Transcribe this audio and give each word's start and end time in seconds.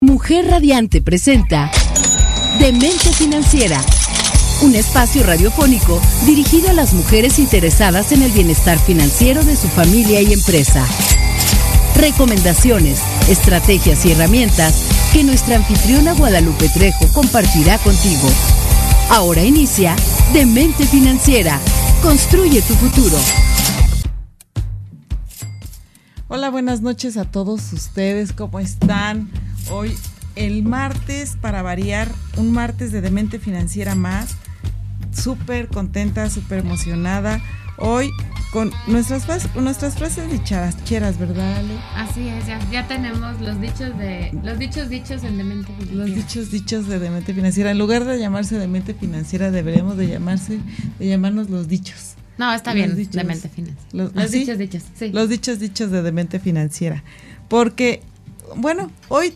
Mujer 0.00 0.46
Radiante 0.46 1.02
presenta 1.02 1.72
Demente 2.60 3.12
Financiera, 3.12 3.80
un 4.62 4.76
espacio 4.76 5.24
radiofónico 5.24 6.00
dirigido 6.24 6.70
a 6.70 6.72
las 6.72 6.94
mujeres 6.94 7.40
interesadas 7.40 8.12
en 8.12 8.22
el 8.22 8.30
bienestar 8.30 8.78
financiero 8.78 9.42
de 9.42 9.56
su 9.56 9.66
familia 9.66 10.22
y 10.22 10.32
empresa. 10.32 10.86
Recomendaciones, 11.96 13.00
estrategias 13.28 14.06
y 14.06 14.12
herramientas 14.12 14.84
que 15.12 15.24
nuestra 15.24 15.56
anfitriona 15.56 16.12
Guadalupe 16.12 16.68
Trejo 16.68 17.12
compartirá 17.12 17.76
contigo. 17.78 18.28
Ahora 19.10 19.42
inicia 19.42 19.96
Demente 20.32 20.86
Financiera. 20.86 21.58
Construye 22.02 22.62
tu 22.62 22.74
futuro. 22.74 23.18
Hola, 26.28 26.50
buenas 26.50 26.82
noches 26.82 27.16
a 27.16 27.24
todos 27.24 27.72
ustedes. 27.72 28.32
¿Cómo 28.32 28.60
están? 28.60 29.28
Hoy 29.70 29.94
el 30.34 30.62
martes, 30.62 31.36
para 31.40 31.62
variar, 31.62 32.10
un 32.36 32.52
martes 32.52 32.92
de 32.92 33.00
Demente 33.00 33.38
Financiera 33.38 33.94
más. 33.94 34.36
Súper 35.12 35.68
contenta, 35.68 36.30
súper 36.30 36.60
emocionada. 36.60 37.42
Hoy 37.76 38.10
con 38.52 38.72
nuestras, 38.86 39.54
nuestras 39.56 39.96
frases 39.96 40.30
dicharas, 40.30 41.18
¿verdad, 41.18 41.56
Ale? 41.58 41.74
Así 41.94 42.28
es, 42.28 42.46
ya, 42.70 42.86
tenemos 42.88 43.40
los 43.40 43.60
dichos 43.60 43.96
de 43.98 44.32
los 44.42 44.58
dichos 44.58 44.88
dichos 44.88 45.22
en 45.22 45.36
Demente 45.36 45.72
Financiera. 45.72 46.06
Los 46.06 46.14
dichos 46.14 46.50
dichos 46.50 46.88
de 46.88 46.98
Demente 46.98 47.34
Financiera. 47.34 47.70
En 47.70 47.78
lugar 47.78 48.04
de 48.04 48.18
llamarse 48.18 48.58
Demente 48.58 48.94
Financiera, 48.94 49.50
deberíamos 49.50 49.96
de 49.96 50.08
llamarse, 50.08 50.60
de 50.98 51.06
llamarnos 51.06 51.50
los 51.50 51.68
dichos. 51.68 52.14
No, 52.38 52.52
está 52.54 52.72
bien, 52.72 52.96
Demente 53.10 53.48
Financiera. 53.48 53.82
Los, 53.92 54.12
¿ah, 54.16 54.26
dichos 54.26 54.56
dichos, 54.56 54.84
sí. 54.94 55.10
Los 55.12 55.28
dichos 55.28 55.58
dichos 55.58 55.90
de 55.90 56.02
Demente 56.02 56.38
Financiera. 56.38 57.04
Porque, 57.48 58.02
bueno, 58.56 58.90
hoy 59.08 59.34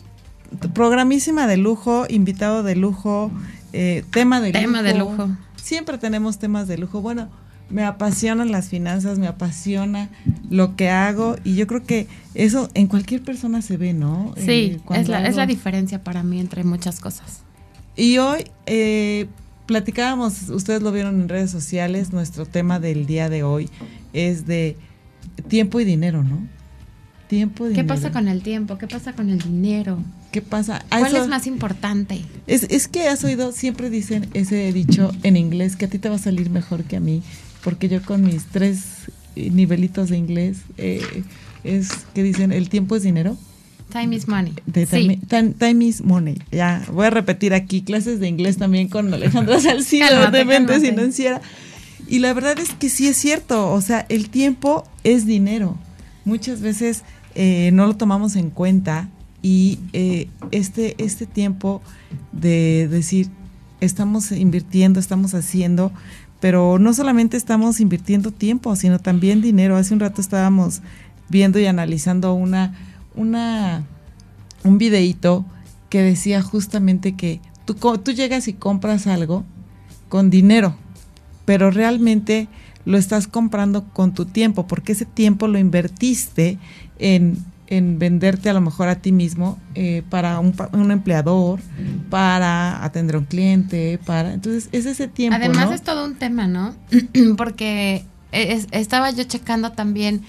programísima 0.73 1.47
de 1.47 1.57
lujo, 1.57 2.05
invitado 2.09 2.63
de 2.63 2.75
lujo, 2.75 3.31
eh, 3.73 4.03
tema 4.11 4.41
de 4.41 4.51
tema 4.51 4.81
lujo. 4.81 4.83
de 4.83 4.93
lujo. 4.99 5.29
Siempre 5.55 5.97
tenemos 5.97 6.39
temas 6.39 6.67
de 6.67 6.77
lujo. 6.77 7.01
Bueno, 7.01 7.29
me 7.69 7.83
apasionan 7.83 8.51
las 8.51 8.69
finanzas, 8.69 9.17
me 9.17 9.27
apasiona 9.27 10.09
lo 10.49 10.75
que 10.75 10.89
hago 10.89 11.37
y 11.43 11.55
yo 11.55 11.65
creo 11.65 11.83
que 11.83 12.07
eso 12.35 12.69
en 12.73 12.87
cualquier 12.87 13.23
persona 13.23 13.61
se 13.61 13.77
ve, 13.77 13.93
¿no? 13.93 14.33
Sí, 14.37 14.77
eh, 14.77 14.81
es, 14.91 15.07
la, 15.07 15.27
es 15.27 15.35
la 15.35 15.45
diferencia 15.45 16.03
para 16.03 16.23
mí 16.23 16.39
entre 16.39 16.63
muchas 16.63 16.99
cosas. 16.99 17.41
Y 17.95 18.17
hoy 18.17 18.45
eh, 18.65 19.27
platicábamos, 19.65 20.49
ustedes 20.49 20.81
lo 20.81 20.91
vieron 20.91 21.21
en 21.21 21.29
redes 21.29 21.51
sociales, 21.51 22.11
nuestro 22.11 22.45
tema 22.45 22.79
del 22.79 23.05
día 23.05 23.29
de 23.29 23.43
hoy 23.43 23.69
es 24.13 24.45
de 24.45 24.77
tiempo 25.47 25.79
y 25.79 25.85
dinero, 25.85 26.23
¿no? 26.23 26.47
Tiempo 27.27 27.67
y 27.67 27.73
¿Qué 27.73 27.83
pasa 27.83 28.11
con 28.11 28.27
el 28.27 28.43
tiempo? 28.43 28.77
¿Qué 28.77 28.87
pasa 28.87 29.13
con 29.13 29.29
el 29.29 29.39
dinero? 29.39 29.97
¿Qué 30.33 30.41
pasa? 30.41 30.83
¿Cuál 30.89 31.15
es 31.15 31.27
más 31.27 31.45
importante? 31.45 32.25
Es, 32.47 32.63
es 32.71 32.87
que 32.87 33.07
has 33.07 33.23
oído, 33.23 33.51
siempre 33.51 33.91
dicen 33.91 34.27
ese 34.33 34.73
dicho 34.73 35.11
en 35.21 35.37
inglés, 35.37 35.75
que 35.75 35.85
a 35.85 35.87
ti 35.87 35.99
te 35.99 36.09
va 36.09 36.15
a 36.15 36.19
salir 36.19 36.49
mejor 36.49 36.85
que 36.85 36.95
a 36.95 36.99
mí, 36.99 37.21
porque 37.63 37.87
yo 37.87 38.01
con 38.01 38.23
mis 38.23 38.45
tres 38.45 39.11
nivelitos 39.35 40.09
de 40.09 40.17
inglés, 40.17 40.61
eh, 40.79 41.23
es 41.63 41.89
que 42.15 42.23
dicen, 42.23 42.51
el 42.51 42.69
tiempo 42.69 42.95
es 42.95 43.03
dinero. 43.03 43.37
Time 43.91 44.15
is 44.15 44.27
money. 44.27 44.55
time, 45.59 45.85
is 45.85 46.01
money. 46.01 46.39
Ya, 46.51 46.83
voy 46.91 47.05
a 47.05 47.11
repetir 47.11 47.53
aquí 47.53 47.83
clases 47.83 48.19
de 48.19 48.27
inglés 48.27 48.57
también 48.57 48.89
con 48.89 49.13
Alejandra 49.13 49.59
Salcido 49.61 50.31
de 50.31 50.45
Mente 50.45 50.79
Financiera. 50.79 51.41
Y 52.07 52.17
la 52.17 52.33
verdad 52.33 52.57
es 52.57 52.71
que 52.71 52.89
sí 52.89 53.07
es 53.07 53.17
cierto, 53.17 53.71
o 53.71 53.81
sea, 53.81 54.07
el 54.09 54.31
tiempo 54.31 54.83
es 55.03 55.27
dinero. 55.27 55.77
Muchas 56.25 56.59
veces 56.61 57.03
eh, 57.35 57.69
no 57.71 57.85
lo 57.85 57.95
tomamos 57.95 58.35
en 58.35 58.49
cuenta 58.49 59.09
y 59.43 59.77
eh, 59.91 60.29
este, 60.51 60.95
este 61.03 61.27
tiempo 61.27 61.83
de 62.31 62.87
decir, 62.89 63.27
estamos 63.81 64.31
invirtiendo, 64.31 64.99
estamos 64.99 65.35
haciendo, 65.35 65.91
pero 66.39 66.79
no 66.79 66.93
solamente 66.93 67.37
estamos 67.37 67.79
invirtiendo 67.79 68.31
tiempo, 68.31 68.75
sino 68.75 68.99
también 68.99 69.41
dinero. 69.41 69.75
Hace 69.75 69.93
un 69.93 69.99
rato 69.99 70.21
estábamos 70.21 70.81
viendo 71.29 71.59
y 71.59 71.65
analizando 71.65 72.33
una, 72.33 72.73
una, 73.15 73.85
un 74.63 74.77
videíto 74.77 75.45
que 75.89 76.01
decía 76.01 76.41
justamente 76.41 77.15
que 77.15 77.41
tú, 77.65 77.75
tú 77.75 78.11
llegas 78.13 78.47
y 78.47 78.53
compras 78.53 79.07
algo 79.07 79.43
con 80.07 80.29
dinero, 80.29 80.75
pero 81.43 81.69
realmente 81.69 82.47
lo 82.85 82.97
estás 82.97 83.27
comprando 83.27 83.85
con 83.89 84.13
tu 84.13 84.25
tiempo, 84.25 84.67
porque 84.67 84.93
ese 84.93 85.05
tiempo 85.05 85.47
lo 85.47 85.59
invertiste 85.59 86.57
en 86.97 87.37
en 87.77 87.99
venderte 87.99 88.49
a 88.49 88.53
lo 88.53 88.61
mejor 88.61 88.87
a 88.87 88.95
ti 88.95 89.11
mismo 89.11 89.57
eh, 89.75 90.03
para 90.09 90.39
un, 90.39 90.53
un, 90.73 90.91
empleador, 90.91 91.59
para 92.09 92.83
atender 92.83 93.15
a 93.15 93.19
un 93.19 93.25
cliente, 93.25 93.99
para... 94.05 94.33
Entonces, 94.33 94.69
es 94.71 94.85
ese 94.85 95.07
tiempo. 95.07 95.35
Además 95.35 95.71
es 95.71 95.81
todo 95.81 96.05
un 96.05 96.15
tema, 96.15 96.47
¿no? 96.47 96.75
Porque 97.37 98.05
estaba 98.31 99.11
yo 99.11 99.23
checando 99.23 99.71
también 99.71 100.21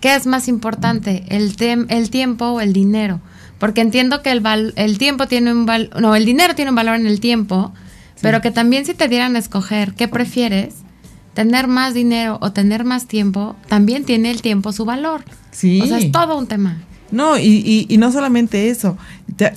qué 0.00 0.14
es 0.14 0.26
más 0.26 0.48
importante, 0.48 1.24
el, 1.28 1.54
el 1.88 2.10
tiempo 2.10 2.46
o 2.46 2.60
el 2.60 2.72
dinero. 2.72 3.20
Porque 3.58 3.80
entiendo 3.80 4.22
que 4.22 4.32
el, 4.32 4.72
el 4.76 4.98
tiempo 4.98 5.28
tiene 5.28 5.52
un 5.52 5.66
valor, 5.66 6.00
no, 6.00 6.16
el 6.16 6.24
dinero 6.24 6.54
tiene 6.54 6.70
un 6.70 6.74
valor 6.74 6.96
en 6.96 7.06
el 7.06 7.20
tiempo, 7.20 7.72
pero 8.20 8.40
que 8.40 8.50
también 8.50 8.84
si 8.84 8.94
te 8.94 9.08
dieran 9.08 9.36
a 9.36 9.38
escoger 9.38 9.94
qué 9.94 10.08
prefieres, 10.08 10.74
tener 11.34 11.68
más 11.68 11.94
dinero 11.94 12.38
o 12.40 12.52
tener 12.52 12.84
más 12.84 13.06
tiempo, 13.06 13.56
también 13.68 14.04
tiene 14.04 14.30
el 14.30 14.42
tiempo 14.42 14.72
su 14.72 14.84
valor. 14.84 15.24
Sí. 15.52 15.80
O 15.80 15.86
sea, 15.86 15.98
es 15.98 16.10
todo 16.10 16.36
un 16.38 16.46
tema. 16.46 16.78
No, 17.12 17.38
y, 17.38 17.86
y, 17.88 17.96
no 17.98 18.10
solamente 18.10 18.70
eso. 18.70 18.96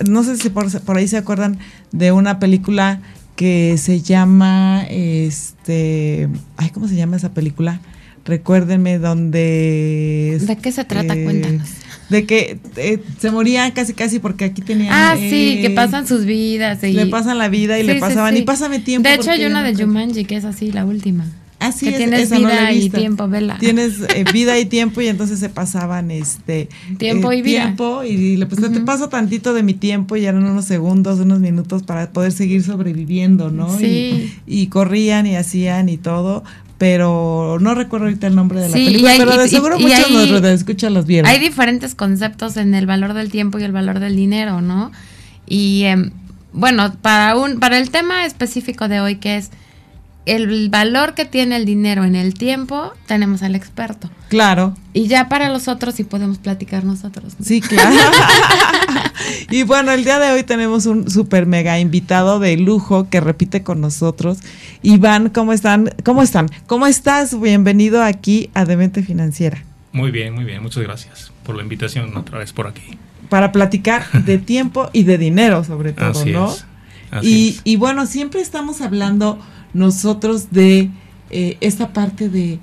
no 0.08 0.24
sé 0.24 0.38
si 0.38 0.50
por, 0.50 0.70
por, 0.82 0.98
ahí 0.98 1.08
se 1.08 1.18
acuerdan 1.18 1.58
de 1.92 2.12
una 2.12 2.38
película 2.38 3.00
que 3.36 3.78
se 3.78 4.02
llama, 4.02 4.86
este, 4.90 6.30
ay, 6.58 6.70
¿cómo 6.70 6.88
se 6.88 6.96
llama 6.96 7.18
esa 7.18 7.34
película? 7.34 7.80
Recuérdenme 8.26 9.00
donde... 9.00 10.40
¿De 10.42 10.56
qué 10.58 10.72
se 10.72 10.84
trata? 10.84 11.16
Eh, 11.16 11.24
Cuéntanos. 11.24 11.70
De 12.10 12.26
que 12.26 12.60
eh, 12.76 13.02
se 13.20 13.32
morían 13.32 13.72
casi 13.72 13.94
casi 13.94 14.20
porque 14.20 14.46
aquí 14.46 14.62
tenían... 14.62 14.92
Ah, 14.92 15.16
sí, 15.18 15.60
que 15.62 15.70
pasan 15.70 16.08
sus 16.08 16.26
vidas. 16.26 16.84
Y... 16.84 16.94
Le 16.94 17.06
pasan 17.06 17.38
la 17.38 17.50
vida 17.50 17.80
y 17.80 17.84
le 17.84 17.96
pasaban, 17.96 18.36
y 18.36 18.42
pásame 18.42 18.80
tiempo. 18.80 19.08
De 19.08 19.16
hecho 19.16 19.32
hay 19.32 19.46
una 19.46 19.64
de 19.64 19.76
Jumanji 19.76 20.26
que 20.26 20.38
es 20.38 20.46
así, 20.46 20.72
la 20.72 20.86
última. 20.86 21.26
Así 21.66 21.88
que 21.88 21.98
tienes 21.98 22.30
vida 22.30 22.72
y 22.72 22.90
tiempo, 22.90 23.28
vela. 23.28 23.58
Tienes 23.58 24.02
eh, 24.16 24.24
vida 24.34 24.58
y 24.60 24.66
tiempo 24.66 25.02
y 25.02 25.08
entonces 25.08 25.40
se 25.40 25.50
pasaban 25.50 26.12
este 26.12 26.70
tiempo 26.98 27.32
y 27.34 27.42
vida. 27.42 27.64
Tiempo 27.64 28.04
y 28.04 28.38
le 28.38 28.46
pues, 28.46 28.62
te 28.62 28.80
paso 28.82 29.10
tantito 29.10 29.54
de 29.54 29.64
mi 29.64 29.74
tiempo 29.74 30.16
y 30.16 30.26
eran 30.26 30.44
unos 30.44 30.66
segundos, 30.66 31.20
unos 31.20 31.40
minutos 31.40 31.84
para 31.84 32.12
poder 32.12 32.32
seguir 32.32 32.64
sobreviviendo, 32.64 33.50
¿no? 33.50 33.78
Sí. 33.78 34.34
Y, 34.46 34.68
corrían 34.68 35.26
y 35.26 35.36
hacían 35.36 35.90
y 35.90 35.98
todo, 35.98 36.44
pero 36.78 37.58
no 37.60 37.76
recuerdo 37.76 38.08
ahorita 38.08 38.28
el 38.28 38.36
nombre 38.36 38.60
de 38.60 38.70
la 38.70 38.74
película, 38.74 39.14
pero 39.18 39.38
de 39.38 39.48
seguro 39.48 39.80
muchos 39.80 40.10
de 40.10 40.28
los 40.28 40.44
escuchan 40.44 40.94
los 40.94 41.06
vieron. 41.06 41.30
Hay 41.30 41.40
diferentes 41.40 41.96
conceptos 41.96 42.58
en 42.58 42.74
el 42.76 42.86
valor 42.86 43.14
del 43.14 43.32
tiempo 43.32 43.60
y 43.60 43.64
el 43.64 43.72
valor 43.72 44.00
del 44.00 44.16
dinero, 44.16 44.62
¿no? 44.62 44.92
Y 45.48 45.84
em, 45.84 46.12
bueno, 46.54 46.96
para 47.02 47.36
un 47.38 47.60
para 47.60 47.78
el 47.78 47.90
tema 47.90 48.26
específico 48.26 48.88
de 48.88 49.00
hoy 49.00 49.16
que 49.18 49.38
es 49.38 49.52
el 50.26 50.70
valor 50.70 51.14
que 51.14 51.26
tiene 51.26 51.56
el 51.56 51.66
dinero 51.66 52.04
en 52.04 52.16
el 52.16 52.34
tiempo, 52.34 52.92
tenemos 53.06 53.44
al 53.44 53.56
experto. 53.56 54.10
Claro. 54.30 54.76
Y 54.94 55.08
ya 55.08 55.30
para 55.30 55.50
los 55.50 55.68
otros 55.68 55.96
sí 55.96 56.04
podemos 56.04 56.40
platicar 56.40 56.84
nosotros. 56.84 57.34
Sí, 57.42 57.62
claro. 57.62 57.96
y 59.52 59.64
bueno, 59.64 59.92
el 59.92 60.04
día 60.04 60.18
de 60.20 60.32
hoy 60.32 60.44
tenemos 60.44 60.88
un 60.88 61.10
super 61.12 61.46
mega 61.46 61.80
invitado 61.80 62.40
de 62.40 62.58
lujo 62.58 63.08
que 63.10 63.22
repite 63.22 63.62
con 63.62 63.82
nosotros. 63.82 64.40
Iván, 64.82 65.30
¿cómo 65.30 65.54
están? 65.54 65.92
¿Cómo 66.04 66.24
están? 66.24 66.50
¿Cómo 66.66 66.88
estás? 66.88 67.40
Bienvenido 67.40 68.02
aquí 68.02 68.50
a 68.56 68.66
Demente 68.66 69.04
Financiera. 69.04 69.64
Muy 69.92 70.10
bien, 70.12 70.34
muy 70.34 70.44
bien. 70.44 70.62
Muchas 70.64 70.84
gracias 70.84 71.32
por 71.44 71.56
la 71.56 71.62
invitación 71.62 72.18
otra 72.18 72.40
vez 72.40 72.52
por 72.52 72.68
aquí. 72.68 72.98
Para 73.30 73.52
platicar 73.52 74.12
de 74.12 74.38
tiempo 74.40 74.90
y 74.92 75.04
de 75.04 75.20
dinero, 75.20 75.64
sobre 75.64 75.94
todo, 75.94 76.26
¿no? 76.26 76.54
y, 77.22 77.60
y 77.64 77.76
bueno, 77.76 78.08
siempre 78.08 78.42
estamos 78.42 78.82
hablando 78.82 79.40
nosotros 79.76 80.52
de 80.52 80.90
eh, 81.30 81.58
esta 81.60 81.92
parte 81.92 82.30
de 82.30 82.60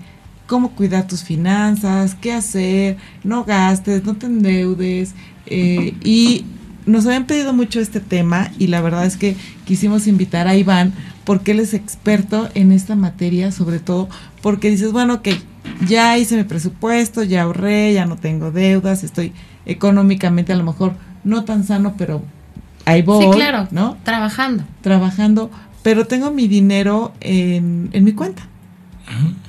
cómo 0.47 0.71
cuidar 0.71 1.07
tus 1.07 1.23
finanzas, 1.23 2.17
qué 2.21 2.33
hacer, 2.33 2.97
no 3.23 3.45
gastes, 3.45 4.05
no 4.05 4.15
te 4.15 4.27
endeudes. 4.27 5.15
Eh, 5.47 5.95
y 6.03 6.47
nos 6.87 7.07
habían 7.07 7.27
pedido 7.27 7.53
mucho 7.53 7.81
este 7.81 8.01
tema 8.01 8.51
y 8.59 8.69
la 8.69 8.81
verdad 8.81 9.05
es 9.05 9.19
que 9.19 9.37
quisimos 9.67 10.07
invitar 10.07 10.49
a 10.49 10.57
Iván 10.57 10.95
porque 11.25 11.53
él 11.53 11.61
es 11.61 11.75
experto 11.75 12.49
en 12.55 12.73
esta 12.73 12.97
materia, 12.97 13.53
sobre 13.53 13.79
todo 13.79 14.09
porque 14.41 14.71
dices, 14.71 14.91
bueno, 14.91 15.21
que 15.21 15.37
ya 15.87 16.17
hice 16.17 16.37
mi 16.37 16.45
presupuesto, 16.45 17.23
ya 17.23 17.43
ahorré, 17.43 17.93
ya 17.93 18.07
no 18.07 18.17
tengo 18.17 18.51
deudas, 18.51 19.05
estoy 19.05 19.33
económicamente 19.67 20.53
a 20.53 20.57
lo 20.57 20.65
mejor 20.65 20.95
no 21.25 21.45
tan 21.45 21.65
sano, 21.65 21.95
pero 21.99 22.23
ahí 22.87 23.03
voy, 23.03 23.27
sí, 23.27 23.31
claro, 23.33 23.69
¿no? 23.71 23.99
Trabajando. 24.03 24.65
Trabajando, 24.81 25.51
pero 25.83 26.07
tengo 26.07 26.31
mi 26.31 26.49
dinero 26.49 27.13
en, 27.21 27.91
en 27.93 28.05
mi 28.05 28.13
cuenta. 28.13 28.49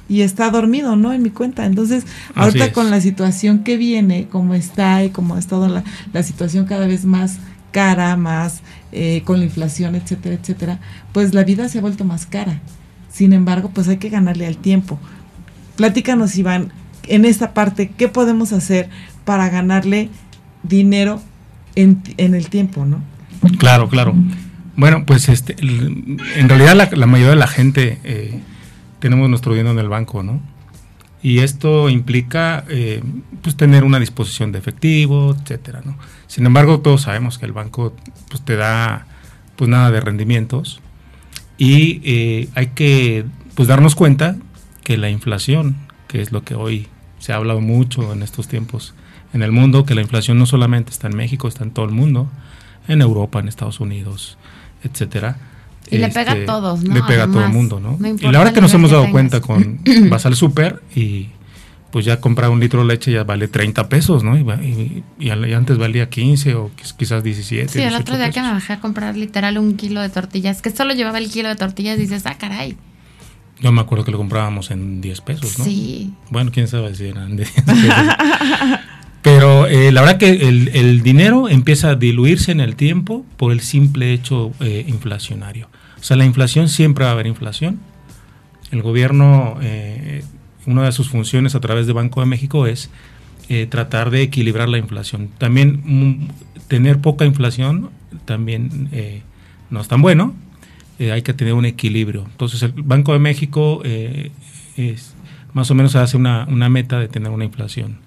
Y 0.09 0.21
está 0.21 0.49
dormido, 0.49 0.95
¿no? 0.95 1.13
En 1.13 1.23
mi 1.23 1.29
cuenta. 1.29 1.65
Entonces, 1.65 2.05
ahorita 2.35 2.73
con 2.73 2.91
la 2.91 2.99
situación 2.99 3.63
que 3.63 3.77
viene, 3.77 4.27
como 4.27 4.53
está 4.55 5.03
y 5.03 5.09
como 5.09 5.35
ha 5.35 5.39
estado 5.39 5.69
la, 5.69 5.83
la 6.11 6.23
situación 6.23 6.65
cada 6.65 6.85
vez 6.85 7.05
más 7.05 7.37
cara, 7.71 8.17
más 8.17 8.61
eh, 8.91 9.21
con 9.25 9.39
la 9.39 9.45
inflación, 9.45 9.95
etcétera, 9.95 10.35
etcétera, 10.35 10.79
pues 11.13 11.33
la 11.33 11.43
vida 11.43 11.69
se 11.69 11.79
ha 11.79 11.81
vuelto 11.81 12.03
más 12.03 12.25
cara. 12.25 12.59
Sin 13.11 13.31
embargo, 13.31 13.71
pues 13.73 13.87
hay 13.87 13.97
que 13.97 14.09
ganarle 14.09 14.45
al 14.45 14.57
tiempo. 14.57 14.99
Platícanos, 15.77 16.37
Iván, 16.37 16.71
en 17.07 17.25
esta 17.25 17.53
parte, 17.53 17.89
¿qué 17.89 18.07
podemos 18.07 18.53
hacer 18.53 18.89
para 19.23 19.49
ganarle 19.49 20.09
dinero 20.63 21.21
en, 21.75 22.01
en 22.17 22.35
el 22.35 22.49
tiempo, 22.49 22.85
no? 22.85 23.01
Claro, 23.57 23.87
claro. 23.89 24.13
Bueno, 24.75 25.05
pues 25.05 25.29
este, 25.29 25.55
en 25.59 26.49
realidad 26.49 26.75
la, 26.75 26.89
la 26.91 27.05
mayoría 27.05 27.31
de 27.31 27.39
la 27.39 27.47
gente 27.47 27.99
eh, 28.03 28.39
tenemos 28.99 29.29
nuestro 29.29 29.53
dinero 29.53 29.71
en 29.71 29.79
el 29.79 29.89
banco, 29.89 30.23
¿no? 30.23 30.41
Y 31.21 31.39
esto 31.39 31.89
implica 31.89 32.65
eh, 32.69 33.01
pues 33.41 33.55
tener 33.55 33.83
una 33.85 33.99
disposición 33.99 34.51
de 34.51 34.59
efectivo, 34.59 35.35
etcétera, 35.39 35.81
¿no? 35.85 35.97
Sin 36.27 36.45
embargo, 36.45 36.81
todos 36.81 37.03
sabemos 37.03 37.37
que 37.37 37.45
el 37.45 37.53
banco 37.53 37.95
pues, 38.29 38.43
te 38.43 38.55
da 38.55 39.05
pues 39.55 39.69
nada 39.69 39.91
de 39.91 40.01
rendimientos 40.01 40.81
y 41.57 42.01
eh, 42.03 42.49
hay 42.55 42.67
que 42.67 43.25
pues 43.55 43.67
darnos 43.67 43.95
cuenta 43.95 44.35
que 44.83 44.97
la 44.97 45.09
inflación, 45.09 45.77
que 46.07 46.21
es 46.21 46.31
lo 46.31 46.43
que 46.43 46.55
hoy 46.55 46.87
se 47.19 47.31
ha 47.31 47.37
hablado 47.37 47.61
mucho 47.61 48.11
en 48.11 48.23
estos 48.23 48.47
tiempos 48.47 48.93
en 49.33 49.43
el 49.43 49.51
mundo, 49.51 49.85
que 49.85 49.95
la 49.95 50.01
inflación 50.01 50.37
no 50.37 50.45
solamente 50.45 50.91
está 50.91 51.07
en 51.07 51.15
México, 51.15 51.47
está 51.47 51.63
en 51.63 51.71
todo 51.71 51.85
el 51.85 51.91
mundo, 51.91 52.29
en 52.87 53.01
Europa, 53.01 53.39
en 53.39 53.47
Estados 53.47 53.79
Unidos, 53.79 54.37
etcétera. 54.83 55.37
Y 55.89 55.97
le 55.97 56.09
pega 56.09 56.31
a 56.31 56.35
este, 56.35 56.45
todos, 56.45 56.83
¿no? 56.83 56.93
Le 56.93 57.03
pega 57.03 57.23
a 57.23 57.27
todo 57.27 57.43
el 57.43 57.51
mundo, 57.51 57.79
¿no? 57.79 57.97
y 58.01 58.31
la 58.31 58.39
verdad 58.39 58.53
que 58.53 58.61
nos 58.61 58.73
hemos 58.73 58.91
dado 58.91 59.11
cuenta 59.11 59.41
con 59.41 59.79
vas 60.09 60.25
al 60.25 60.35
súper 60.35 60.81
y 60.95 61.29
pues 61.91 62.05
ya 62.05 62.19
comprar 62.19 62.49
un 62.49 62.59
litro 62.59 62.81
de 62.81 62.87
leche 62.87 63.11
ya 63.11 63.23
vale 63.23 63.47
30 63.47 63.87
pesos, 63.87 64.23
¿no? 64.23 64.35
Y, 64.35 65.03
y, 65.19 65.29
antes 65.29 65.77
valía 65.77 66.09
15 66.09 66.55
o 66.55 66.71
quizás 66.97 67.23
17. 67.23 67.71
Sí, 67.71 67.81
el 67.81 67.93
otro 67.93 68.17
día 68.17 68.31
que 68.31 68.41
me 68.41 68.51
bajé 68.51 68.73
a 68.73 68.79
comprar 68.79 69.15
literal 69.15 69.59
un 69.59 69.77
kilo 69.77 70.01
de 70.01 70.09
tortillas, 70.09 70.63
que 70.63 70.71
solo 70.71 70.95
llevaba 70.95 71.19
el 71.19 71.29
kilo 71.29 71.49
de 71.49 71.55
tortillas, 71.55 71.99
dices, 71.99 72.25
ah, 72.25 72.35
caray. 72.35 72.77
Yo 73.61 73.71
me 73.71 73.81
acuerdo 73.81 74.03
que 74.03 74.11
lo 74.11 74.17
comprábamos 74.17 74.71
en 74.71 75.01
10 75.01 75.21
pesos, 75.21 75.59
¿no? 75.59 75.65
Sí. 75.65 76.11
Bueno, 76.31 76.49
quién 76.51 76.67
sabe 76.67 76.95
si 76.95 77.05
eran 77.05 77.35
de 77.35 77.45
10 77.45 77.61
pesos. 77.61 77.93
Eh, 79.67 79.91
la 79.91 80.01
verdad 80.01 80.17
que 80.17 80.29
el, 80.31 81.01
dinero 81.03 81.49
empieza 81.49 81.91
a 81.91 81.95
diluirse 81.95 82.51
en 82.51 82.59
el 82.59 82.75
tiempo 82.75 83.25
por 83.37 83.51
el 83.51 83.59
simple 83.59 84.13
hecho 84.13 84.51
eh, 84.59 84.85
inflacionario. 84.87 85.69
O 85.99 86.03
sea, 86.03 86.17
la 86.17 86.25
inflación 86.25 86.69
siempre 86.69 87.05
va 87.05 87.11
a 87.11 87.13
haber 87.13 87.27
inflación. 87.27 87.79
El 88.71 88.81
gobierno, 88.81 89.57
eh, 89.61 90.23
una 90.65 90.83
de 90.83 90.91
sus 90.91 91.09
funciones 91.09 91.55
a 91.55 91.59
través 91.59 91.87
de 91.87 91.93
Banco 91.93 92.19
de 92.19 92.25
México 92.25 92.67
es 92.67 92.89
eh, 93.49 93.67
tratar 93.67 94.09
de 94.09 94.21
equilibrar 94.21 94.69
la 94.69 94.77
inflación. 94.77 95.29
También 95.37 95.81
mm, 95.83 96.27
tener 96.67 96.99
poca 96.99 97.25
inflación 97.25 97.89
también 98.25 98.89
no 99.69 99.81
es 99.81 99.87
tan 99.87 100.01
bueno. 100.01 100.35
hay 100.99 101.21
que 101.21 101.33
tener 101.33 101.53
un 101.53 101.65
equilibrio. 101.65 102.25
Entonces, 102.31 102.63
el 102.63 102.71
Banco 102.71 103.13
de 103.13 103.19
México 103.19 103.81
es, 103.83 105.13
más 105.53 105.69
o 105.71 105.75
menos 105.75 105.95
hace 105.95 106.17
una 106.17 106.69
meta 106.69 106.99
de 106.99 107.07
tener 107.07 107.31
una 107.31 107.45
inflación 107.45 107.97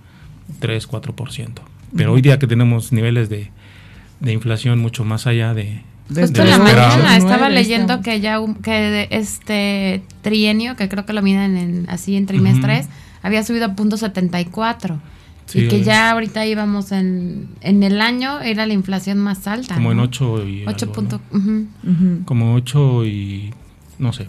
3-4%. 0.60 1.50
Pero 1.96 2.12
hoy 2.12 2.22
día 2.22 2.38
que 2.38 2.46
tenemos 2.46 2.92
niveles 2.92 3.28
de, 3.28 3.50
de 4.20 4.32
inflación 4.32 4.78
mucho 4.78 5.04
más 5.04 5.26
allá 5.26 5.54
de, 5.54 5.82
Justo 6.08 6.42
en 6.42 6.50
la 6.50 6.58
mañana 6.58 7.16
estaba 7.16 7.48
leyendo 7.48 8.00
que 8.00 8.20
ya 8.20 8.38
que 8.62 9.08
este 9.10 10.02
trienio, 10.22 10.76
que 10.76 10.88
creo 10.88 11.04
que 11.04 11.12
lo 11.12 11.22
miden 11.22 11.56
en, 11.56 11.90
así 11.90 12.16
en 12.16 12.26
trimestres, 12.26 12.88
había 13.22 13.42
subido 13.42 13.66
a 13.66 13.74
punto 13.74 13.96
74. 13.96 15.00
y 15.54 15.68
que 15.68 15.82
ya 15.82 16.12
ahorita 16.12 16.46
íbamos 16.46 16.92
en, 16.92 17.48
en 17.60 17.82
el 17.82 18.00
año, 18.00 18.40
era 18.40 18.66
la 18.66 18.72
inflación 18.72 19.18
más 19.18 19.48
alta. 19.48 19.74
Como 19.74 19.92
en 19.92 19.98
8 20.00 20.46
y... 20.46 20.64
8 20.66 20.92
punto, 20.92 21.20
Como 22.24 22.54
8 22.54 23.04
y... 23.06 23.52
no 23.98 24.12
sé, 24.12 24.28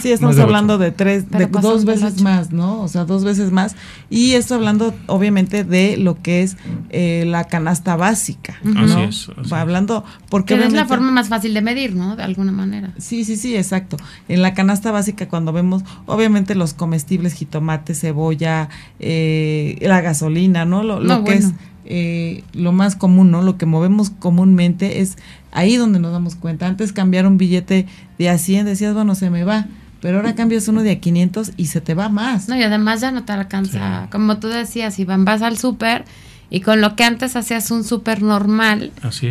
Sí, 0.00 0.10
estamos 0.10 0.38
hablando 0.38 0.78
de 0.78 0.90
tres, 0.90 1.30
de 1.30 1.46
dos 1.46 1.84
veces 1.84 2.22
más, 2.22 2.50
¿no? 2.50 2.80
O 2.80 2.88
sea, 2.88 3.04
dos 3.04 3.24
veces 3.24 3.52
más. 3.52 3.76
Y 4.10 4.32
esto 4.32 4.54
hablando, 4.54 4.94
obviamente, 5.06 5.64
de 5.64 5.96
lo 5.96 6.20
que 6.20 6.42
es 6.42 6.56
eh, 6.90 7.24
la 7.26 7.44
canasta 7.44 7.94
básica, 7.94 8.58
¿no? 8.64 8.80
Así 8.80 9.00
es. 9.02 9.52
Hablando, 9.52 10.04
porque 10.28 10.54
es 10.54 10.72
la 10.72 10.86
forma 10.86 11.10
más 11.10 11.28
fácil 11.28 11.54
de 11.54 11.62
medir, 11.62 11.94
¿no? 11.94 12.16
De 12.16 12.22
alguna 12.22 12.52
manera. 12.52 12.94
Sí, 12.98 13.24
sí, 13.24 13.36
sí, 13.36 13.54
exacto. 13.56 13.96
En 14.28 14.42
la 14.42 14.54
canasta 14.54 14.90
básica, 14.90 15.28
cuando 15.28 15.52
vemos, 15.52 15.84
obviamente, 16.06 16.54
los 16.54 16.74
comestibles, 16.74 17.34
jitomate, 17.34 17.94
cebolla, 17.94 18.70
eh, 18.98 19.78
la 19.82 20.00
gasolina, 20.00 20.64
¿no? 20.64 20.82
Lo, 20.82 21.22
que 21.24 21.34
es 21.34 21.52
eh, 21.84 22.42
lo 22.54 22.72
más 22.72 22.96
común, 22.96 23.30
¿no? 23.30 23.42
Lo 23.42 23.56
que 23.56 23.66
movemos 23.66 24.10
comúnmente 24.10 25.00
es 25.00 25.16
ahí 25.52 25.76
donde 25.76 26.00
nos 26.00 26.12
damos 26.12 26.34
cuenta. 26.34 26.66
Antes 26.66 26.92
cambiar 26.92 27.26
un 27.26 27.38
billete 27.38 27.86
de 28.18 28.30
a 28.30 28.38
100, 28.38 28.66
decías, 28.66 28.94
bueno, 28.94 29.14
se 29.14 29.30
me 29.30 29.44
va 29.44 29.66
pero 30.02 30.16
ahora 30.16 30.34
cambias 30.34 30.66
uno 30.66 30.82
de 30.82 30.90
a 30.90 31.00
500 31.00 31.52
y 31.56 31.66
se 31.66 31.80
te 31.80 31.94
va 31.94 32.08
más. 32.08 32.48
No, 32.48 32.56
y 32.56 32.62
además 32.62 33.00
ya 33.00 33.12
no 33.12 33.24
te 33.24 33.32
alcanza. 33.32 34.08
Como 34.10 34.38
tú 34.38 34.48
decías, 34.48 34.98
Iván, 34.98 35.24
vas 35.24 35.42
al 35.42 35.56
súper 35.56 36.04
y 36.50 36.60
con 36.60 36.80
lo 36.80 36.96
que 36.96 37.04
antes 37.04 37.36
hacías 37.36 37.70
un 37.70 37.84
súper 37.84 38.20
normal 38.20 38.90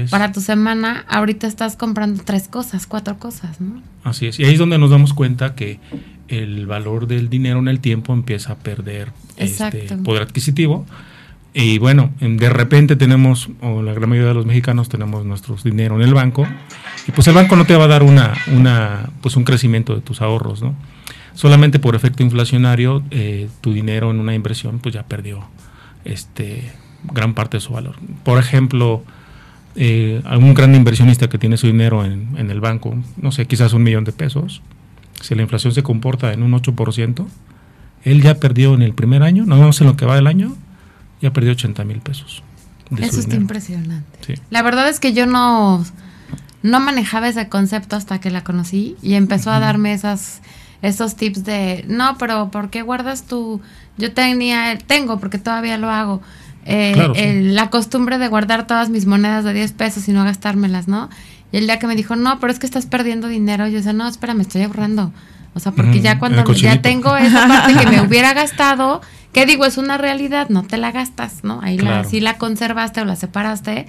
para 0.10 0.32
tu 0.32 0.40
semana, 0.40 1.04
ahorita 1.10 1.46
estás 1.46 1.76
comprando 1.76 2.24
tres 2.24 2.48
cosas, 2.48 2.88
cuatro 2.88 3.20
cosas, 3.20 3.60
¿no? 3.60 3.82
Así 4.06 4.28
es. 4.28 4.40
Y 4.40 4.46
ahí 4.46 4.54
es 4.54 4.60
donde 4.60 4.80
nos 4.80 4.90
damos 4.90 5.14
cuenta 5.14 5.56
que 5.56 5.82
el 6.30 6.66
valor 6.68 7.06
del 7.06 7.30
dinero 7.30 7.60
en 7.60 7.68
el 7.68 7.82
tiempo 7.82 8.14
empieza 8.14 8.54
a 8.54 8.56
perder 8.56 9.12
este 9.36 9.98
poder 9.98 10.24
adquisitivo. 10.24 10.86
Y 11.54 11.80
bueno, 11.80 12.12
de 12.22 12.50
repente 12.50 12.96
tenemos, 12.96 13.50
o 13.60 13.82
la 13.82 13.94
gran 13.94 14.10
mayoría 14.10 14.30
de 14.30 14.36
los 14.36 14.46
mexicanos 14.46 14.88
tenemos 14.88 15.26
nuestro 15.26 15.58
dinero 15.62 15.98
en 15.98 16.08
el 16.08 16.14
banco 16.14 16.48
y 17.08 17.12
pues 17.12 17.28
el 17.28 17.34
banco 17.34 17.56
no 17.56 17.66
te 17.66 17.76
va 17.76 17.86
a 17.86 17.88
dar 17.88 18.04
una, 18.04 18.34
una, 18.48 19.10
pues 19.22 19.36
un 19.36 19.44
crecimiento 19.44 19.96
de 19.96 20.02
tus 20.02 20.22
ahorros, 20.22 20.62
¿no? 20.62 20.76
Solamente 21.34 21.80
por 21.80 21.96
efecto 21.96 22.24
inflacionario, 22.24 23.04
eh, 23.12 23.50
tu 23.62 23.74
dinero 23.74 24.12
en 24.12 24.20
una 24.20 24.36
inversión 24.36 24.80
pues 24.80 24.94
ya 24.94 25.04
perdió 25.04 25.44
este, 26.04 26.72
gran 27.12 27.34
parte 27.34 27.58
de 27.58 27.62
su 27.62 27.74
valor. 27.74 27.96
Por 28.24 28.38
ejemplo, 28.38 29.04
eh, 29.76 30.22
algún 30.26 30.54
gran 30.54 30.76
inversionista 30.76 31.30
que 31.30 31.38
tiene 31.38 31.58
su 31.58 31.68
dinero 31.68 32.04
en, 32.06 32.36
en, 32.38 32.52
el 32.52 32.60
banco, 32.60 32.96
no 33.18 33.32
sé, 33.32 33.46
quizás 33.46 33.74
un 33.74 33.84
millón 33.84 34.04
de 34.04 34.12
pesos, 34.12 34.62
si 35.22 35.36
la 35.36 35.42
inflación 35.42 35.74
se 35.74 35.84
comporta 35.84 36.34
en 36.34 36.44
un 36.44 36.52
8%, 36.52 37.26
él 38.04 38.22
ya 38.22 38.36
perdió 38.36 38.74
en 38.74 38.82
el 38.82 38.94
primer 38.94 39.24
año, 39.24 39.46
no 39.46 39.58
vamos 39.58 39.80
en 39.82 39.88
lo 39.88 39.96
que 39.96 40.06
va 40.06 40.16
del 40.16 40.28
año, 40.28 40.56
ya 41.22 41.32
perdió 41.32 41.52
80 41.52 41.84
mil 41.86 42.00
pesos. 42.00 42.44
Eso 42.98 43.22
está 43.22 43.36
impresionante. 43.36 44.40
La 44.50 44.64
verdad 44.64 44.90
es 44.90 45.00
que 45.00 45.14
yo 45.14 45.26
no 45.26 45.86
no 46.64 46.80
manejaba 46.80 47.28
ese 47.28 47.48
concepto 47.50 47.96
hasta 47.96 48.20
que 48.20 48.30
la 48.30 48.44
conocí 48.44 48.96
y 49.02 49.16
empezó 49.16 49.52
a 49.52 49.60
darme 49.60 49.94
esas 49.94 50.42
esos 50.82 51.16
tips 51.16 51.44
de 51.44 51.86
no, 51.88 52.18
pero 52.18 52.50
¿por 52.50 52.70
qué 52.70 52.82
guardas 52.82 53.24
tu 53.24 53.62
yo 53.98 54.14
tenía 54.14 54.78
tengo 54.88 55.20
porque 55.20 55.38
todavía 55.38 55.78
lo 55.78 55.90
hago 55.90 56.22
eh, 56.66 57.42
la 57.44 57.70
costumbre 57.70 58.18
de 58.18 58.28
guardar 58.28 58.68
todas 58.68 58.90
mis 58.90 59.06
monedas 59.06 59.44
de 59.44 59.54
10 59.54 59.74
pesos 59.74 60.08
y 60.08 60.12
no 60.12 60.24
gastármelas, 60.24 60.88
¿no? 60.88 61.10
Y 61.52 61.58
el 61.58 61.66
día 61.66 61.80
que 61.80 61.88
me 61.88 61.96
dijo, 61.96 62.16
no, 62.16 62.40
pero 62.40 62.54
es 62.54 62.60
que 62.60 62.66
estás 62.66 62.86
perdiendo 62.86 63.28
dinero, 63.28 63.68
yo 63.68 63.78
decía, 63.78 63.94
no, 63.94 64.08
espera, 64.08 64.34
me 64.34 64.44
estoy 64.44 64.64
ahorrando. 64.64 65.12
O 65.54 65.60
sea, 65.60 65.74
porque 65.74 66.00
ya 66.00 66.18
cuando 66.18 66.50
ya 66.54 66.82
tengo 66.82 67.18
esa 67.18 67.48
parte 67.48 67.76
que 67.76 67.88
me 67.88 68.02
hubiera 68.08 68.34
gastado, 68.34 69.02
que 69.34 69.46
digo, 69.46 69.66
es 69.66 69.78
una 69.78 69.98
realidad, 69.98 70.48
no 70.50 70.64
te 70.64 70.78
la 70.78 70.92
gastas, 70.92 71.44
¿no? 71.44 71.60
Ahí 71.62 71.78
la, 71.78 72.06
sí 72.06 72.22
la 72.22 72.38
conservaste 72.38 73.02
o 73.02 73.06
la 73.06 73.18
separaste, 73.18 73.86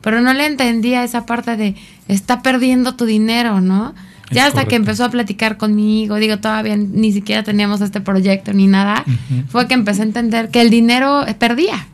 pero 0.00 0.20
no 0.20 0.32
le 0.32 0.46
entendía 0.46 1.04
esa 1.04 1.26
parte 1.26 1.56
de 1.56 1.74
está 2.08 2.42
perdiendo 2.42 2.94
tu 2.94 3.04
dinero, 3.04 3.60
¿no? 3.60 3.94
Ya 4.30 4.46
hasta 4.46 4.64
que 4.64 4.74
empezó 4.74 5.04
a 5.04 5.10
platicar 5.10 5.56
conmigo, 5.56 6.16
digo, 6.16 6.38
todavía 6.38 6.76
ni 6.76 7.12
siquiera 7.12 7.44
teníamos 7.44 7.80
este 7.80 8.00
proyecto 8.00 8.52
ni 8.52 8.66
nada, 8.66 9.04
fue 9.48 9.68
que 9.68 9.74
empecé 9.74 10.02
a 10.02 10.04
entender 10.04 10.50
que 10.50 10.60
el 10.60 10.70
dinero 10.70 11.24
perdía. 11.38 11.86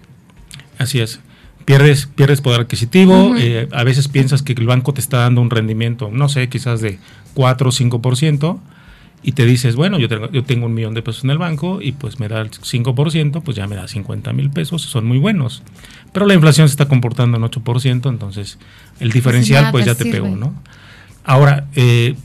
Así 0.78 1.00
es. 1.00 1.20
Pierdes, 1.66 2.06
pierdes 2.06 2.40
poder 2.40 2.62
adquisitivo, 2.62 3.36
eh, 3.36 3.68
a 3.70 3.84
veces 3.84 4.08
piensas 4.08 4.42
que 4.42 4.52
el 4.54 4.66
banco 4.66 4.94
te 4.94 5.00
está 5.00 5.18
dando 5.18 5.40
un 5.40 5.50
rendimiento, 5.50 6.10
no 6.10 6.28
sé, 6.28 6.48
quizás 6.48 6.80
de 6.80 6.98
4 7.34 7.68
o 7.68 7.72
5%, 7.72 8.58
y 9.22 9.32
te 9.32 9.46
dices, 9.46 9.76
bueno, 9.76 9.98
yo 9.98 10.08
tengo, 10.08 10.30
yo 10.30 10.42
tengo 10.42 10.66
un 10.66 10.74
millón 10.74 10.94
de 10.94 11.02
pesos 11.02 11.24
en 11.24 11.30
el 11.30 11.38
banco 11.38 11.80
y 11.80 11.92
pues 11.92 12.18
me 12.18 12.28
da 12.28 12.40
el 12.40 12.50
5%, 12.50 13.42
pues 13.42 13.56
ya 13.56 13.66
me 13.66 13.76
da 13.76 13.86
50 13.86 14.32
mil 14.32 14.50
pesos, 14.50 14.82
son 14.82 15.06
muy 15.06 15.18
buenos. 15.18 15.62
Pero 16.12 16.26
la 16.26 16.34
inflación 16.34 16.68
se 16.68 16.72
está 16.72 16.86
comportando 16.86 17.36
en 17.36 17.44
8%, 17.44 18.08
entonces 18.08 18.58
el 18.98 19.08
pues 19.08 19.14
diferencial 19.14 19.70
pues 19.70 19.86
ya 19.86 19.94
te 19.94 20.06
pegó, 20.06 20.28
¿no? 20.28 20.54
Ahora, 21.24 21.66
eh, 21.76 22.16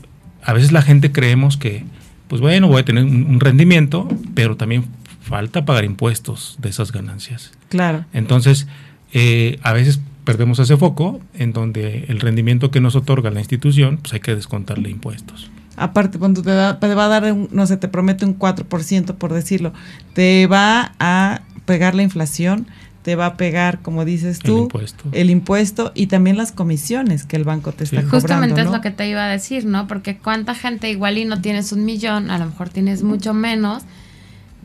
a 0.42 0.52
veces 0.52 0.72
la 0.72 0.82
gente 0.82 1.12
creemos 1.12 1.56
que, 1.56 1.84
pues 2.26 2.40
bueno, 2.40 2.68
voy 2.68 2.80
a 2.80 2.84
tener 2.84 3.04
un, 3.04 3.38
rendimiento, 3.38 4.08
pero 4.34 4.56
también 4.56 4.84
falta 5.20 5.64
pagar 5.64 5.84
impuestos 5.84 6.56
de 6.60 6.68
esas 6.68 6.90
ganancias. 6.90 7.52
Claro. 7.68 8.06
Entonces, 8.12 8.66
eh, 9.12 9.58
a 9.62 9.72
veces 9.72 10.00
perdemos 10.24 10.58
ese 10.58 10.76
foco 10.76 11.20
en 11.34 11.52
donde 11.52 12.06
el 12.08 12.20
rendimiento 12.20 12.70
que 12.70 12.80
nos 12.80 12.96
otorga 12.96 13.30
la 13.30 13.40
institución, 13.40 13.98
pues 13.98 14.14
hay 14.14 14.20
que 14.20 14.34
descontarle 14.34 14.90
impuestos. 14.90 15.50
Aparte, 15.78 16.18
cuando 16.18 16.42
te, 16.42 16.50
va 16.50 17.04
a 17.04 17.08
dar, 17.08 17.34
no 17.34 17.66
sé, 17.66 17.76
te 17.76 17.88
promete 17.88 18.24
un 18.24 18.38
4%, 18.38 19.14
por 19.14 19.32
decirlo, 19.32 19.72
te 20.12 20.46
va 20.46 20.92
a 20.98 21.42
pegar 21.64 21.94
la 21.94 22.02
inflación, 22.02 22.66
te 23.02 23.14
va 23.16 23.26
a 23.26 23.36
pegar, 23.36 23.80
como 23.80 24.04
dices 24.04 24.38
tú, 24.38 24.56
el 24.56 24.62
impuesto, 24.62 25.08
el 25.12 25.30
impuesto 25.30 25.92
y 25.94 26.08
también 26.08 26.36
las 26.36 26.52
comisiones 26.52 27.24
que 27.24 27.36
el 27.36 27.44
banco 27.44 27.72
te 27.72 27.84
está 27.84 27.96
cobrando. 28.02 28.20
Justamente 28.20 28.60
es 28.60 28.70
lo 28.70 28.80
que 28.80 28.90
te 28.90 29.08
iba 29.08 29.24
a 29.24 29.28
decir, 29.28 29.64
¿no? 29.64 29.86
Porque 29.86 30.18
cuánta 30.18 30.54
gente 30.54 30.90
igual 30.90 31.16
y 31.16 31.24
no 31.24 31.40
tienes 31.40 31.72
un 31.72 31.84
millón, 31.84 32.30
a 32.30 32.38
lo 32.38 32.46
mejor 32.46 32.68
tienes 32.68 33.02
mucho 33.02 33.32
menos. 33.32 33.84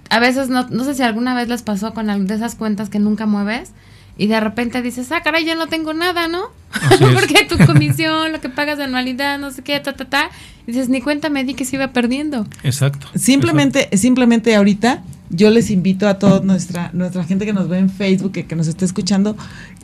A 0.10 0.20
veces, 0.20 0.50
no, 0.50 0.68
no 0.70 0.84
sé 0.84 0.96
si 0.96 1.04
alguna 1.04 1.36
vez 1.36 1.48
les 1.48 1.62
pasó 1.62 1.94
con 1.94 2.28
de 2.28 2.36
esas 2.36 2.56
cuentas 2.56 2.90
que 2.90 3.00
nunca 3.00 3.26
mueves, 3.26 3.72
y 4.18 4.28
de 4.28 4.40
repente 4.40 4.82
dices, 4.82 5.12
ah, 5.12 5.22
caray, 5.24 5.44
ya 5.44 5.56
no 5.56 5.68
tengo 5.68 5.94
nada, 5.94 6.28
¿no? 6.28 6.44
Porque 7.14 7.46
tu 7.46 7.58
comisión, 7.66 8.32
lo 8.32 8.42
que 8.42 8.50
pagas 8.50 8.78
de 8.78 8.84
anualidad, 8.84 9.40
no 9.40 9.52
sé 9.52 9.64
qué, 9.64 9.80
ta, 9.80 9.94
ta, 9.94 10.06
ta. 10.06 10.30
dices, 10.68 10.90
ni 10.90 11.02
cuenta 11.02 11.30
me 11.30 11.44
di 11.44 11.56
que 11.56 11.66
se 11.66 11.78
iba 11.78 11.88
perdiendo. 11.90 12.46
Exacto. 12.64 13.08
Simplemente, 13.16 13.90
simplemente 13.98 14.56
ahorita 14.56 15.04
yo 15.30 15.50
les 15.50 15.72
invito 15.72 16.08
a 16.08 16.20
toda 16.20 16.42
nuestra, 16.42 16.92
nuestra 16.94 17.24
gente 17.24 17.46
que 17.46 17.54
nos 17.54 17.68
ve 17.68 17.80
en 17.80 17.90
Facebook, 17.90 18.34
que, 18.34 18.46
que 18.46 18.56
nos 18.56 18.68
está 18.68 18.86
escuchando, 18.86 19.36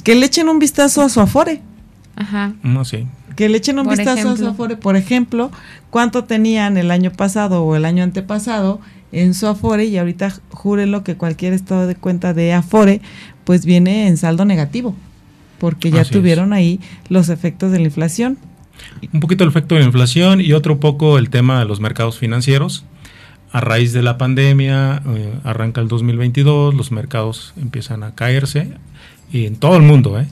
que 0.03 0.13
le 0.13 0.27
echen 0.27 0.47
un 0.47 0.59
vistazo 0.59 1.01
a 1.01 1.09
su 1.09 1.21
Afore. 1.21 1.61
Ajá. 2.15 2.53
No, 2.61 2.85
sí. 2.85 3.07
Que 3.35 3.49
le 3.49 3.57
echen 3.57 3.79
un 3.79 3.87
vistazo 3.87 4.29
a 4.29 4.37
su 4.37 4.47
Afore. 4.47 4.77
Por 4.77 4.95
ejemplo, 4.95 5.51
cuánto 5.89 6.25
tenían 6.25 6.77
el 6.77 6.91
año 6.91 7.11
pasado 7.11 7.63
o 7.63 7.75
el 7.75 7.85
año 7.85 8.03
antepasado 8.03 8.79
en 9.11 9.33
su 9.33 9.47
Afore 9.47 9.85
y 9.85 9.97
ahorita 9.97 10.33
júrenlo 10.51 11.03
que 11.03 11.15
cualquier 11.15 11.53
estado 11.53 11.87
de 11.87 11.95
cuenta 11.95 12.33
de 12.33 12.53
Afore 12.53 13.01
pues 13.49 13.65
viene 13.65 14.07
en 14.07 14.15
saldo 14.17 14.45
negativo, 14.45 14.95
porque 15.57 15.89
ya 15.89 16.05
tuvieron 16.05 16.53
ahí 16.53 16.79
los 17.07 17.29
efectos 17.29 17.71
de 17.71 17.79
la 17.79 17.85
inflación. 17.85 18.37
Un 19.11 19.21
poquito 19.21 19.43
el 19.43 19.49
efecto 19.49 19.73
de 19.73 19.81
la 19.81 19.87
inflación 19.87 20.39
y 20.39 20.53
otro 20.53 20.79
poco 20.79 21.17
el 21.17 21.31
tema 21.31 21.57
de 21.57 21.65
los 21.65 21.79
mercados 21.79 22.19
financieros. 22.19 22.85
A 23.51 23.59
raíz 23.59 23.91
de 23.91 24.03
la 24.03 24.19
pandemia, 24.19 25.01
eh, 25.03 25.33
arranca 25.43 25.81
el 25.81 25.87
2022, 25.87 26.75
los 26.75 26.91
mercados 26.91 27.55
empiezan 27.59 28.03
a 28.03 28.13
caerse 28.13 28.71
y 29.31 29.47
en 29.47 29.55
todo 29.55 29.77
el 29.77 29.81
mundo, 29.81 30.19
¿eh? 30.19 30.27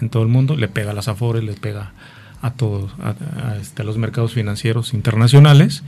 En 0.00 0.08
todo 0.08 0.22
el 0.22 0.30
mundo 0.30 0.56
le 0.56 0.68
pega 0.68 0.92
a 0.92 0.94
las 0.94 1.08
afores, 1.08 1.44
le 1.44 1.52
pega 1.52 1.92
a 2.40 2.52
todos, 2.52 2.90
a, 3.02 3.56
este, 3.60 3.84
los 3.84 3.98
mercados 3.98 4.32
financieros 4.32 4.94
internacionales. 4.94 5.82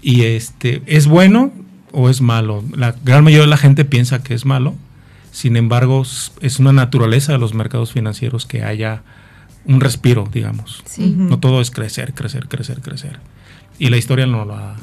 Y 0.00 0.22
este, 0.22 0.80
¿es 0.86 1.06
bueno 1.06 1.52
o 1.92 2.08
es 2.08 2.22
malo? 2.22 2.64
La 2.74 2.94
gran 3.04 3.24
mayoría 3.24 3.44
de 3.44 3.50
la 3.50 3.58
gente 3.58 3.84
piensa 3.84 4.22
que 4.22 4.32
es 4.32 4.46
malo, 4.46 4.74
sin 5.30 5.56
embargo, 5.56 6.04
es 6.40 6.58
una 6.58 6.72
naturaleza 6.72 7.32
de 7.32 7.38
los 7.38 7.54
mercados 7.54 7.92
financieros 7.92 8.46
que 8.46 8.62
haya 8.62 9.02
un 9.64 9.80
respiro, 9.80 10.28
digamos. 10.32 10.82
No 10.98 11.38
todo 11.38 11.60
es 11.60 11.70
crecer, 11.70 12.14
crecer, 12.14 12.48
crecer, 12.48 12.80
crecer. 12.80 13.20
Y 13.78 13.90
la 13.90 13.98
historia 13.98 14.26
no 14.26 14.44
lo 14.44 14.56
ha, 14.56 14.76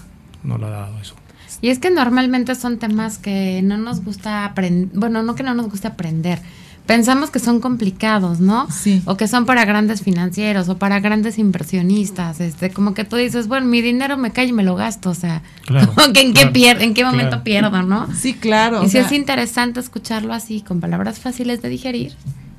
no 0.44 0.58
lo 0.58 0.68
ha 0.68 0.70
dado 0.70 1.00
eso. 1.00 1.16
Y 1.62 1.70
es 1.70 1.80
que 1.80 1.90
normalmente 1.90 2.54
son 2.56 2.78
temas 2.78 3.18
que 3.18 3.62
no 3.64 3.78
nos 3.78 4.04
gusta 4.04 4.46
aprender, 4.46 4.90
bueno, 4.94 5.24
no 5.24 5.36
que 5.36 5.44
no 5.44 5.54
nos 5.54 5.70
guste 5.70 5.88
aprender, 5.88 6.40
pensamos 6.86 7.32
que 7.32 7.40
son 7.40 7.60
complicados, 7.60 8.40
¿no? 8.40 8.70
Sí. 8.72 9.02
O 9.06 9.18
que 9.18 9.28
son 9.28 9.46
para 9.46 9.66
grandes 9.66 10.02
financieros 10.02 10.70
o 10.70 10.78
para 10.78 11.00
grandes 11.00 11.38
inversionistas, 11.38 12.40
este, 12.40 12.70
como 12.70 12.94
que 12.94 13.04
tú 13.04 13.16
dices, 13.16 13.48
bueno, 13.48 13.68
mi 13.68 13.82
dinero 13.82 14.18
me 14.18 14.32
cae 14.32 14.48
y 14.48 14.54
me 14.54 14.64
lo 14.64 14.76
gasto, 14.76 15.10
o 15.10 15.16
sea, 15.16 15.42
en 16.16 16.34
qué 16.34 16.52
en 16.80 16.94
qué 16.94 17.06
momento 17.06 17.44
pierdo, 17.44 17.82
¿no? 17.82 18.08
Sí, 18.14 18.34
claro. 18.34 18.84
Y 18.84 18.90
sí 18.90 18.98
es 18.98 19.12
interesante 19.12 19.80
escucharlo 19.80 20.34
así, 20.34 20.62
con 20.62 20.80
palabras 20.80 21.20
fáciles 21.20 21.62
de 21.62 21.70
digerir. 21.70 22.14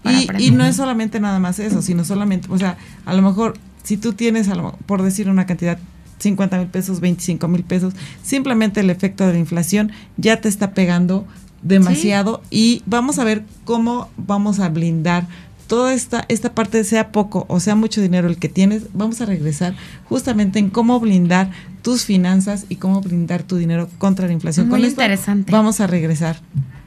Y, 0.05 0.45
y, 0.45 0.51
no 0.53 0.65
es 0.65 0.77
solamente 0.77 1.19
nada 1.19 1.41
más 1.41 1.59
eso, 1.59 1.83
sino 1.83 2.05
solamente, 2.05 2.47
o 2.51 2.59
sea, 2.59 2.77
a 3.05 3.15
lo 3.15 3.23
mejor 3.23 3.55
si 3.83 3.97
tú 3.97 4.13
tienes, 4.13 4.49
por 4.87 5.03
decir 5.03 5.29
una 5.29 5.47
cantidad 5.47 5.79
50 6.19 6.59
mil 6.59 6.67
pesos, 6.69 7.01
25 7.01 7.49
mil 7.49 7.63
pesos, 7.63 7.95
simplemente 8.23 8.81
el 8.81 8.91
efecto 8.91 9.27
de 9.27 9.35
la 9.35 9.39
inflación 9.39 9.93
ya 10.17 10.41
te 10.41 10.49
está 10.49 10.73
pegando 10.73 11.27
demasiado 11.67 12.43
y 12.51 12.83
vamos 12.87 13.19
a 13.19 13.25
ver 13.25 13.45
cómo 13.65 14.09
vamos 14.17 14.61
a 14.61 14.69
blindar 14.69 15.27
toda 15.67 15.95
esta, 15.95 16.25
esta 16.29 16.55
parte, 16.55 16.85
sea 16.85 17.11
poco 17.11 17.45
o 17.49 17.61
sea 17.61 17.75
mucho 17.75 18.01
dinero 18.01 18.29
el 18.29 18.39
que 18.39 18.49
tienes, 18.49 18.85
vamos 18.95 19.21
a 19.21 19.27
regresar 19.27 19.75
justamente 20.09 20.59
en 20.59 20.71
cómo 20.71 21.01
blindar 21.01 21.51
tus 21.83 22.05
finanzas 22.05 22.67
y 22.69 22.77
cómo 22.77 23.01
blindar 23.01 23.43
tu 23.43 23.57
dinero 23.57 23.89
contra 23.99 24.27
la 24.27 24.33
inflación. 24.33 24.69
Muy 24.69 24.85
interesante. 24.85 25.53
vamos 25.53 25.81
a 25.81 25.87
regresar. 25.87 26.41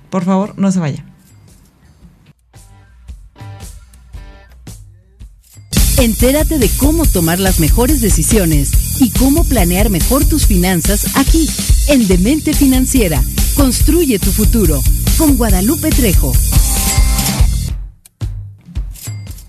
Por 0.09 0.23
favor, 0.23 0.57
no 0.57 0.71
se 0.71 0.79
vaya. 0.79 1.05
Entérate 5.97 6.59
de 6.59 6.69
cómo 6.77 7.05
tomar 7.05 7.39
las 7.39 7.59
mejores 7.59 7.99
decisiones 7.99 9.01
y 9.01 9.09
cómo 9.11 9.43
planear 9.43 9.89
mejor 9.89 10.23
tus 10.23 10.47
finanzas 10.47 11.17
aquí, 11.17 11.49
en 11.89 12.07
Demente 12.07 12.53
Financiera 12.53 13.21
Construye 13.55 14.19
tu 14.19 14.31
futuro 14.31 14.81
con 15.17 15.37
Guadalupe 15.37 15.89
Trejo. 15.89 16.31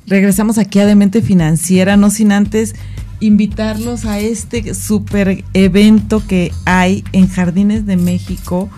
Regresamos 0.06 0.58
aquí 0.58 0.80
a 0.80 0.86
Demente 0.86 1.22
Financiera, 1.22 1.96
no 1.96 2.10
sin 2.10 2.32
antes 2.32 2.74
invitarlos 3.20 4.06
a 4.06 4.18
este 4.18 4.74
super 4.74 5.44
evento 5.54 6.26
que 6.26 6.52
hay 6.64 7.04
en 7.12 7.28
Jardines 7.28 7.86
de 7.86 7.96
México, 7.96 8.68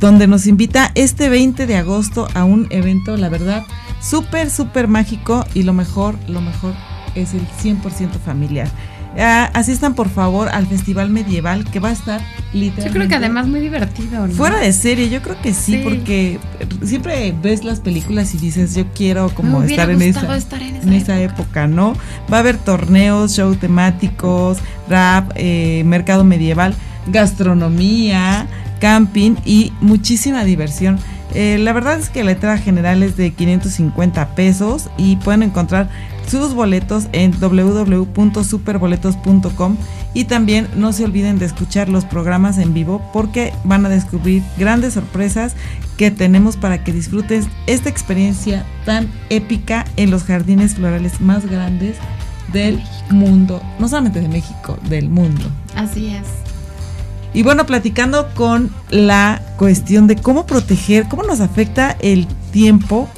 donde 0.00 0.26
nos 0.26 0.46
invita 0.46 0.90
este 0.94 1.28
20 1.28 1.66
de 1.66 1.76
agosto 1.76 2.28
a 2.34 2.44
un 2.44 2.66
evento, 2.70 3.16
la 3.16 3.28
verdad, 3.28 3.64
súper, 4.02 4.50
súper 4.50 4.88
mágico 4.88 5.46
y 5.54 5.62
lo 5.62 5.72
mejor, 5.72 6.16
lo 6.28 6.40
mejor 6.40 6.74
es 7.14 7.34
el 7.34 7.46
100% 7.62 8.10
familiar. 8.24 8.70
Ah, 9.18 9.50
asistan 9.52 9.94
por 9.94 10.08
favor 10.08 10.48
al 10.48 10.66
Festival 10.66 11.10
Medieval 11.10 11.64
que 11.64 11.80
va 11.80 11.90
a 11.90 11.92
estar 11.92 12.20
literalmente. 12.52 12.84
Yo 12.86 12.92
creo 12.92 13.08
que 13.08 13.14
además 13.14 13.46
muy 13.46 13.60
divertido. 13.60 14.26
Fuera 14.28 14.58
de 14.58 14.72
serie, 14.72 15.10
yo 15.10 15.20
creo 15.20 15.40
que 15.40 15.52
sí, 15.52 15.80
porque 15.84 16.38
siempre 16.82 17.34
ves 17.42 17.64
las 17.64 17.80
películas 17.80 18.34
y 18.34 18.38
dices, 18.38 18.74
yo 18.74 18.86
quiero 18.94 19.28
como 19.34 19.62
estar, 19.62 19.90
en 19.90 20.00
esa, 20.00 20.22
en 20.82 20.92
esa, 20.92 21.20
época. 21.20 21.66
¿no? 21.66 21.94
Va 22.32 22.38
a 22.38 22.40
haber 22.40 22.56
torneos, 22.56 23.34
show 23.34 23.54
temáticos, 23.54 24.58
rap, 24.88 25.30
eh, 25.34 25.82
mercado 25.84 26.24
medieval, 26.24 26.74
gastronomía, 27.06 28.46
camping 28.80 29.36
y 29.44 29.72
muchísima 29.80 30.44
diversión. 30.44 30.98
Eh, 31.34 31.58
la 31.58 31.72
verdad 31.72 31.98
es 31.98 32.10
que 32.10 32.24
la 32.24 32.32
entrada 32.32 32.58
general 32.58 33.02
es 33.02 33.16
de 33.16 33.32
550 33.32 34.34
pesos 34.34 34.90
y 34.98 35.16
pueden 35.16 35.42
encontrar 35.42 35.88
sus 36.26 36.54
boletos 36.54 37.08
en 37.12 37.32
www.superboletos.com 37.38 39.76
y 40.14 40.24
también 40.24 40.66
no 40.76 40.92
se 40.92 41.04
olviden 41.04 41.38
de 41.38 41.46
escuchar 41.46 41.88
los 41.88 42.04
programas 42.04 42.58
en 42.58 42.74
vivo 42.74 43.00
porque 43.12 43.52
van 43.64 43.86
a 43.86 43.88
descubrir 43.88 44.42
grandes 44.58 44.94
sorpresas 44.94 45.54
que 45.96 46.10
tenemos 46.10 46.56
para 46.56 46.82
que 46.84 46.92
disfrutes 46.92 47.46
esta 47.66 47.88
experiencia 47.88 48.66
tan 48.84 49.08
épica 49.30 49.84
en 49.96 50.10
los 50.10 50.24
jardines 50.24 50.74
florales 50.74 51.20
más 51.20 51.46
grandes 51.46 51.96
del 52.52 52.82
mundo, 53.10 53.62
no 53.78 53.88
solamente 53.88 54.20
de 54.20 54.28
México, 54.28 54.78
del 54.88 55.08
mundo. 55.08 55.44
Así 55.74 56.08
es. 56.08 56.26
Y 57.34 57.42
bueno, 57.42 57.64
platicando 57.64 58.28
con 58.34 58.70
la 58.90 59.40
cuestión 59.56 60.06
de 60.06 60.16
cómo 60.16 60.44
proteger, 60.44 61.08
cómo 61.08 61.22
nos 61.22 61.40
afecta 61.40 61.96
el 62.00 62.26
tiempo 62.52 63.08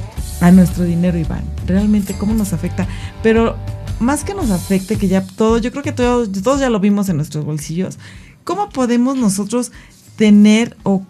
a 0.44 0.50
nuestro 0.50 0.84
dinero, 0.84 1.18
Iván. 1.18 1.42
Realmente 1.66 2.14
cómo 2.18 2.34
nos 2.34 2.52
afecta. 2.52 2.86
Pero 3.22 3.56
más 3.98 4.24
que 4.24 4.34
nos 4.34 4.50
afecte, 4.50 4.98
que 4.98 5.08
ya 5.08 5.26
todo, 5.26 5.56
yo 5.56 5.70
creo 5.70 5.82
que 5.82 5.92
todos, 5.92 6.30
todos 6.42 6.60
ya 6.60 6.68
lo 6.68 6.80
vimos 6.80 7.08
en 7.08 7.16
nuestros 7.16 7.46
bolsillos, 7.46 7.98
¿cómo 8.44 8.68
podemos 8.68 9.16
nosotros 9.16 9.72
tener 10.16 10.76
o, 10.82 11.02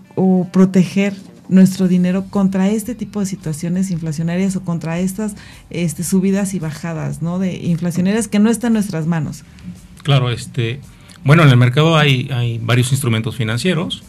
proteger 0.53 1.17
nuestro 1.49 1.89
dinero 1.89 2.27
contra 2.31 2.71
este 2.71 2.95
tipo 2.95 3.19
de 3.19 3.27
situaciones 3.27 3.91
inflacionarias 3.91 4.55
o 4.55 4.63
contra 4.63 5.01
estas 5.01 5.35
este, 5.69 6.05
subidas 6.05 6.55
y 6.55 6.61
bajadas, 6.61 7.21
¿no? 7.21 7.41
De 7.41 7.57
inflacionarias 7.57 8.29
que 8.29 8.39
no 8.39 8.49
están 8.51 8.69
en 8.69 8.75
nuestras 8.75 9.07
manos. 9.09 9.43
Claro, 10.05 10.31
este, 10.31 10.79
bueno, 11.25 11.43
en 11.43 11.49
el 11.49 11.57
mercado 11.57 11.97
hay, 11.97 12.31
hay 12.33 12.59
varios 12.59 12.93
instrumentos 12.93 13.35
financieros 13.35 14.05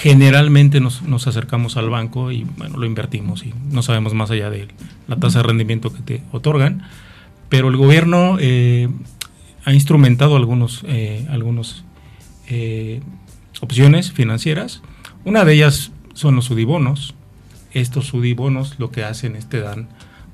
generalmente 0.00 0.80
nos, 0.80 1.02
nos, 1.02 1.26
acercamos 1.26 1.76
al 1.76 1.90
banco 1.90 2.32
y 2.32 2.44
bueno, 2.56 2.78
lo 2.78 2.86
invertimos 2.86 3.44
y 3.44 3.52
no 3.70 3.82
sabemos 3.82 4.14
más 4.14 4.30
allá 4.30 4.48
de 4.48 4.68
la 5.06 5.16
tasa 5.16 5.40
de 5.40 5.42
rendimiento 5.42 5.92
que 5.92 6.00
te 6.00 6.22
otorgan, 6.32 6.82
pero 7.50 7.68
el 7.68 7.76
gobierno 7.76 8.38
eh, 8.40 8.88
ha 9.64 9.72
instrumentado 9.74 10.36
algunos, 10.36 10.84
eh, 10.86 11.26
algunos 11.30 11.84
eh, 12.48 13.00
opciones 13.60 14.12
financieras. 14.12 14.82
Una 15.24 15.44
de 15.44 15.54
ellas 15.54 15.92
son 16.14 16.34
los 16.34 16.46
sudibonos. 16.46 17.14
Estos 17.72 18.06
sudibonos 18.06 18.78
lo 18.78 18.90
que 18.90 19.04
hacen 19.04 19.36
es 19.36 19.48
te 19.48 19.60
dan 19.60 19.88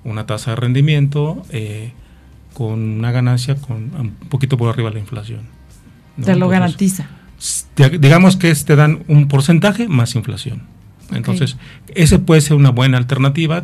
una 0.05 0.27
tasa 0.27 0.53
de 0.53 0.57
rendimiento 0.57 1.45
eh, 1.51 1.93
con 2.55 2.81
una 2.81 3.11
ganancia 3.11 3.57
con 3.57 3.95
un 3.95 4.11
poquito 4.29 4.57
por 4.57 4.69
arriba 4.69 4.91
de 4.91 4.95
la 4.95 5.01
inflación. 5.01 5.41
Te 6.25 6.37
lo 6.37 6.49
garantiza. 6.49 7.09
Digamos 8.01 8.37
que 8.37 8.55
te 8.55 8.77
dan 8.77 9.05
un 9.09 9.29
porcentaje 9.29 9.89
más 9.89 10.15
inflación. 10.15 10.63
Entonces, 11.13 11.57
ese 11.95 12.19
puede 12.19 12.41
ser 12.41 12.57
una 12.57 12.71
buena 12.71 12.99
alternativa. 12.99 13.63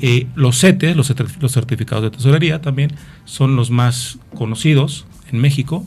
Eh, 0.00 0.26
los 0.34 0.60
CETES, 0.60 0.96
los, 0.96 1.12
los, 1.40 1.52
certificados 1.52 2.04
de 2.04 2.10
tesorería, 2.10 2.60
también 2.60 2.92
son 3.24 3.56
los 3.56 3.70
más 3.70 4.18
conocidos 4.34 5.06
en 5.32 5.40
México. 5.40 5.86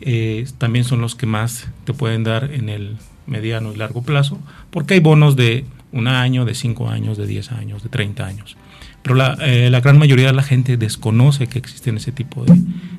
Eh, 0.00 0.46
también 0.58 0.84
son 0.84 1.00
los 1.00 1.14
que 1.14 1.26
más 1.26 1.68
te 1.84 1.92
pueden 1.92 2.24
dar 2.24 2.50
en 2.52 2.68
el 2.68 2.96
mediano 3.26 3.72
y 3.72 3.76
largo 3.76 4.02
plazo, 4.02 4.38
porque 4.70 4.94
hay 4.94 5.00
bonos 5.00 5.36
de 5.36 5.64
un 5.92 6.08
año, 6.08 6.44
de 6.44 6.54
cinco 6.54 6.88
años, 6.88 7.18
de 7.18 7.26
10 7.26 7.52
años, 7.52 7.82
de 7.82 7.88
30 7.88 8.26
años. 8.26 8.56
Pero 9.02 9.14
la, 9.14 9.36
eh, 9.40 9.70
la 9.70 9.80
gran 9.80 9.98
mayoría 9.98 10.26
de 10.26 10.32
la 10.34 10.42
gente 10.42 10.76
desconoce 10.76 11.46
que 11.46 11.58
existen 11.58 11.96
ese 11.96 12.12
tipo 12.12 12.44
de, 12.44 12.54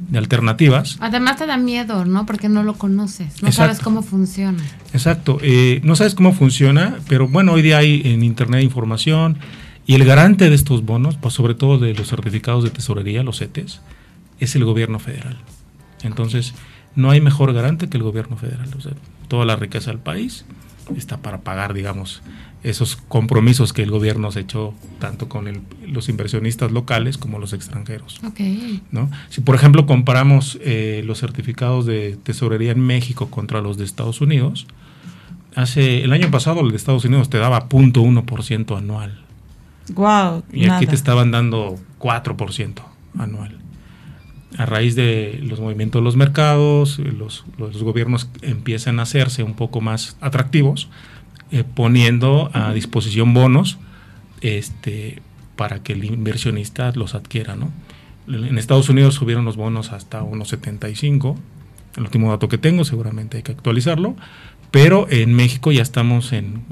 de, 0.09 0.17
alternativas. 0.17 0.97
Además 0.99 1.37
te 1.37 1.45
da 1.45 1.57
miedo, 1.57 2.05
¿no? 2.05 2.25
Porque 2.25 2.49
no 2.49 2.63
lo 2.63 2.73
conoces, 2.73 3.41
no 3.43 3.51
sabes 3.51 3.79
cómo 3.79 4.01
funciona. 4.01 4.63
Exacto, 4.93 5.37
eh, 5.43 5.79
no 5.83 5.95
sabes 5.95 6.15
cómo 6.15 6.33
funciona, 6.33 6.97
pero 7.07 7.27
bueno, 7.27 7.53
hoy 7.53 7.61
día 7.61 7.77
hay 7.77 8.01
en 8.03 8.23
Internet 8.23 8.63
información 8.63 9.37
y 9.85 9.93
el 9.93 10.05
garante 10.05 10.49
de 10.49 10.55
estos 10.55 10.85
bonos, 10.85 11.17
pues 11.17 11.35
sobre 11.35 11.53
todo 11.53 11.77
de 11.77 11.93
los 11.93 12.07
certificados 12.07 12.63
de 12.63 12.71
tesorería, 12.71 13.21
los 13.21 13.37
CETES, 13.37 13.81
es 14.39 14.55
el 14.55 14.65
gobierno 14.65 14.99
federal. 14.99 15.37
Entonces, 16.01 16.53
no 16.95 17.11
hay 17.11 17.21
mejor 17.21 17.53
garante 17.53 17.89
que 17.89 17.97
el 17.97 18.03
gobierno 18.03 18.37
federal. 18.37 18.69
O 18.75 18.81
sea, 18.81 18.93
toda 19.27 19.45
la 19.45 19.55
riqueza 19.55 19.91
del 19.91 19.99
país 19.99 20.45
está 20.97 21.17
para 21.17 21.41
pagar, 21.41 21.73
digamos, 21.73 22.21
esos 22.63 22.95
compromisos 22.95 23.73
que 23.73 23.81
el 23.81 23.89
gobierno 23.89 24.31
se 24.31 24.41
echó 24.41 24.73
tanto 24.99 25.27
con 25.27 25.63
los 25.87 26.09
inversionistas 26.09 26.71
locales 26.71 27.17
como 27.17 27.39
los 27.39 27.53
extranjeros. 27.53 28.19
¿no? 28.91 29.09
Si, 29.29 29.41
por 29.41 29.55
ejemplo, 29.55 29.85
comparamos 29.85 30.59
eh, 30.61 31.01
los 31.05 31.19
certificados 31.19 31.85
de 31.85 32.17
tesorería 32.23 32.71
en 32.71 32.81
México 32.81 33.29
contra 33.29 33.61
los 33.61 33.77
de 33.77 33.85
Estados 33.85 34.21
Unidos, 34.21 34.67
hace 35.55 36.03
el 36.03 36.13
año 36.13 36.29
pasado 36.29 36.61
el 36.61 36.69
de 36.69 36.77
Estados 36.77 37.05
Unidos 37.05 37.29
te 37.29 37.39
daba 37.39 37.67
0.1% 37.67 38.77
anual. 38.77 39.25
Wow, 39.93 40.43
y 40.53 40.69
aquí 40.69 40.85
te 40.85 40.95
estaban 40.95 41.31
dando 41.31 41.77
4% 41.99 42.81
anual. 43.17 43.60
A 44.57 44.65
raíz 44.65 44.95
de 44.95 45.39
los 45.43 45.59
movimientos 45.59 46.01
de 46.01 46.03
los 46.03 46.15
mercados, 46.17 46.99
los, 46.99 47.45
los 47.57 47.81
gobiernos 47.83 48.29
empiezan 48.41 48.99
a 48.99 49.03
hacerse 49.03 49.43
un 49.43 49.53
poco 49.53 49.79
más 49.79 50.17
atractivos 50.19 50.89
eh, 51.51 51.65
poniendo 51.65 52.49
a 52.53 52.71
disposición 52.71 53.33
bonos 53.33 53.77
este, 54.39 55.21
para 55.57 55.83
que 55.83 55.91
el 55.91 56.05
inversionista 56.05 56.93
los 56.95 57.13
adquiera. 57.13 57.57
¿no? 57.57 57.71
En 58.27 58.57
Estados 58.57 58.87
Unidos 58.87 59.15
subieron 59.15 59.43
los 59.43 59.57
bonos 59.57 59.91
hasta 59.91 60.23
unos 60.23 60.47
75, 60.47 61.37
el 61.97 62.03
último 62.03 62.29
dato 62.29 62.47
que 62.47 62.57
tengo, 62.57 62.85
seguramente 62.85 63.37
hay 63.37 63.43
que 63.43 63.51
actualizarlo, 63.51 64.15
pero 64.71 65.07
en 65.09 65.33
México 65.33 65.73
ya 65.73 65.81
estamos 65.81 66.31
en 66.31 66.63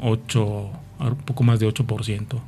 8, 0.00 0.70
un 1.00 1.16
poco 1.24 1.42
más 1.42 1.58
de 1.58 1.68
8% 1.68 2.38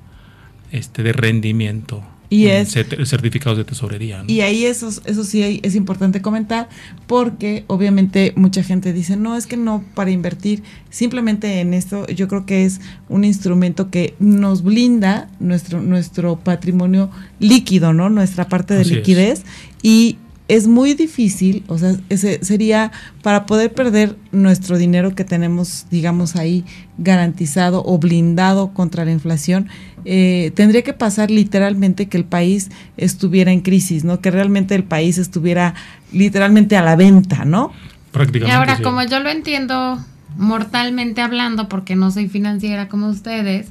este, 0.70 1.02
de 1.02 1.12
rendimiento 1.14 2.02
y 2.30 2.46
es 2.46 2.72
certificados 3.04 3.58
de 3.58 3.64
tesorería. 3.64 4.22
Y 4.26 4.40
ahí 4.40 4.64
eso, 4.64 4.88
eso 5.04 5.24
sí 5.24 5.60
es 5.62 5.74
importante 5.74 6.20
comentar 6.20 6.68
porque 7.06 7.64
obviamente 7.68 8.32
mucha 8.36 8.62
gente 8.62 8.92
dice, 8.92 9.16
no, 9.16 9.36
es 9.36 9.46
que 9.46 9.56
no 9.56 9.84
para 9.94 10.10
invertir 10.10 10.62
simplemente 10.90 11.60
en 11.60 11.74
esto, 11.74 12.06
yo 12.08 12.28
creo 12.28 12.44
que 12.44 12.64
es 12.64 12.80
un 13.08 13.24
instrumento 13.24 13.90
que 13.90 14.14
nos 14.18 14.62
blinda 14.62 15.28
nuestro, 15.40 15.80
nuestro 15.80 16.36
patrimonio 16.38 17.10
líquido, 17.40 17.92
¿no? 17.92 18.10
Nuestra 18.10 18.48
parte 18.48 18.74
de 18.74 18.84
liquidez 18.84 19.44
y 19.82 20.18
es 20.48 20.66
muy 20.66 20.94
difícil, 20.94 21.62
o 21.68 21.76
sea, 21.76 21.94
ese 22.08 22.42
sería 22.42 22.90
para 23.22 23.44
poder 23.44 23.72
perder 23.72 24.16
nuestro 24.32 24.78
dinero 24.78 25.14
que 25.14 25.24
tenemos, 25.24 25.86
digamos, 25.90 26.36
ahí 26.36 26.64
garantizado 26.96 27.82
o 27.84 27.98
blindado 27.98 28.72
contra 28.72 29.04
la 29.04 29.12
inflación, 29.12 29.68
eh, 30.04 30.52
tendría 30.54 30.82
que 30.82 30.92
pasar 30.92 31.30
literalmente 31.30 32.08
que 32.08 32.16
el 32.16 32.24
país 32.24 32.70
estuviera 32.96 33.52
en 33.52 33.60
crisis, 33.60 34.04
¿no? 34.04 34.20
Que 34.20 34.30
realmente 34.30 34.74
el 34.74 34.84
país 34.84 35.18
estuviera 35.18 35.74
literalmente 36.12 36.76
a 36.76 36.82
la 36.82 36.96
venta, 36.96 37.44
¿no? 37.44 37.72
Prácticamente. 38.12 38.52
Y 38.52 38.56
ahora, 38.56 38.78
como 38.82 39.02
yo 39.02 39.20
lo 39.20 39.30
entiendo 39.30 39.98
mortalmente 40.36 41.20
hablando, 41.20 41.68
porque 41.68 41.96
no 41.96 42.10
soy 42.10 42.28
financiera 42.28 42.88
como 42.88 43.08
ustedes, 43.08 43.68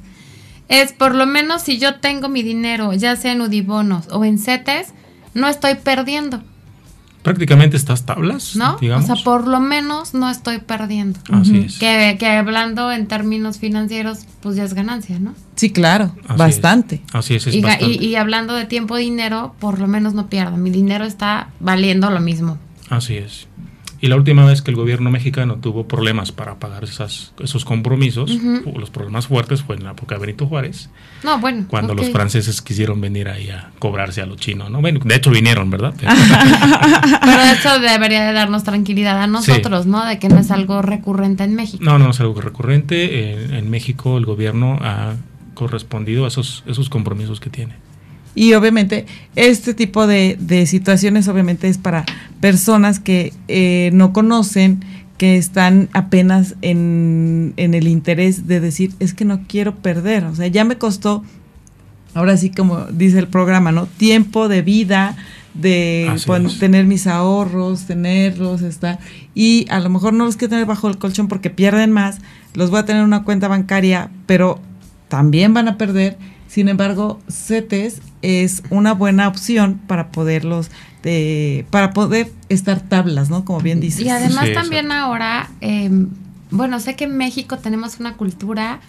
es 0.68 0.92
por 0.92 1.14
lo 1.14 1.26
menos 1.26 1.62
si 1.62 1.78
yo 1.78 1.96
tengo 1.96 2.28
mi 2.28 2.42
dinero, 2.42 2.92
ya 2.92 3.16
sea 3.16 3.32
en 3.32 3.40
Udibonos 3.40 4.08
o 4.10 4.24
en 4.24 4.38
CETES, 4.38 4.92
no 5.34 5.48
estoy 5.48 5.76
perdiendo 5.76 6.42
prácticamente 7.22 7.76
estas 7.76 8.06
tablas, 8.06 8.56
¿no? 8.56 8.76
Digamos. 8.78 9.08
O 9.08 9.14
sea, 9.14 9.24
por 9.24 9.46
lo 9.46 9.60
menos 9.60 10.14
no 10.14 10.30
estoy 10.30 10.58
perdiendo. 10.58 11.18
Así 11.30 11.58
es. 11.58 11.78
Que, 11.78 12.16
que, 12.18 12.26
hablando 12.26 12.90
en 12.92 13.06
términos 13.06 13.58
financieros, 13.58 14.20
pues 14.40 14.56
ya 14.56 14.64
es 14.64 14.74
ganancia, 14.74 15.18
¿no? 15.18 15.34
Sí, 15.56 15.70
claro, 15.70 16.14
bastante. 16.36 17.02
Así 17.12 17.34
es, 17.34 17.46
es 17.46 17.54
y, 17.54 17.60
bastante. 17.60 17.86
Y, 17.86 18.06
y, 18.06 18.14
hablando 18.16 18.54
de 18.54 18.64
tiempo 18.66 18.96
dinero, 18.96 19.54
por 19.58 19.78
lo 19.78 19.88
menos 19.88 20.14
no 20.14 20.28
pierdo. 20.28 20.56
Mi 20.56 20.70
dinero 20.70 21.04
está 21.04 21.48
valiendo 21.60 22.10
lo 22.10 22.20
mismo. 22.20 22.58
Así 22.90 23.16
es. 23.16 23.48
Y 24.00 24.06
la 24.06 24.16
última 24.16 24.44
vez 24.44 24.62
que 24.62 24.70
el 24.70 24.76
gobierno 24.76 25.10
mexicano 25.10 25.56
tuvo 25.56 25.88
problemas 25.88 26.30
para 26.30 26.60
pagar 26.60 26.84
esas, 26.84 27.32
esos 27.40 27.64
compromisos, 27.64 28.30
los 28.76 28.90
problemas 28.90 29.26
fuertes 29.26 29.62
fue 29.62 29.76
en 29.76 29.84
la 29.84 29.90
época 29.90 30.14
de 30.14 30.20
Benito 30.20 30.46
Juárez. 30.46 30.88
No, 31.24 31.38
bueno. 31.40 31.64
Cuando 31.68 31.94
los 31.94 32.10
franceses 32.10 32.62
quisieron 32.62 33.00
venir 33.00 33.28
ahí 33.28 33.50
a 33.50 33.70
cobrarse 33.78 34.22
a 34.22 34.26
los 34.26 34.36
chinos, 34.36 34.70
¿no? 34.70 34.80
Bueno, 34.80 35.00
de 35.04 35.14
hecho 35.16 35.30
vinieron, 35.30 35.70
¿verdad? 35.70 35.94
Pero 35.98 37.40
eso 37.42 37.80
debería 37.80 38.24
de 38.24 38.32
darnos 38.32 38.62
tranquilidad 38.62 39.20
a 39.20 39.26
nosotros, 39.26 39.86
¿no? 39.86 40.04
De 40.04 40.18
que 40.18 40.28
no 40.28 40.38
es 40.38 40.50
algo 40.50 40.80
recurrente 40.80 41.42
en 41.42 41.56
México. 41.56 41.82
No, 41.82 41.98
no 41.98 42.10
es 42.10 42.20
algo 42.20 42.40
recurrente. 42.40 43.32
En, 43.32 43.54
en 43.54 43.70
México 43.70 44.16
el 44.16 44.26
gobierno 44.26 44.78
ha 44.80 45.14
correspondido 45.54 46.24
a 46.24 46.28
esos, 46.28 46.62
esos 46.66 46.88
compromisos 46.88 47.40
que 47.40 47.50
tiene. 47.50 47.87
Y 48.38 48.54
obviamente 48.54 49.04
este 49.34 49.74
tipo 49.74 50.06
de, 50.06 50.36
de 50.38 50.64
situaciones 50.66 51.26
obviamente 51.26 51.66
es 51.66 51.76
para 51.76 52.04
personas 52.40 53.00
que 53.00 53.32
eh, 53.48 53.90
no 53.94 54.12
conocen, 54.12 54.84
que 55.16 55.36
están 55.36 55.88
apenas 55.92 56.54
en, 56.62 57.52
en 57.56 57.74
el 57.74 57.88
interés 57.88 58.46
de 58.46 58.60
decir, 58.60 58.92
es 59.00 59.12
que 59.12 59.24
no 59.24 59.40
quiero 59.48 59.74
perder. 59.74 60.22
O 60.22 60.36
sea, 60.36 60.46
ya 60.46 60.64
me 60.64 60.78
costó, 60.78 61.24
ahora 62.14 62.36
sí 62.36 62.50
como 62.50 62.84
dice 62.84 63.18
el 63.18 63.26
programa, 63.26 63.72
¿no? 63.72 63.86
Tiempo 63.86 64.46
de 64.46 64.62
vida, 64.62 65.16
de 65.54 66.08
tener 66.60 66.86
mis 66.86 67.08
ahorros, 67.08 67.86
tenerlos, 67.86 68.62
está 68.62 69.00
y 69.34 69.66
a 69.68 69.80
lo 69.80 69.90
mejor 69.90 70.12
no 70.12 70.24
los 70.24 70.36
quiero 70.36 70.50
tener 70.50 70.66
bajo 70.66 70.88
el 70.88 70.98
colchón 70.98 71.26
porque 71.26 71.50
pierden 71.50 71.90
más, 71.90 72.18
los 72.54 72.70
voy 72.70 72.78
a 72.78 72.84
tener 72.84 73.00
en 73.00 73.08
una 73.08 73.24
cuenta 73.24 73.48
bancaria, 73.48 74.10
pero 74.26 74.60
también 75.08 75.54
van 75.54 75.66
a 75.66 75.76
perder 75.76 76.16
sin 76.48 76.68
embargo, 76.68 77.20
CETES 77.30 78.00
es 78.22 78.62
una 78.70 78.94
buena 78.94 79.28
opción 79.28 79.80
para 79.86 80.10
poderlos, 80.10 80.70
de, 81.02 81.66
para 81.70 81.92
poder 81.92 82.32
estar 82.48 82.80
tablas, 82.80 83.28
¿no? 83.28 83.44
Como 83.44 83.60
bien 83.60 83.80
dices. 83.80 84.00
Y 84.00 84.08
además 84.08 84.48
también 84.54 84.90
ahora, 84.90 85.50
em, 85.60 86.08
bueno, 86.50 86.80
sé 86.80 86.96
que 86.96 87.04
en 87.04 87.16
México 87.18 87.58
tenemos 87.58 88.00
una 88.00 88.14
cultura, 88.14 88.80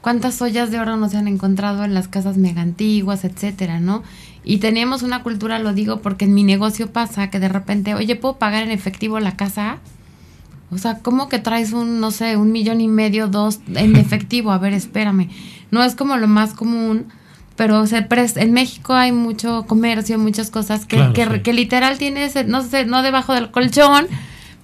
cuántas 0.00 0.40
ollas 0.40 0.70
de 0.70 0.78
oro 0.78 0.96
nos 0.96 1.14
han 1.16 1.26
encontrado 1.26 1.84
en 1.84 1.94
las 1.94 2.06
casas 2.06 2.36
mega 2.36 2.62
antiguas, 2.62 3.24
etcétera, 3.24 3.80
¿no? 3.80 4.04
Y 4.44 4.58
teníamos 4.58 5.02
una 5.02 5.24
cultura, 5.24 5.58
lo 5.58 5.74
digo 5.74 6.00
porque 6.00 6.26
en 6.26 6.32
mi 6.32 6.44
negocio 6.44 6.92
pasa 6.92 7.28
que 7.28 7.40
de 7.40 7.48
repente, 7.48 7.94
oye, 7.94 8.14
¿puedo 8.14 8.38
pagar 8.38 8.62
en 8.62 8.70
efectivo 8.70 9.18
la 9.18 9.36
casa? 9.36 9.78
O 10.70 10.78
sea, 10.78 10.98
¿cómo 10.98 11.28
que 11.28 11.38
traes 11.38 11.72
un, 11.72 12.00
no 12.00 12.10
sé, 12.10 12.36
un 12.36 12.52
millón 12.52 12.80
y 12.80 12.88
medio, 12.88 13.28
dos 13.28 13.60
en 13.74 13.96
efectivo? 13.96 14.52
A 14.52 14.58
ver, 14.58 14.72
espérame. 14.72 15.28
No 15.70 15.82
es 15.82 15.94
como 15.94 16.16
lo 16.16 16.28
más 16.28 16.54
común, 16.54 17.06
pero 17.56 17.86
se 17.86 18.06
en 18.36 18.52
México 18.52 18.94
hay 18.94 19.12
mucho 19.12 19.66
comercio, 19.66 20.18
muchas 20.18 20.50
cosas 20.50 20.86
que, 20.86 21.12
que, 21.44 21.52
literal 21.52 21.98
tienes, 21.98 22.34
no 22.46 22.62
sé, 22.62 22.86
no 22.86 23.02
debajo 23.02 23.34
del 23.34 23.50
colchón, 23.50 24.06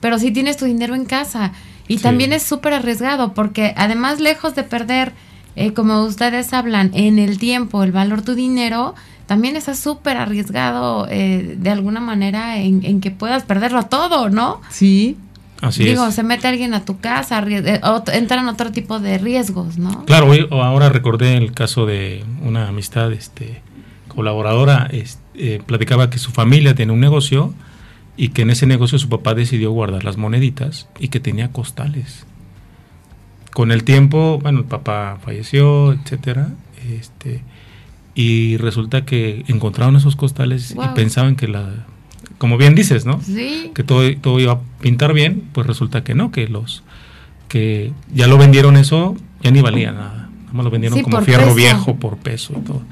pero 0.00 0.18
sí 0.18 0.30
tienes 0.30 0.56
tu 0.56 0.64
dinero 0.64 0.94
en 0.94 1.04
casa. 1.04 1.52
Y 1.88 1.98
también 1.98 2.32
es 2.32 2.42
súper 2.42 2.72
arriesgado 2.72 3.34
porque 3.34 3.74
además 3.76 4.18
lejos 4.18 4.54
de 4.54 4.62
perder, 4.62 5.12
eh, 5.56 5.72
como 5.72 6.02
ustedes 6.04 6.52
hablan, 6.52 6.90
en 6.94 7.18
el 7.18 7.38
tiempo, 7.38 7.82
el 7.82 7.92
valor 7.92 8.22
tu 8.22 8.34
dinero, 8.34 8.94
también 9.26 9.56
está 9.56 9.74
súper 9.74 10.16
arriesgado 10.16 11.06
eh, 11.10 11.56
de 11.58 11.70
alguna 11.70 12.00
manera 12.00 12.58
en, 12.58 12.84
en, 12.84 13.00
que 13.00 13.10
puedas 13.10 13.42
perderlo 13.42 13.84
todo, 13.84 14.30
¿no? 14.30 14.60
Sí. 14.70 15.16
Digo, 15.78 16.10
se 16.10 16.22
mete 16.22 16.48
alguien 16.48 16.74
a 16.74 16.84
tu 16.84 16.98
casa, 16.98 17.42
eh, 17.48 17.80
entran 18.12 18.48
otro 18.48 18.72
tipo 18.72 19.00
de 19.00 19.18
riesgos, 19.18 19.78
¿no? 19.78 20.04
Claro, 20.04 20.30
ahora 20.50 20.90
recordé 20.90 21.36
el 21.36 21.52
caso 21.52 21.86
de 21.86 22.24
una 22.42 22.68
amistad 22.68 23.12
este, 23.12 23.62
colaboradora, 24.08 24.90
eh, 24.92 25.60
platicaba 25.64 26.10
que 26.10 26.18
su 26.18 26.30
familia 26.30 26.74
tiene 26.74 26.92
un 26.92 27.00
negocio 27.00 27.54
y 28.16 28.30
que 28.30 28.42
en 28.42 28.50
ese 28.50 28.66
negocio 28.66 28.98
su 28.98 29.08
papá 29.08 29.34
decidió 29.34 29.70
guardar 29.70 30.04
las 30.04 30.16
moneditas 30.18 30.88
y 30.98 31.08
que 31.08 31.20
tenía 31.20 31.52
costales. 31.52 32.26
Con 33.52 33.72
el 33.72 33.84
tiempo, 33.84 34.38
bueno, 34.42 34.60
el 34.60 34.64
papá 34.66 35.18
falleció, 35.24 35.92
etcétera, 35.92 36.50
este, 36.90 37.42
y 38.14 38.58
resulta 38.58 39.06
que 39.06 39.44
encontraron 39.48 39.96
esos 39.96 40.16
costales 40.16 40.72
y 40.72 40.94
pensaban 40.94 41.36
que 41.36 41.48
la, 41.48 41.86
como 42.38 42.58
bien 42.58 42.74
dices, 42.74 43.06
¿no? 43.06 43.20
Sí. 43.22 43.70
Que 43.74 43.82
todo, 43.82 44.02
todo 44.18 44.38
iba 44.40 44.52
a 44.52 44.60
pintar 44.80 45.12
bien, 45.12 45.48
pues 45.52 45.66
resulta 45.66 46.04
que 46.04 46.14
no, 46.14 46.30
que 46.30 46.48
los, 46.48 46.82
que 47.48 47.92
ya 48.12 48.26
lo 48.26 48.38
vendieron 48.38 48.76
eso, 48.76 49.16
ya 49.42 49.50
ni 49.50 49.60
valía 49.62 49.92
nada, 49.92 50.28
nada 50.28 50.52
más 50.52 50.64
lo 50.64 50.70
vendieron 50.70 51.02
como 51.02 51.20
fierro 51.22 51.54
viejo 51.54 51.96
por 51.96 52.16
peso 52.18 52.54
y 52.56 52.60
todo. 52.60 52.82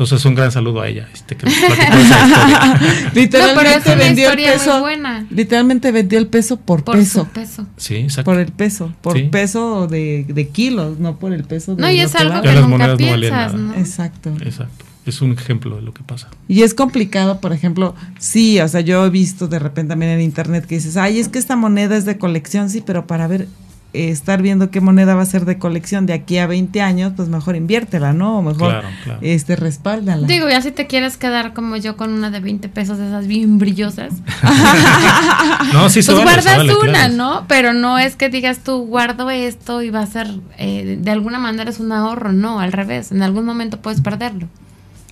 Entonces 0.00 0.24
un 0.24 0.34
gran 0.34 0.50
saludo 0.50 0.80
a 0.80 0.88
ella, 0.88 1.10
este, 1.12 1.36
que 1.36 1.46
Literalmente 3.14 3.94
vendió 3.96 4.30
el 4.30 4.36
peso. 4.38 4.86
Literalmente 5.28 5.92
vendió 5.92 6.18
el 6.18 6.26
peso 6.26 6.56
por, 6.58 6.84
peso. 6.84 7.28
Sí, 7.76 7.96
exacto. 7.96 8.30
Por 8.30 8.40
el 8.40 8.50
peso, 8.50 8.94
por 9.02 9.28
peso 9.28 9.88
de, 9.88 10.24
de, 10.26 10.48
kilos, 10.48 10.98
no 10.98 11.18
por 11.18 11.34
el 11.34 11.44
peso 11.44 11.76
de 11.76 11.82
No, 11.82 11.90
y 11.90 12.00
es 12.00 12.14
algo 12.14 12.40
que, 12.40 12.50
nunca 12.54 12.96
piensas, 12.96 13.52
¿no? 13.52 13.74
Exacto. 13.74 14.32
Exacto. 14.40 14.86
Es 15.04 15.20
un 15.20 15.32
ejemplo 15.32 15.76
de 15.76 15.82
lo 15.82 15.92
que 15.92 16.02
pasa. 16.02 16.28
Y 16.48 16.62
es 16.62 16.72
complicado, 16.72 17.38
por 17.40 17.52
ejemplo, 17.52 17.94
sí, 18.18 18.58
o 18.58 18.68
sea, 18.68 18.80
yo 18.80 19.04
he 19.04 19.10
visto 19.10 19.48
de 19.48 19.58
repente 19.58 19.90
también 19.90 20.12
en 20.12 20.22
internet 20.22 20.64
que 20.64 20.76
dices, 20.76 20.96
ay, 20.96 21.18
es 21.18 21.28
que 21.28 21.38
esta 21.38 21.56
moneda 21.56 21.98
es 21.98 22.06
de 22.06 22.16
colección, 22.16 22.70
sí, 22.70 22.82
pero 22.84 23.06
para 23.06 23.26
ver 23.26 23.48
estar 23.92 24.40
viendo 24.40 24.70
qué 24.70 24.80
moneda 24.80 25.14
va 25.14 25.22
a 25.22 25.26
ser 25.26 25.44
de 25.44 25.58
colección 25.58 26.06
de 26.06 26.12
aquí 26.12 26.38
a 26.38 26.46
20 26.46 26.80
años, 26.80 27.12
pues 27.16 27.28
mejor 27.28 27.56
inviértela, 27.56 28.12
¿no? 28.12 28.38
O 28.38 28.42
mejor 28.42 28.82
este 29.20 29.56
respáldala. 29.56 30.26
Digo, 30.26 30.48
ya 30.48 30.60
si 30.62 30.70
te 30.70 30.86
quieres 30.86 31.16
quedar 31.16 31.52
como 31.52 31.76
yo 31.76 31.96
con 31.96 32.12
una 32.12 32.30
de 32.30 32.40
20 32.40 32.68
pesos 32.68 32.98
de 32.98 33.08
esas 33.08 33.26
bien 33.26 33.58
brillosas. 33.58 34.14
no, 35.72 35.90
sí 35.90 36.02
se 36.02 36.12
pues 36.12 36.22
guardas 36.22 36.76
una, 36.82 37.08
¿no? 37.08 37.44
Pero 37.48 37.72
no 37.72 37.98
es 37.98 38.16
que 38.16 38.28
digas 38.28 38.60
tú 38.60 38.86
guardo 38.86 39.30
esto 39.30 39.82
y 39.82 39.90
va 39.90 40.00
a 40.00 40.06
ser 40.06 40.28
eh, 40.58 40.98
de 41.00 41.10
alguna 41.10 41.38
manera 41.38 41.70
es 41.70 41.80
un 41.80 41.92
ahorro, 41.92 42.32
no, 42.32 42.60
al 42.60 42.72
revés, 42.72 43.12
en 43.12 43.22
algún 43.22 43.44
momento 43.44 43.80
puedes 43.80 44.00
perderlo. 44.00 44.48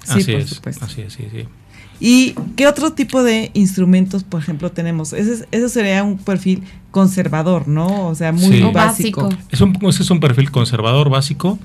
Sí, 0.04 0.20
así 0.20 0.32
por 0.32 0.40
es, 0.40 0.50
supuesto. 0.50 0.84
Así 0.84 1.02
es, 1.02 1.12
sí, 1.12 1.28
sí. 1.30 1.46
¿Y 2.00 2.34
qué 2.56 2.66
otro 2.66 2.92
tipo 2.92 3.22
de 3.22 3.50
instrumentos, 3.54 4.24
por 4.24 4.40
ejemplo, 4.40 4.70
tenemos? 4.70 5.12
Ese, 5.12 5.46
ese 5.50 5.68
sería 5.68 6.04
un 6.04 6.18
perfil 6.18 6.62
conservador, 6.90 7.66
¿no? 7.68 8.06
O 8.06 8.14
sea, 8.14 8.32
muy 8.32 8.60
básico. 8.72 9.28
Es 9.50 9.60
un, 9.60 9.76
ese 9.82 10.02
es 10.02 10.10
un 10.10 10.20
perfil 10.20 10.50
conservador 10.50 11.10
básico. 11.10 11.58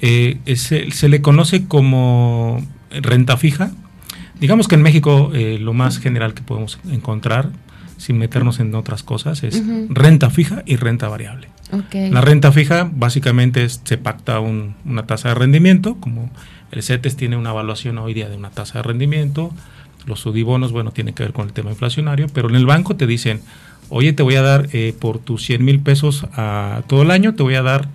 Eh, 0.00 0.38
se 0.54 1.08
le 1.08 1.22
conoce 1.22 1.66
como 1.66 2.62
renta 2.90 3.36
fija. 3.36 3.70
Digamos 4.40 4.68
que 4.68 4.76
en 4.76 4.82
México 4.82 5.30
eh, 5.34 5.58
lo 5.60 5.72
más 5.72 5.98
general 5.98 6.34
que 6.34 6.42
podemos 6.42 6.78
encontrar, 6.90 7.50
sin 7.96 8.18
meternos 8.18 8.60
en 8.60 8.74
otras 8.74 9.02
cosas, 9.02 9.42
es 9.42 9.62
renta 9.88 10.30
fija 10.30 10.62
y 10.66 10.76
renta 10.76 11.08
variable. 11.08 11.48
La 11.92 12.20
renta 12.20 12.52
fija 12.52 12.88
básicamente 12.90 13.64
es, 13.64 13.80
se 13.84 13.98
pacta 13.98 14.40
una 14.40 15.06
tasa 15.06 15.30
de 15.30 15.34
rendimiento, 15.34 15.96
como 15.96 16.30
el 16.70 16.82
CETES 16.82 17.16
tiene 17.16 17.36
una 17.36 17.50
evaluación 17.50 17.98
hoy 17.98 18.14
día 18.14 18.28
de 18.28 18.36
una 18.36 18.50
tasa 18.50 18.78
de 18.78 18.82
rendimiento, 18.84 19.52
los 20.06 20.20
sudibonos, 20.20 20.72
bueno, 20.72 20.90
tiene 20.90 21.12
que 21.12 21.22
ver 21.22 21.32
con 21.32 21.46
el 21.46 21.52
tema 21.52 21.70
inflacionario, 21.70 22.26
pero 22.32 22.48
en 22.48 22.56
el 22.56 22.66
banco 22.66 22.96
te 22.96 23.06
dicen, 23.06 23.40
oye, 23.88 24.12
te 24.12 24.22
voy 24.22 24.36
a 24.36 24.42
dar 24.42 24.68
eh, 24.72 24.94
por 24.98 25.18
tus 25.18 25.44
100 25.44 25.64
mil 25.64 25.80
pesos 25.80 26.26
a 26.32 26.82
todo 26.86 27.02
el 27.02 27.10
año, 27.10 27.34
te 27.34 27.42
voy 27.42 27.54
a 27.54 27.62
dar 27.62 27.88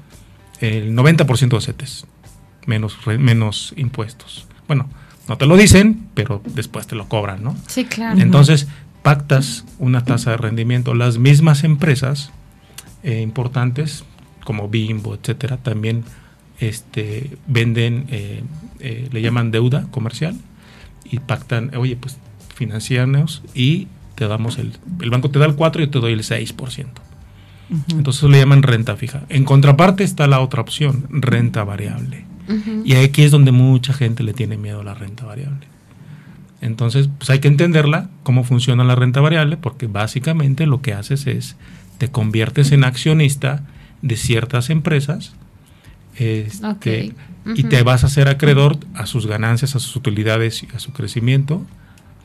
el 0.60 0.96
90% 0.96 1.50
de 1.50 1.62
CETES, 1.62 2.06
menos, 2.66 2.98
menos 3.20 3.74
impuestos. 3.76 4.48
Bueno, 4.68 4.88
no 5.28 5.38
te 5.38 5.46
lo 5.46 5.58
dicen, 5.58 6.08
pero 6.13 6.42
después 6.54 6.88
te 6.88 6.96
lo 6.96 7.08
cobran, 7.08 7.44
¿no? 7.44 7.56
Sí, 7.68 7.86
claro. 7.86 8.20
Entonces, 8.20 8.68
pactas 9.02 9.66
una 9.80 10.04
tasa 10.04 10.32
de 10.32 10.38
rendimiento. 10.38 10.94
Las 10.94 11.18
mismas 11.18 11.63
empresas 11.63 12.32
eh, 13.04 13.22
importantes, 13.22 14.06
como 14.46 14.70
Bimbo, 14.70 15.16
etcétera, 15.16 15.58
también 15.58 16.04
este, 16.60 17.38
venden, 17.48 18.06
eh, 18.10 18.44
le 19.12 19.22
llaman 19.22 19.52
deuda 19.52 19.88
comercial 19.92 20.36
y 21.06 21.20
pactan, 21.20 21.76
oye, 21.76 21.96
pues 21.96 22.18
financiarnos 22.56 23.44
y 23.54 23.88
te 24.16 24.28
damos 24.28 24.58
el, 24.58 24.74
el 25.02 25.10
banco 25.10 25.30
te 25.30 25.39
da 25.39 25.46
el 25.46 25.56
4 25.56 25.82
y 25.82 25.86
yo 25.86 25.92
te 25.92 26.00
doy 26.00 26.13
el 26.13 26.24
6%. 26.24 26.86
Entonces 27.89 28.22
eso 28.22 28.30
le 28.30 28.39
llaman 28.39 28.62
renta 28.62 28.96
fija. 28.96 29.24
En 29.30 29.46
contraparte 29.46 30.04
está 30.04 30.28
la 30.28 30.39
otra 30.39 30.62
opción, 30.62 31.08
renta 31.10 31.63
variable. 31.63 32.26
Y 32.84 32.94
aquí 32.96 33.24
es 33.24 33.32
donde 33.32 33.52
mucha 33.52 33.94
gente 33.94 34.22
le 34.22 34.34
tiene 34.34 34.58
miedo 34.58 34.82
a 34.82 34.84
la 34.84 34.94
renta 34.94 35.26
variable. 35.26 35.66
Entonces, 36.62 37.10
pues 37.18 37.30
hay 37.30 37.39
que 37.39 37.48
entenderla, 37.48 38.10
cómo 38.24 38.44
funciona 38.44 38.84
la 38.84 38.96
renta 38.96 39.22
variable, 39.22 39.58
porque 39.58 39.88
básicamente 39.88 40.66
lo 40.66 40.82
que 40.82 40.94
haces 40.94 41.26
es, 41.26 41.56
te 41.98 42.10
conviertes 42.10 42.72
en 42.72 42.84
accionista 42.84 43.63
de 44.02 44.18
ciertas 44.18 44.70
empresas 44.70 45.36
este, 46.17 47.13
y 47.56 47.63
te 47.63 47.84
vas 47.84 48.04
a 48.04 48.08
hacer 48.08 48.28
acreedor 48.28 48.78
a 48.93 49.06
sus 49.06 49.28
ganancias, 49.28 49.76
a 49.76 49.80
sus 49.80 49.95
utilidades 49.95 50.63
y 50.63 50.67
a 50.76 50.80
su 50.80 50.93
crecimiento 50.93 51.65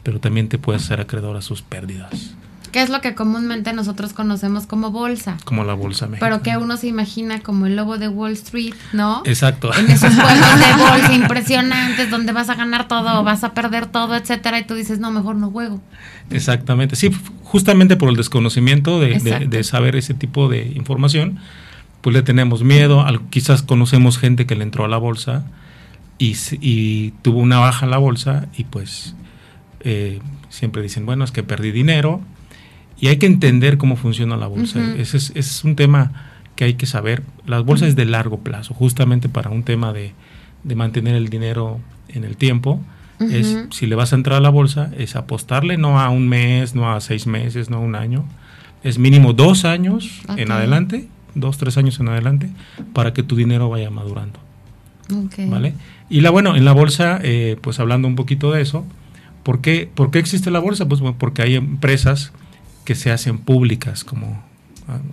pero 0.08 0.20
también 0.20 0.48
te 0.48 0.56
puedes 0.56 0.80
ser 0.80 1.02
acreedor 1.02 1.36
a 1.36 1.42
sus 1.42 1.60
pérdidas. 1.60 2.34
¿Qué 2.72 2.80
es 2.80 2.88
lo 2.88 3.02
que 3.02 3.14
comúnmente 3.14 3.74
nosotros 3.74 4.14
conocemos 4.14 4.66
como 4.66 4.90
bolsa? 4.90 5.36
Como 5.44 5.64
la 5.64 5.74
bolsa 5.74 6.06
mexicana. 6.06 6.38
Pero 6.38 6.42
que 6.42 6.56
uno 6.62 6.78
se 6.78 6.86
imagina 6.86 7.40
como 7.40 7.66
el 7.66 7.76
lobo 7.76 7.98
de 7.98 8.08
Wall 8.08 8.32
Street, 8.32 8.72
¿no? 8.94 9.20
Exacto. 9.26 9.70
En 9.74 9.90
esos 9.90 10.14
juegos 10.14 10.58
de 10.58 10.82
bolsa 10.90 11.12
impresionantes 11.12 12.10
donde 12.10 12.32
vas 12.32 12.48
a 12.48 12.54
ganar 12.54 12.88
todo, 12.88 13.22
vas 13.22 13.44
a 13.44 13.52
perder 13.52 13.84
todo, 13.84 14.16
etcétera, 14.16 14.58
y 14.58 14.64
tú 14.64 14.74
dices, 14.74 14.98
no, 14.98 15.10
mejor 15.10 15.36
no 15.36 15.50
juego. 15.50 15.78
Exactamente. 16.30 16.96
Sí, 16.96 17.10
justamente 17.42 17.96
por 17.96 18.08
el 18.08 18.16
desconocimiento 18.16 19.00
de, 19.00 19.62
saber 19.62 19.94
ese 19.94 20.14
tipo 20.14 20.48
de 20.48 20.72
información, 20.74 21.38
pues 22.08 22.14
le 22.14 22.22
tenemos 22.22 22.62
miedo. 22.62 23.04
quizás 23.28 23.62
conocemos 23.62 24.16
gente 24.16 24.46
que 24.46 24.54
le 24.54 24.62
entró 24.62 24.86
a 24.86 24.88
la 24.88 24.96
bolsa 24.96 25.44
y, 26.16 26.34
y 26.62 27.10
tuvo 27.20 27.38
una 27.38 27.58
baja 27.58 27.84
en 27.84 27.90
la 27.90 27.98
bolsa 27.98 28.48
y 28.56 28.64
pues 28.64 29.14
eh, 29.80 30.20
siempre 30.48 30.80
dicen, 30.80 31.04
bueno, 31.04 31.22
es 31.22 31.32
que 31.32 31.42
perdí 31.42 31.70
dinero 31.70 32.22
y 32.98 33.08
hay 33.08 33.18
que 33.18 33.26
entender 33.26 33.76
cómo 33.76 33.96
funciona 33.96 34.38
la 34.38 34.46
bolsa. 34.46 34.80
Ese 34.96 35.18
es, 35.18 35.64
un 35.64 35.76
tema 35.76 36.12
que 36.56 36.64
hay 36.64 36.74
que 36.74 36.86
saber. 36.86 37.24
Las 37.46 37.62
bolsas 37.62 37.90
es 37.90 37.96
de 37.96 38.06
largo 38.06 38.38
plazo, 38.38 38.72
justamente 38.72 39.28
para 39.28 39.50
un 39.50 39.62
tema 39.62 39.92
de, 39.92 40.14
mantener 40.74 41.14
el 41.14 41.28
dinero 41.28 41.78
en 42.08 42.24
el 42.24 42.38
tiempo. 42.38 42.80
Es, 43.20 43.66
si 43.70 43.86
le 43.86 43.96
vas 43.96 44.14
a 44.14 44.16
entrar 44.16 44.38
a 44.38 44.40
la 44.40 44.48
bolsa, 44.48 44.90
es 44.96 45.14
apostarle 45.14 45.76
no 45.76 46.00
a 46.00 46.08
un 46.08 46.26
mes, 46.26 46.74
no 46.74 46.90
a 46.90 47.02
seis 47.02 47.26
meses, 47.26 47.68
no 47.68 47.76
a 47.76 47.80
un 47.80 47.96
año. 47.96 48.24
Es 48.82 48.98
mínimo 48.98 49.34
dos 49.34 49.66
años 49.66 50.22
en 50.38 50.50
adelante, 50.50 51.06
dos, 51.40 51.58
tres 51.58 51.76
años 51.76 51.98
en 52.00 52.08
adelante, 52.08 52.50
para 52.92 53.12
que 53.12 53.22
tu 53.22 53.36
dinero 53.36 53.68
vaya 53.68 53.90
madurando. 53.90 54.40
¿Vale? 55.46 55.74
Y 56.10 56.20
la 56.20 56.30
bueno, 56.30 56.54
en 56.54 56.64
la 56.64 56.72
bolsa, 56.72 57.18
eh, 57.22 57.56
pues 57.62 57.80
hablando 57.80 58.08
un 58.08 58.14
poquito 58.14 58.52
de 58.52 58.60
eso, 58.60 58.84
¿Por 59.48 59.62
qué, 59.62 59.88
existe 60.12 60.50
la 60.50 60.58
bolsa? 60.58 60.86
Pues 60.86 61.00
porque 61.16 61.40
hay 61.40 61.54
empresas 61.54 62.32
que 62.84 62.94
se 62.94 63.10
hacen 63.10 63.38
públicas, 63.38 64.04
como 64.04 64.42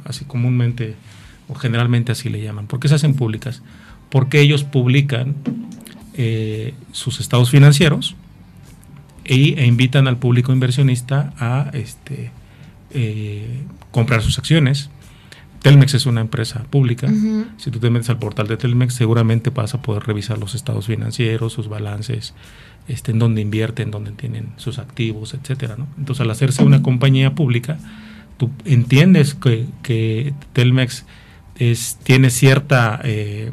así 0.03 0.25
comúnmente 0.25 0.95
o 1.47 1.55
generalmente 1.55 2.11
así 2.11 2.27
le 2.27 2.41
llaman. 2.41 2.67
¿Por 2.67 2.81
qué 2.81 2.89
se 2.89 2.95
hacen 2.95 3.13
públicas? 3.13 3.61
Porque 4.09 4.41
ellos 4.41 4.65
publican 4.65 5.35
eh, 6.15 6.73
sus 6.91 7.21
estados 7.21 7.49
financieros 7.49 8.17
e, 9.23 9.55
e, 9.57 9.65
invitan 9.65 10.05
al 10.09 10.17
público 10.17 10.51
inversionista 10.51 11.33
a 11.39 11.69
este, 11.71 12.31
eh, 12.91 13.61
comprar 13.91 14.21
sus 14.21 14.37
acciones. 14.37 14.89
Telmex 15.65 15.95
es 15.95 16.05
una 16.05 16.21
empresa 16.21 16.63
pública. 16.69 17.11
Si 17.57 17.71
tú 17.71 17.79
te 17.79 17.89
metes 17.89 18.11
al 18.11 18.19
portal 18.19 18.47
de 18.47 18.55
Telmex, 18.55 18.93
seguramente 18.93 19.49
vas 19.49 19.73
a 19.73 19.81
poder 19.81 20.03
revisar 20.03 20.37
los 20.37 20.53
estados 20.53 20.85
financieros, 20.85 21.53
sus 21.53 21.69
balances, 21.69 22.35
este, 22.87 23.13
en 23.13 23.17
dónde 23.17 23.41
invierten, 23.41 23.89
dónde 23.89 24.11
tienen 24.11 24.49
sus 24.57 24.77
activos, 24.77 25.33
etcétera. 25.33 25.75
¿no? 25.75 25.87
Entonces, 25.97 26.21
al 26.21 26.29
hacerse 26.29 26.63
una 26.63 26.83
compañía 26.83 27.33
pública, 27.33 27.79
tú 28.37 28.51
entiendes 28.65 29.33
que, 29.33 30.33
Telmex 30.53 31.05
es, 31.57 31.97
tiene 32.03 32.29
cierta 32.29 33.01
eh, 33.03 33.51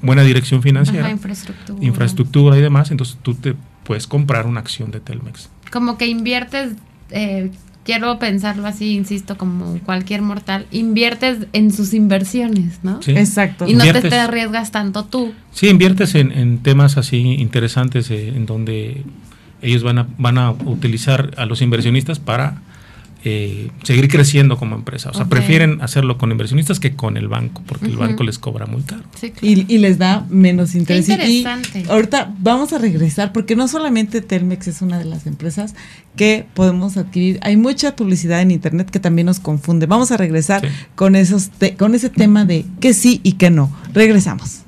buena 0.00 0.24
dirección 0.24 0.62
financiera, 0.62 1.10
infraestructura. 1.10 1.84
infraestructura 1.84 2.58
y 2.58 2.60
demás, 2.60 2.90
entonces 2.90 3.18
tú 3.22 3.34
te 3.34 3.54
puedes 3.84 4.08
comprar 4.08 4.46
una 4.48 4.58
acción 4.58 4.90
de 4.90 4.98
Telmex. 4.98 5.48
Como 5.70 5.96
que 5.96 6.08
inviertes 6.08 6.72
eh, 7.10 7.52
quiero 7.84 8.18
pensarlo 8.18 8.66
así, 8.66 8.94
insisto, 8.94 9.36
como 9.36 9.78
cualquier 9.80 10.22
mortal, 10.22 10.66
inviertes 10.70 11.46
en 11.52 11.72
sus 11.72 11.94
inversiones, 11.94 12.80
¿no? 12.82 13.02
Sí. 13.02 13.12
Exacto. 13.12 13.66
Y 13.66 13.74
no 13.74 13.84
te, 13.84 14.14
arriesgas 14.14 14.70
tanto 14.70 15.04
tú. 15.04 15.32
Sí, 15.52 15.68
inviertes 15.68 16.14
en, 16.14 16.58
temas 16.58 16.96
así 16.96 17.18
interesantes 17.18 18.10
eh, 18.10 18.28
en 18.28 18.46
donde 18.46 19.04
ellos 19.60 19.82
van 19.82 19.98
a, 19.98 20.06
van 20.18 20.38
a 20.38 20.50
utilizar 20.50 21.32
a 21.36 21.46
los 21.46 21.62
inversionistas 21.62 22.18
para 22.18 22.62
eh, 23.24 23.70
seguir 23.84 24.08
creciendo 24.08 24.56
como 24.56 24.74
empresa. 24.74 25.10
O 25.10 25.14
sea, 25.14 25.26
prefieren 25.26 25.80
hacerlo 25.80 26.18
con 26.18 26.32
inversionistas 26.32 26.80
que 26.80 26.96
con 26.96 27.16
el 27.16 27.28
banco, 27.28 27.62
porque 27.66 27.86
el 27.86 27.96
banco 27.96 28.24
les 28.24 28.38
cobra 28.38 28.66
muy 28.66 28.82
caro. 28.82 29.04
y, 29.40 29.78
les 29.78 29.98
da 29.98 30.26
menos 30.28 30.74
interés. 30.74 31.08
Y 31.08 31.44
ahorita 31.88 32.34
vamos 32.40 32.72
a 32.72 32.78
regresar, 32.78 33.32
porque 33.32 33.54
no 33.54 33.68
solamente 33.68 34.22
Telmex 34.22 34.66
es 34.66 34.82
una 34.82 34.98
de 34.98 35.04
las 35.04 35.26
empresas 35.26 35.76
que 36.16 36.46
podemos 36.54 36.96
adquirir. 36.96 37.38
Hay 37.42 37.56
mucha 37.56 37.94
publicidad 37.94 38.40
en 38.40 38.50
Internet 38.50 38.90
que 38.90 38.98
también 38.98 39.26
nos 39.26 39.38
confunde. 39.38 39.86
Vamos 39.86 40.10
a 40.10 40.16
regresar 40.16 40.68
con, 40.96 41.14
esos 41.14 41.50
con 41.78 41.94
ese 41.94 42.10
tema 42.10 42.44
de 42.44 42.64
qué 42.80 42.92
sí 42.92 43.20
y 43.22 43.34
qué 43.34 43.50
no. 43.50 43.72
Regresamos. 43.94 44.61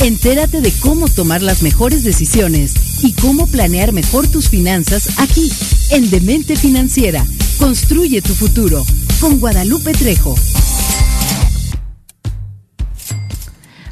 Entérate 0.00 0.60
de 0.60 0.72
cómo 0.80 1.08
tomar 1.08 1.42
las 1.42 1.62
mejores 1.62 2.04
decisiones 2.04 3.02
y 3.02 3.14
cómo 3.14 3.48
planear 3.48 3.92
mejor 3.92 4.28
tus 4.28 4.48
finanzas 4.48 5.18
aquí, 5.18 5.50
en 5.90 6.08
Demente 6.08 6.54
Financiera. 6.54 7.24
Construye 7.58 8.22
tu 8.22 8.32
futuro 8.32 8.84
con 9.20 9.40
Guadalupe 9.40 9.92
Trejo. 9.92 10.36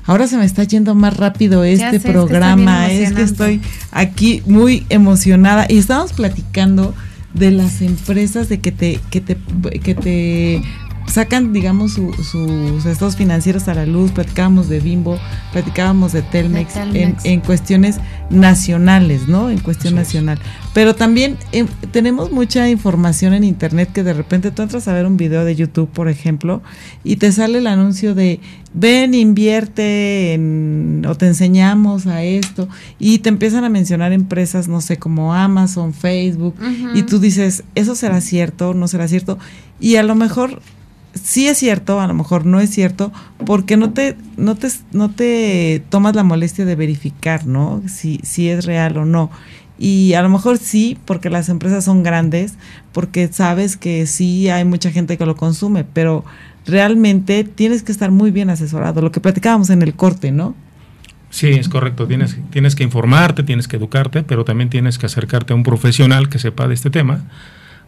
Ahora 0.04 0.28
se 0.28 0.36
me 0.36 0.44
está 0.44 0.62
yendo 0.62 0.94
más 0.94 1.16
rápido 1.16 1.64
este 1.64 1.98
programa. 1.98 2.88
Es 2.88 3.12
que 3.12 3.22
estoy 3.22 3.60
aquí 3.90 4.42
muy 4.46 4.86
emocionada 4.88 5.66
y 5.68 5.78
estamos 5.78 6.12
platicando 6.12 6.94
de 7.34 7.50
las 7.50 7.82
empresas 7.82 8.48
de 8.48 8.60
que 8.60 8.70
te 8.70 9.00
que 9.10 9.20
te 9.20 9.36
que 9.82 9.94
te 9.96 10.62
sacan, 11.06 11.52
digamos, 11.52 11.92
sus 11.92 12.86
estados 12.86 13.16
financieros 13.16 13.68
a 13.68 13.74
la 13.74 13.86
luz, 13.86 14.10
platicábamos 14.12 14.68
de 14.68 14.80
Bimbo, 14.80 15.18
platicábamos 15.52 16.12
de 16.12 16.22
Telmex, 16.22 16.74
En, 16.76 17.40
cuestiones 17.40 17.98
nacionales, 18.28 19.28
¿no? 19.28 19.50
En 19.50 19.58
cuestión 19.58 19.94
nacional. 19.94 20.38
Pero 20.74 20.94
también 20.94 21.38
em, 21.52 21.66
tenemos 21.92 22.32
mucha 22.32 22.68
información 22.68 23.32
en 23.32 23.44
Internet 23.44 23.90
que 23.92 24.02
de 24.02 24.12
repente 24.12 24.50
tú 24.50 24.62
entras 24.62 24.88
a 24.88 24.92
ver 24.92 25.06
un 25.06 25.16
video 25.16 25.44
de 25.44 25.54
YouTube, 25.54 25.88
por 25.88 26.08
ejemplo, 26.08 26.62
y 27.04 27.16
te 27.16 27.32
sale 27.32 27.58
el 27.58 27.66
anuncio 27.66 28.14
de, 28.14 28.40
ven, 28.74 29.14
invierte 29.14 30.34
en, 30.34 31.04
o 31.08 31.14
te 31.14 31.26
enseñamos 31.26 32.06
a 32.06 32.24
esto, 32.24 32.68
y 32.98 33.20
te 33.20 33.28
empiezan 33.28 33.64
a 33.64 33.68
mencionar 33.68 34.12
empresas, 34.12 34.68
no 34.68 34.80
sé, 34.80 34.98
como 34.98 35.34
Amazon, 35.34 35.94
Facebook, 35.94 36.56
y 36.94 37.02
tú 37.02 37.18
dices, 37.18 37.64
¿eso 37.74 37.94
será 37.94 38.20
cierto? 38.20 38.74
¿No 38.74 38.88
será 38.88 39.08
cierto? 39.08 39.38
Y 39.80 39.96
a 39.96 40.02
lo 40.02 40.14
mejor 40.14 40.60
sí 41.22 41.48
es 41.48 41.58
cierto, 41.58 42.00
a 42.00 42.06
lo 42.06 42.14
mejor 42.14 42.46
no 42.46 42.60
es 42.60 42.70
cierto, 42.70 43.12
porque 43.44 43.76
no 43.76 43.92
te, 43.92 44.16
no 44.36 44.54
te, 44.54 44.68
no 44.92 45.10
te 45.10 45.82
tomas 45.88 46.14
la 46.14 46.22
molestia 46.22 46.64
de 46.64 46.74
verificar, 46.74 47.46
¿no? 47.46 47.82
Si, 47.88 48.20
si 48.22 48.48
es 48.48 48.64
real 48.64 48.96
o 48.98 49.04
no. 49.04 49.30
Y 49.78 50.14
a 50.14 50.22
lo 50.22 50.28
mejor 50.28 50.58
sí, 50.58 50.96
porque 51.04 51.28
las 51.28 51.48
empresas 51.48 51.84
son 51.84 52.02
grandes, 52.02 52.54
porque 52.92 53.28
sabes 53.28 53.76
que 53.76 54.06
sí 54.06 54.48
hay 54.48 54.64
mucha 54.64 54.90
gente 54.90 55.18
que 55.18 55.26
lo 55.26 55.36
consume, 55.36 55.84
pero 55.84 56.24
realmente 56.66 57.44
tienes 57.44 57.82
que 57.82 57.92
estar 57.92 58.10
muy 58.10 58.30
bien 58.30 58.50
asesorado, 58.50 59.02
lo 59.02 59.12
que 59.12 59.20
platicábamos 59.20 59.70
en 59.70 59.82
el 59.82 59.94
corte, 59.94 60.32
¿no? 60.32 60.54
Sí, 61.28 61.48
es 61.48 61.68
correcto. 61.68 62.06
Tienes, 62.06 62.38
tienes 62.50 62.74
que 62.74 62.84
informarte, 62.84 63.42
tienes 63.42 63.68
que 63.68 63.76
educarte, 63.76 64.22
pero 64.22 64.44
también 64.44 64.70
tienes 64.70 64.96
que 64.96 65.06
acercarte 65.06 65.52
a 65.52 65.56
un 65.56 65.64
profesional 65.64 66.28
que 66.28 66.38
sepa 66.38 66.66
de 66.68 66.74
este 66.74 66.88
tema, 66.88 67.24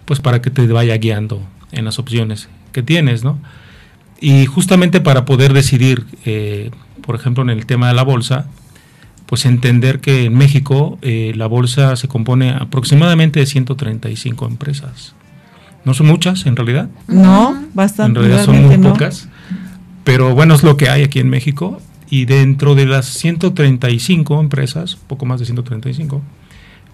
pues 0.05 0.21
para 0.21 0.43
que 0.43 0.51
te 0.51 0.67
vaya 0.67 0.97
guiando 0.99 1.41
en 1.73 1.85
las 1.85 1.99
opciones 1.99 2.49
que 2.73 2.83
tienes, 2.83 3.25
¿no? 3.25 3.39
Y 4.21 4.47
justamente 4.47 5.01
para 5.01 5.25
poder 5.25 5.53
decidir, 5.53 6.05
eh, 6.25 6.71
por 7.03 7.15
ejemplo, 7.15 7.43
en 7.43 7.51
el 7.51 7.67
tema 7.67 7.89
de 7.89 7.95
la 7.95 8.03
bolsa, 8.03 8.47
pues 9.27 9.45
entender 9.45 10.01
que 10.01 10.25
en 10.25 10.37
México 10.37 10.99
eh, 11.03 11.33
la 11.37 11.47
bolsa 11.47 11.97
se 11.97 12.09
compone 12.09 12.51
aproximadamente 12.51 13.41
de 13.41 13.47
135 13.47 14.47
empresas. 14.47 15.15
No 15.85 15.95
son 15.95 16.07
muchas 16.07 16.47
en 16.47 16.57
realidad. 16.57 16.89
No, 17.07 17.63
bastante. 17.75 18.21
En 18.21 18.27
realidad 18.27 18.45
son 18.45 18.67
muy 18.67 18.79
pocas. 18.79 19.29
Pero 20.05 20.35
bueno, 20.35 20.55
es 20.55 20.63
lo 20.63 20.77
que 20.77 20.89
hay 20.89 21.03
aquí 21.03 21.21
en 21.21 21.29
México. 21.29 21.81
Y 22.11 22.25
dentro 22.25 22.75
de 22.75 22.87
las 22.87 23.07
135 23.07 24.41
empresas, 24.41 24.97
poco 24.97 25.27
más 25.27 25.41
de 25.41 25.47
135, 25.47 26.23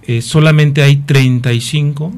eh, 0.02 0.20
solamente 0.20 0.82
hay 0.82 0.96
35 0.96 2.12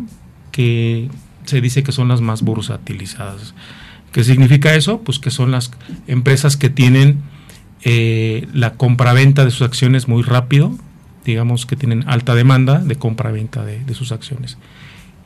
que 0.50 1.08
se 1.46 1.60
dice 1.60 1.82
que 1.82 1.92
son 1.92 2.08
las 2.08 2.20
más 2.20 2.42
bursatilizadas. 2.42 3.54
¿Qué 4.12 4.24
significa 4.24 4.74
eso? 4.74 5.00
Pues 5.00 5.18
que 5.18 5.30
son 5.30 5.50
las 5.50 5.70
empresas 6.06 6.56
que 6.56 6.70
tienen 6.70 7.20
eh, 7.82 8.48
la 8.52 8.74
compraventa 8.74 9.44
de 9.44 9.50
sus 9.50 9.62
acciones 9.62 10.08
muy 10.08 10.22
rápido, 10.22 10.76
digamos 11.24 11.66
que 11.66 11.76
tienen 11.76 12.04
alta 12.08 12.34
demanda 12.34 12.78
de 12.78 12.96
compraventa 12.96 13.64
de, 13.64 13.84
de 13.84 13.94
sus 13.94 14.12
acciones. 14.12 14.58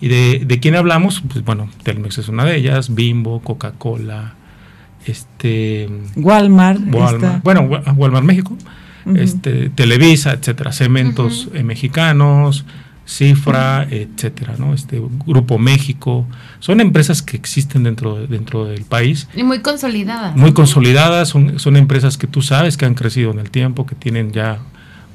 ¿Y 0.00 0.08
de, 0.08 0.44
de, 0.46 0.60
quién 0.60 0.76
hablamos? 0.76 1.22
Pues 1.30 1.44
bueno, 1.44 1.68
Telmex 1.82 2.18
es 2.18 2.28
una 2.28 2.44
de 2.44 2.56
ellas, 2.56 2.94
Bimbo, 2.94 3.40
Coca-Cola, 3.42 4.34
este 5.06 5.88
Walmart, 6.16 6.80
bueno, 7.42 7.62
Walmart 7.96 8.24
México, 8.24 8.56
este 9.14 9.70
Televisa, 9.70 10.32
etcétera, 10.32 10.72
cementos 10.72 11.48
eh, 11.54 11.62
mexicanos, 11.62 12.64
Cifra, 13.10 13.88
etcétera, 13.90 14.54
¿no? 14.56 14.72
Este 14.72 15.02
Grupo 15.26 15.58
México, 15.58 16.26
son 16.60 16.80
empresas 16.80 17.22
que 17.22 17.36
existen 17.36 17.82
dentro, 17.82 18.24
dentro 18.28 18.66
del 18.66 18.84
país. 18.84 19.26
Y 19.34 19.42
muy 19.42 19.58
consolidadas. 19.58 20.36
Muy 20.36 20.52
consolidadas, 20.52 21.28
son, 21.28 21.58
son 21.58 21.76
empresas 21.76 22.16
que 22.16 22.28
tú 22.28 22.40
sabes 22.40 22.76
que 22.76 22.86
han 22.86 22.94
crecido 22.94 23.32
en 23.32 23.40
el 23.40 23.50
tiempo, 23.50 23.84
que 23.84 23.96
tienen 23.96 24.30
ya 24.30 24.60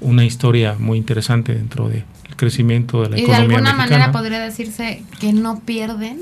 una 0.02 0.26
historia 0.26 0.76
muy 0.78 0.98
interesante 0.98 1.56
dentro 1.56 1.88
del 1.88 2.04
crecimiento 2.36 3.02
de 3.02 3.12
la 3.12 3.18
economía. 3.18 3.46
¿Y 3.46 3.48
de 3.48 3.56
alguna 3.56 3.74
manera 3.74 4.12
podría 4.12 4.42
decirse 4.42 5.02
que 5.22 5.32
no 5.32 5.62
pierden? 5.62 6.20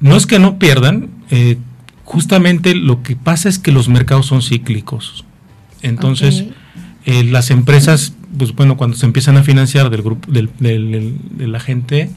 No 0.00 0.16
es 0.16 0.26
que 0.26 0.38
no 0.38 0.58
pierdan, 0.58 1.10
eh, 1.30 1.58
justamente 2.04 2.74
lo 2.74 3.02
que 3.02 3.14
pasa 3.14 3.50
es 3.50 3.58
que 3.58 3.72
los 3.72 3.90
mercados 3.90 4.24
son 4.24 4.40
cíclicos. 4.40 5.26
Entonces, 5.82 6.46
eh, 7.04 7.24
las 7.24 7.50
empresas 7.50 8.14
pues 8.38 8.54
bueno, 8.54 8.76
cuando 8.76 8.96
se 8.96 9.04
empiezan 9.04 9.36
a 9.36 9.42
financiar 9.42 9.90
del 9.90 10.02
grupo, 10.02 10.30
del, 10.30 10.50
de 10.58 11.48
la 11.48 11.60
gente, 11.60 12.10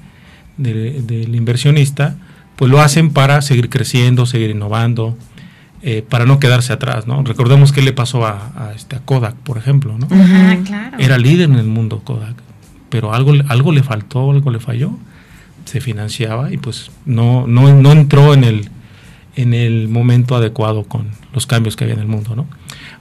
del, 0.57 1.36
inversionista, 1.36 2.15
pues 2.55 2.69
lo 2.69 2.81
hacen 2.81 3.12
para 3.12 3.41
seguir 3.41 3.69
creciendo, 3.69 4.25
seguir 4.25 4.51
innovando, 4.51 5.17
eh, 5.81 6.05
para 6.07 6.25
no 6.25 6.39
quedarse 6.39 6.73
atrás, 6.73 7.07
¿no? 7.07 7.23
Recordemos 7.23 7.71
qué 7.71 7.81
le 7.81 7.93
pasó 7.93 8.25
a, 8.25 8.71
este, 8.75 8.99
Kodak, 9.03 9.36
por 9.36 9.57
ejemplo, 9.57 9.97
¿no? 9.97 10.07
Era 10.99 11.17
líder 11.17 11.49
en 11.49 11.55
el 11.55 11.67
mundo 11.67 12.01
Kodak, 12.03 12.36
pero 12.89 13.13
algo, 13.13 13.34
algo 13.47 13.71
le 13.71 13.84
faltó, 13.84 14.31
algo 14.31 14.51
le 14.51 14.60
falló, 14.60 14.91
se 15.65 15.81
financiaba 15.81 16.53
y 16.53 16.57
pues 16.57 16.91
no, 17.05 17.47
no, 17.47 17.73
no 17.73 17.91
entró 17.91 18.34
en 18.34 18.43
el, 18.43 18.69
en 19.36 19.53
el 19.53 19.88
momento 19.88 20.36
adecuado 20.36 20.84
con 20.84 21.07
los 21.34 21.47
cambios 21.47 21.75
que 21.75 21.86
había 21.86 21.95
en 21.95 22.01
el 22.01 22.07
mundo, 22.07 22.36
¿no? 22.36 22.45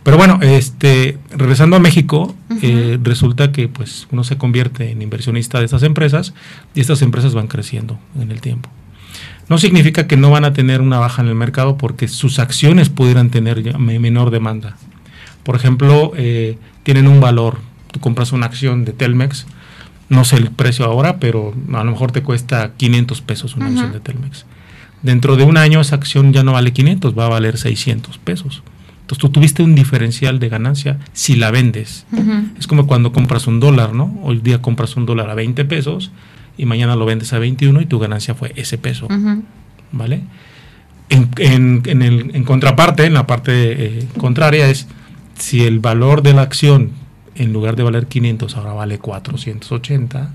Pero 0.02 0.16
bueno, 0.16 0.38
este, 0.40 1.18
regresando 1.30 1.76
a 1.76 1.78
México, 1.78 2.34
eh, 2.62 2.98
resulta 3.02 3.52
que 3.52 3.68
pues 3.68 4.08
uno 4.10 4.24
se 4.24 4.38
convierte 4.38 4.90
en 4.90 5.02
inversionista 5.02 5.58
de 5.58 5.66
estas 5.66 5.82
empresas 5.82 6.32
y 6.74 6.80
estas 6.80 7.02
empresas 7.02 7.34
van 7.34 7.48
creciendo 7.48 7.98
en 8.18 8.30
el 8.30 8.40
tiempo. 8.40 8.70
No 9.48 9.58
significa 9.58 10.06
que 10.06 10.16
no 10.16 10.30
van 10.30 10.44
a 10.44 10.52
tener 10.52 10.80
una 10.80 10.98
baja 10.98 11.22
en 11.22 11.28
el 11.28 11.34
mercado 11.34 11.76
porque 11.76 12.08
sus 12.08 12.38
acciones 12.38 12.88
pudieran 12.88 13.30
tener 13.30 13.78
menor 13.78 14.30
demanda. 14.30 14.76
Por 15.42 15.56
ejemplo, 15.56 16.12
eh, 16.16 16.56
tienen 16.82 17.06
un 17.06 17.20
valor. 17.20 17.58
Tú 17.90 18.00
compras 18.00 18.32
una 18.32 18.46
acción 18.46 18.84
de 18.84 18.92
Telmex, 18.92 19.46
no 20.08 20.24
sé 20.24 20.36
el 20.36 20.50
precio 20.50 20.84
ahora, 20.84 21.18
pero 21.18 21.52
a 21.72 21.84
lo 21.84 21.90
mejor 21.90 22.12
te 22.12 22.22
cuesta 22.22 22.72
500 22.76 23.20
pesos 23.22 23.56
una 23.56 23.66
acción 23.66 23.92
de 23.92 24.00
Telmex. 24.00 24.46
Dentro 25.02 25.36
de 25.36 25.44
un 25.44 25.56
año 25.56 25.80
esa 25.80 25.96
acción 25.96 26.32
ya 26.32 26.42
no 26.42 26.52
vale 26.52 26.72
500, 26.72 27.18
va 27.18 27.26
a 27.26 27.28
valer 27.28 27.58
600 27.58 28.18
pesos. 28.18 28.62
Entonces 29.10 29.22
tú 29.22 29.28
tuviste 29.30 29.64
un 29.64 29.74
diferencial 29.74 30.38
de 30.38 30.48
ganancia 30.48 30.96
si 31.12 31.34
la 31.34 31.50
vendes. 31.50 32.06
Es 32.60 32.68
como 32.68 32.86
cuando 32.86 33.12
compras 33.12 33.48
un 33.48 33.58
dólar, 33.58 33.92
¿no? 33.92 34.16
Hoy 34.22 34.38
día 34.38 34.62
compras 34.62 34.94
un 34.94 35.04
dólar 35.04 35.30
a 35.30 35.34
20 35.34 35.64
pesos 35.64 36.12
y 36.56 36.64
mañana 36.64 36.94
lo 36.94 37.06
vendes 37.06 37.32
a 37.32 37.40
21 37.40 37.80
y 37.80 37.86
tu 37.86 37.98
ganancia 37.98 38.36
fue 38.36 38.52
ese 38.54 38.78
peso. 38.78 39.08
¿Vale? 39.90 40.20
En, 41.08 41.82
en, 41.86 42.44
contraparte, 42.44 43.04
en 43.04 43.14
la 43.14 43.26
parte 43.26 43.50
eh, 43.52 44.06
contraria 44.16 44.68
es 44.68 44.86
si 45.36 45.64
el 45.64 45.80
valor 45.80 46.22
de 46.22 46.32
la 46.32 46.42
acción 46.42 46.92
en 47.34 47.52
lugar 47.52 47.74
de 47.74 47.82
valer 47.82 48.06
500 48.06 48.56
ahora 48.56 48.74
vale 48.74 49.00
480 49.00 50.34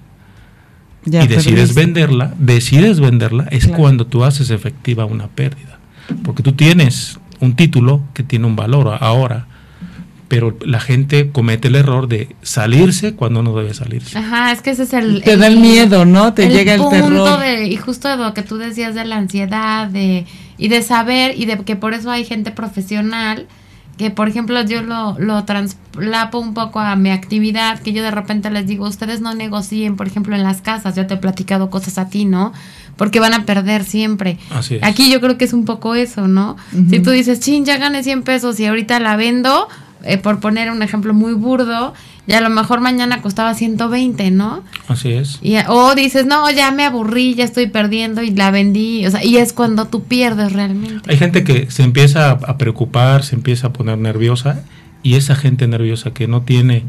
y 1.05 1.27
decides 1.27 1.73
venderla, 1.75 2.33
decides 2.37 2.99
venderla, 2.99 3.47
es 3.51 3.67
cuando 3.67 4.05
tú 4.05 4.25
haces 4.25 4.49
efectiva 4.49 5.05
una 5.05 5.27
pérdida. 5.27 5.79
Porque 6.23 6.43
tú 6.43 6.51
tienes 6.51 7.19
un 7.45 7.55
título 7.55 8.01
que 8.13 8.23
tiene 8.23 8.45
un 8.47 8.55
valor 8.55 8.97
ahora, 8.99 9.47
pero 10.27 10.57
la 10.61 10.79
gente 10.79 11.29
comete 11.31 11.67
el 11.67 11.75
error 11.75 12.07
de 12.07 12.35
salirse 12.41 13.13
cuando 13.13 13.43
no 13.43 13.55
debe 13.55 13.73
salirse. 13.73 14.17
Ajá, 14.17 14.51
es 14.51 14.61
que 14.61 14.71
ese 14.71 14.83
es 14.83 14.93
el... 14.93 15.21
Te 15.21 15.37
da 15.37 15.47
el 15.47 15.59
miedo, 15.59 16.05
¿no? 16.05 16.33
Te 16.33 16.49
llega 16.49 16.73
el 16.73 16.89
terror. 16.89 17.39
De, 17.39 17.67
y 17.67 17.77
justo 17.77 18.09
de 18.09 18.17
lo 18.17 18.33
que 18.33 18.41
tú 18.41 18.57
decías 18.57 18.95
de 18.95 19.05
la 19.05 19.17
ansiedad 19.17 19.87
de, 19.87 20.25
y 20.57 20.67
de 20.67 20.81
saber 20.81 21.39
y 21.39 21.45
de 21.45 21.59
que 21.59 21.75
por 21.75 21.93
eso 21.93 22.11
hay 22.11 22.25
gente 22.25 22.51
profesional 22.51 23.47
que 23.97 24.11
por 24.11 24.27
ejemplo 24.27 24.61
yo 24.63 24.81
lo, 24.81 25.17
lo 25.19 25.45
translapo 25.45 26.39
un 26.39 26.53
poco 26.53 26.79
a 26.79 26.95
mi 26.95 27.11
actividad, 27.11 27.79
que 27.79 27.93
yo 27.93 28.03
de 28.03 28.11
repente 28.11 28.49
les 28.49 28.67
digo, 28.67 28.87
ustedes 28.87 29.21
no 29.21 29.33
negocien, 29.33 29.95
por 29.95 30.07
ejemplo, 30.07 30.35
en 30.35 30.43
las 30.43 30.61
casas, 30.61 30.95
yo 30.95 31.07
te 31.07 31.13
he 31.13 31.17
platicado 31.17 31.69
cosas 31.69 31.97
a 31.97 32.09
ti, 32.09 32.25
¿no? 32.25 32.53
Porque 32.97 33.19
van 33.19 33.33
a 33.33 33.45
perder 33.45 33.83
siempre. 33.83 34.37
Así 34.49 34.75
es. 34.75 34.83
Aquí 34.83 35.11
yo 35.11 35.21
creo 35.21 35.37
que 35.37 35.45
es 35.45 35.53
un 35.53 35.65
poco 35.65 35.95
eso, 35.95 36.27
¿no? 36.27 36.57
Si 36.89 36.99
tú 36.99 37.11
dices, 37.11 37.39
chin, 37.39 37.65
ya 37.65 37.77
gané 37.77 38.03
100 38.03 38.23
pesos 38.23 38.59
y 38.59 38.65
ahorita 38.65 38.99
la 38.99 39.15
vendo, 39.15 39.67
eh, 40.03 40.17
por 40.17 40.39
poner 40.39 40.71
un 40.71 40.81
ejemplo 40.81 41.13
muy 41.13 41.33
burdo, 41.33 41.93
y 42.27 42.33
a 42.33 42.41
lo 42.41 42.49
mejor 42.49 42.81
mañana 42.81 43.21
costaba 43.21 43.53
120, 43.53 44.31
¿no? 44.31 44.63
Así 44.87 45.11
es. 45.11 45.39
Y, 45.41 45.57
o 45.67 45.93
dices, 45.93 46.25
no, 46.25 46.49
ya 46.49 46.71
me 46.71 46.85
aburrí, 46.85 47.35
ya 47.35 47.43
estoy 47.43 47.67
perdiendo 47.67 48.23
y 48.23 48.31
la 48.31 48.49
vendí. 48.49 49.05
O 49.05 49.11
sea, 49.11 49.23
y 49.23 49.37
es 49.37 49.53
cuando 49.53 49.85
tú 49.85 50.03
pierdes 50.03 50.53
realmente. 50.53 51.09
Hay 51.09 51.17
gente 51.17 51.43
que 51.43 51.69
se 51.69 51.83
empieza 51.83 52.31
a 52.31 52.57
preocupar, 52.57 53.23
se 53.23 53.35
empieza 53.35 53.67
a 53.67 53.73
poner 53.73 53.97
nerviosa 53.99 54.63
y 55.03 55.15
esa 55.15 55.35
gente 55.35 55.67
nerviosa 55.67 56.13
que 56.13 56.27
no 56.27 56.41
tiene, 56.41 56.83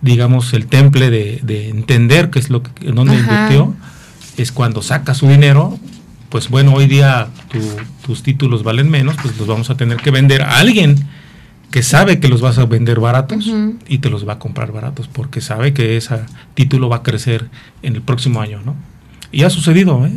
digamos, 0.00 0.52
el 0.52 0.68
temple 0.68 1.10
de, 1.10 1.68
entender 1.70 2.30
qué 2.30 2.38
es 2.38 2.50
lo 2.50 2.62
que, 2.62 2.92
dónde 2.92 3.16
invirtió, 3.16 3.74
es 4.36 4.52
cuando 4.52 4.80
saca 4.80 5.12
su 5.12 5.26
dinero, 5.26 5.76
pues 6.28 6.50
bueno, 6.50 6.72
hoy 6.74 6.86
día 6.86 7.26
tus 8.06 8.22
títulos 8.22 8.62
valen 8.62 8.88
menos, 8.88 9.16
pues 9.20 9.36
los 9.38 9.48
vamos 9.48 9.70
a 9.70 9.76
tener 9.76 9.96
que 9.96 10.12
vender 10.12 10.42
a 10.42 10.58
alguien 10.58 11.04
que 11.70 11.82
sabe 11.82 12.18
que 12.18 12.28
los 12.28 12.40
vas 12.40 12.58
a 12.58 12.64
vender 12.64 12.98
baratos 12.98 13.52
y 13.88 13.98
te 13.98 14.08
los 14.10 14.26
va 14.26 14.34
a 14.34 14.38
comprar 14.38 14.72
baratos 14.72 15.08
porque 15.08 15.40
sabe 15.40 15.74
que 15.74 15.96
ese 15.96 16.20
título 16.54 16.88
va 16.88 16.96
a 16.96 17.02
crecer 17.02 17.48
en 17.82 17.94
el 17.94 18.02
próximo 18.02 18.40
año, 18.40 18.60
¿no? 18.64 18.74
Y 19.32 19.42
ha 19.42 19.50
sucedido, 19.50 20.06
¿eh? 20.06 20.16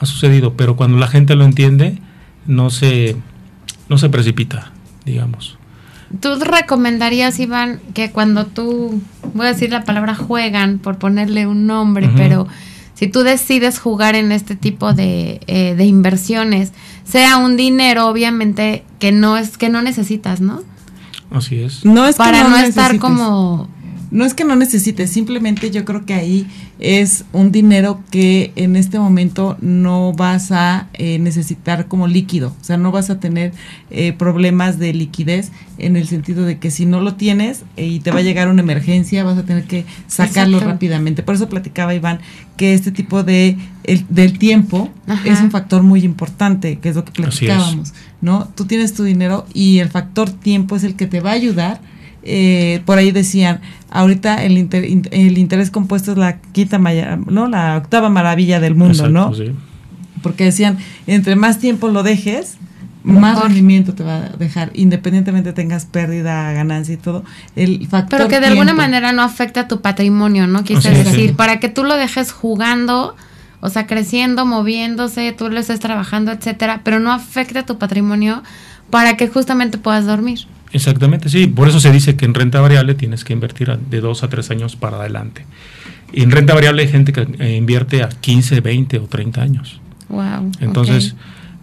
Ha 0.00 0.06
sucedido, 0.06 0.54
pero 0.56 0.74
cuando 0.74 0.98
la 0.98 1.06
gente 1.06 1.36
lo 1.36 1.44
entiende, 1.44 1.98
no 2.46 2.70
se, 2.70 3.16
no 3.88 3.98
se 3.98 4.08
precipita, 4.08 4.72
digamos. 5.04 5.56
¿Tú 6.20 6.34
recomendarías, 6.40 7.38
Iván, 7.38 7.80
que 7.94 8.10
cuando 8.10 8.46
tú, 8.46 9.00
voy 9.34 9.46
a 9.46 9.52
decir 9.52 9.70
la 9.70 9.84
palabra 9.84 10.16
juegan 10.16 10.78
por 10.78 10.98
ponerle 10.98 11.46
un 11.46 11.66
nombre, 11.66 12.10
pero 12.16 12.48
si 12.94 13.06
tú 13.06 13.20
decides 13.20 13.78
jugar 13.78 14.16
en 14.16 14.32
este 14.32 14.56
tipo 14.56 14.92
de, 14.92 15.40
eh, 15.46 15.74
de 15.76 15.84
inversiones, 15.84 16.72
sea 17.04 17.36
un 17.36 17.56
dinero, 17.56 18.08
obviamente, 18.08 18.84
que 18.98 19.12
no 19.12 19.38
es 19.38 19.56
que 19.56 19.68
no 19.68 19.80
necesitas, 19.80 20.40
¿no? 20.40 20.62
Así 21.32 21.60
es. 21.60 21.84
No 21.84 22.06
es 22.06 22.16
Para 22.16 22.48
no, 22.48 22.56
estar 22.58 22.98
como... 22.98 23.68
No 24.10 24.26
es 24.26 24.34
que 24.34 24.44
no 24.44 24.56
necesites, 24.56 25.08
simplemente 25.08 25.70
yo 25.70 25.86
creo 25.86 26.04
que 26.04 26.12
ahí 26.12 26.46
es 26.78 27.24
un 27.32 27.50
dinero 27.50 28.02
que 28.10 28.52
en 28.56 28.76
este 28.76 28.98
momento 28.98 29.56
no 29.62 30.12
vas 30.12 30.52
a 30.52 30.88
eh, 30.92 31.18
necesitar 31.18 31.88
como 31.88 32.06
líquido, 32.06 32.54
o 32.60 32.64
sea, 32.64 32.76
no 32.76 32.92
vas 32.92 33.08
a 33.08 33.20
tener 33.20 33.54
eh, 33.90 34.12
problemas 34.12 34.78
de 34.78 34.92
liquidez 34.92 35.50
en 35.78 35.96
el 35.96 36.08
sentido 36.08 36.44
de 36.44 36.58
que 36.58 36.70
si 36.70 36.84
no 36.84 37.00
lo 37.00 37.14
tienes 37.14 37.62
eh, 37.78 37.86
y 37.86 38.00
te 38.00 38.10
va 38.10 38.18
a 38.18 38.22
llegar 38.22 38.48
una 38.48 38.60
emergencia, 38.60 39.24
vas 39.24 39.38
a 39.38 39.44
tener 39.44 39.64
que 39.64 39.86
sacarlo 40.08 40.60
rápidamente. 40.60 41.22
Por 41.22 41.36
eso 41.36 41.48
platicaba 41.48 41.94
Iván 41.94 42.20
que 42.58 42.74
este 42.74 42.92
tipo 42.92 43.22
de 43.22 43.56
el, 43.84 44.04
del 44.10 44.38
tiempo 44.38 44.90
es 45.24 45.40
un 45.40 45.50
factor 45.50 45.82
muy 45.82 46.04
importante, 46.04 46.78
que 46.80 46.90
es 46.90 46.96
lo 46.96 47.04
que 47.06 47.12
platicábamos, 47.12 47.94
¿no? 48.22 48.48
Tú 48.54 48.64
tienes 48.64 48.94
tu 48.94 49.02
dinero 49.02 49.44
y 49.52 49.80
el 49.80 49.90
factor 49.90 50.30
tiempo 50.30 50.76
es 50.76 50.84
el 50.84 50.96
que 50.96 51.06
te 51.06 51.20
va 51.20 51.30
a 51.30 51.34
ayudar. 51.34 51.80
Eh, 52.24 52.80
por 52.86 52.98
ahí 52.98 53.10
decían, 53.10 53.60
ahorita 53.90 54.44
el, 54.44 54.68
el 55.10 55.38
interés 55.38 55.70
compuesto 55.70 56.12
es 56.12 56.18
la 56.18 56.38
quinta, 56.40 56.78
¿no? 56.78 57.48
La 57.48 57.76
octava 57.76 58.08
maravilla 58.08 58.60
del 58.60 58.76
mundo, 58.76 59.08
¿no? 59.10 59.32
Porque 60.22 60.44
decían, 60.44 60.78
entre 61.08 61.34
más 61.34 61.58
tiempo 61.58 61.88
lo 61.88 62.04
dejes, 62.04 62.58
más 63.02 63.42
rendimiento 63.42 63.94
te 63.94 64.04
va 64.04 64.16
a 64.18 64.28
dejar, 64.28 64.70
independientemente 64.74 65.52
tengas 65.52 65.86
pérdida, 65.86 66.52
ganancia 66.52 66.94
y 66.94 66.98
todo. 66.98 67.24
El 67.56 67.88
factor 67.88 68.18
Pero 68.18 68.28
que 68.28 68.38
de 68.38 68.46
alguna 68.46 68.72
manera 68.72 69.12
no 69.12 69.22
afecta 69.22 69.62
a 69.62 69.68
tu 69.68 69.80
patrimonio, 69.80 70.46
¿no? 70.46 70.62
Quise 70.62 70.90
decir, 70.90 71.34
para 71.34 71.58
que 71.58 71.68
tú 71.68 71.82
lo 71.82 71.96
dejes 71.96 72.30
jugando, 72.30 73.16
o 73.64 73.70
sea, 73.70 73.86
creciendo, 73.86 74.44
moviéndose, 74.44 75.32
tú 75.32 75.48
lo 75.48 75.60
estés 75.60 75.78
trabajando, 75.78 76.32
etcétera, 76.32 76.80
pero 76.82 76.98
no 76.98 77.12
afecta 77.12 77.60
a 77.60 77.64
tu 77.64 77.78
patrimonio 77.78 78.42
para 78.90 79.16
que 79.16 79.28
justamente 79.28 79.78
puedas 79.78 80.04
dormir. 80.04 80.40
Exactamente, 80.72 81.28
sí. 81.28 81.46
Por 81.46 81.68
eso 81.68 81.78
se 81.78 81.92
dice 81.92 82.16
que 82.16 82.24
en 82.24 82.34
renta 82.34 82.60
variable 82.60 82.94
tienes 82.94 83.24
que 83.24 83.32
invertir 83.32 83.78
de 83.78 84.00
dos 84.00 84.24
a 84.24 84.28
tres 84.28 84.50
años 84.50 84.74
para 84.74 84.96
adelante. 84.96 85.46
Y 86.12 86.24
en 86.24 86.32
renta 86.32 86.54
variable 86.54 86.82
hay 86.82 86.88
gente 86.88 87.12
que 87.12 87.24
eh, 87.38 87.56
invierte 87.56 88.02
a 88.02 88.08
15, 88.08 88.60
20 88.60 88.98
o 88.98 89.04
30 89.04 89.40
años. 89.40 89.80
Wow. 90.08 90.50
Entonces, 90.58 91.14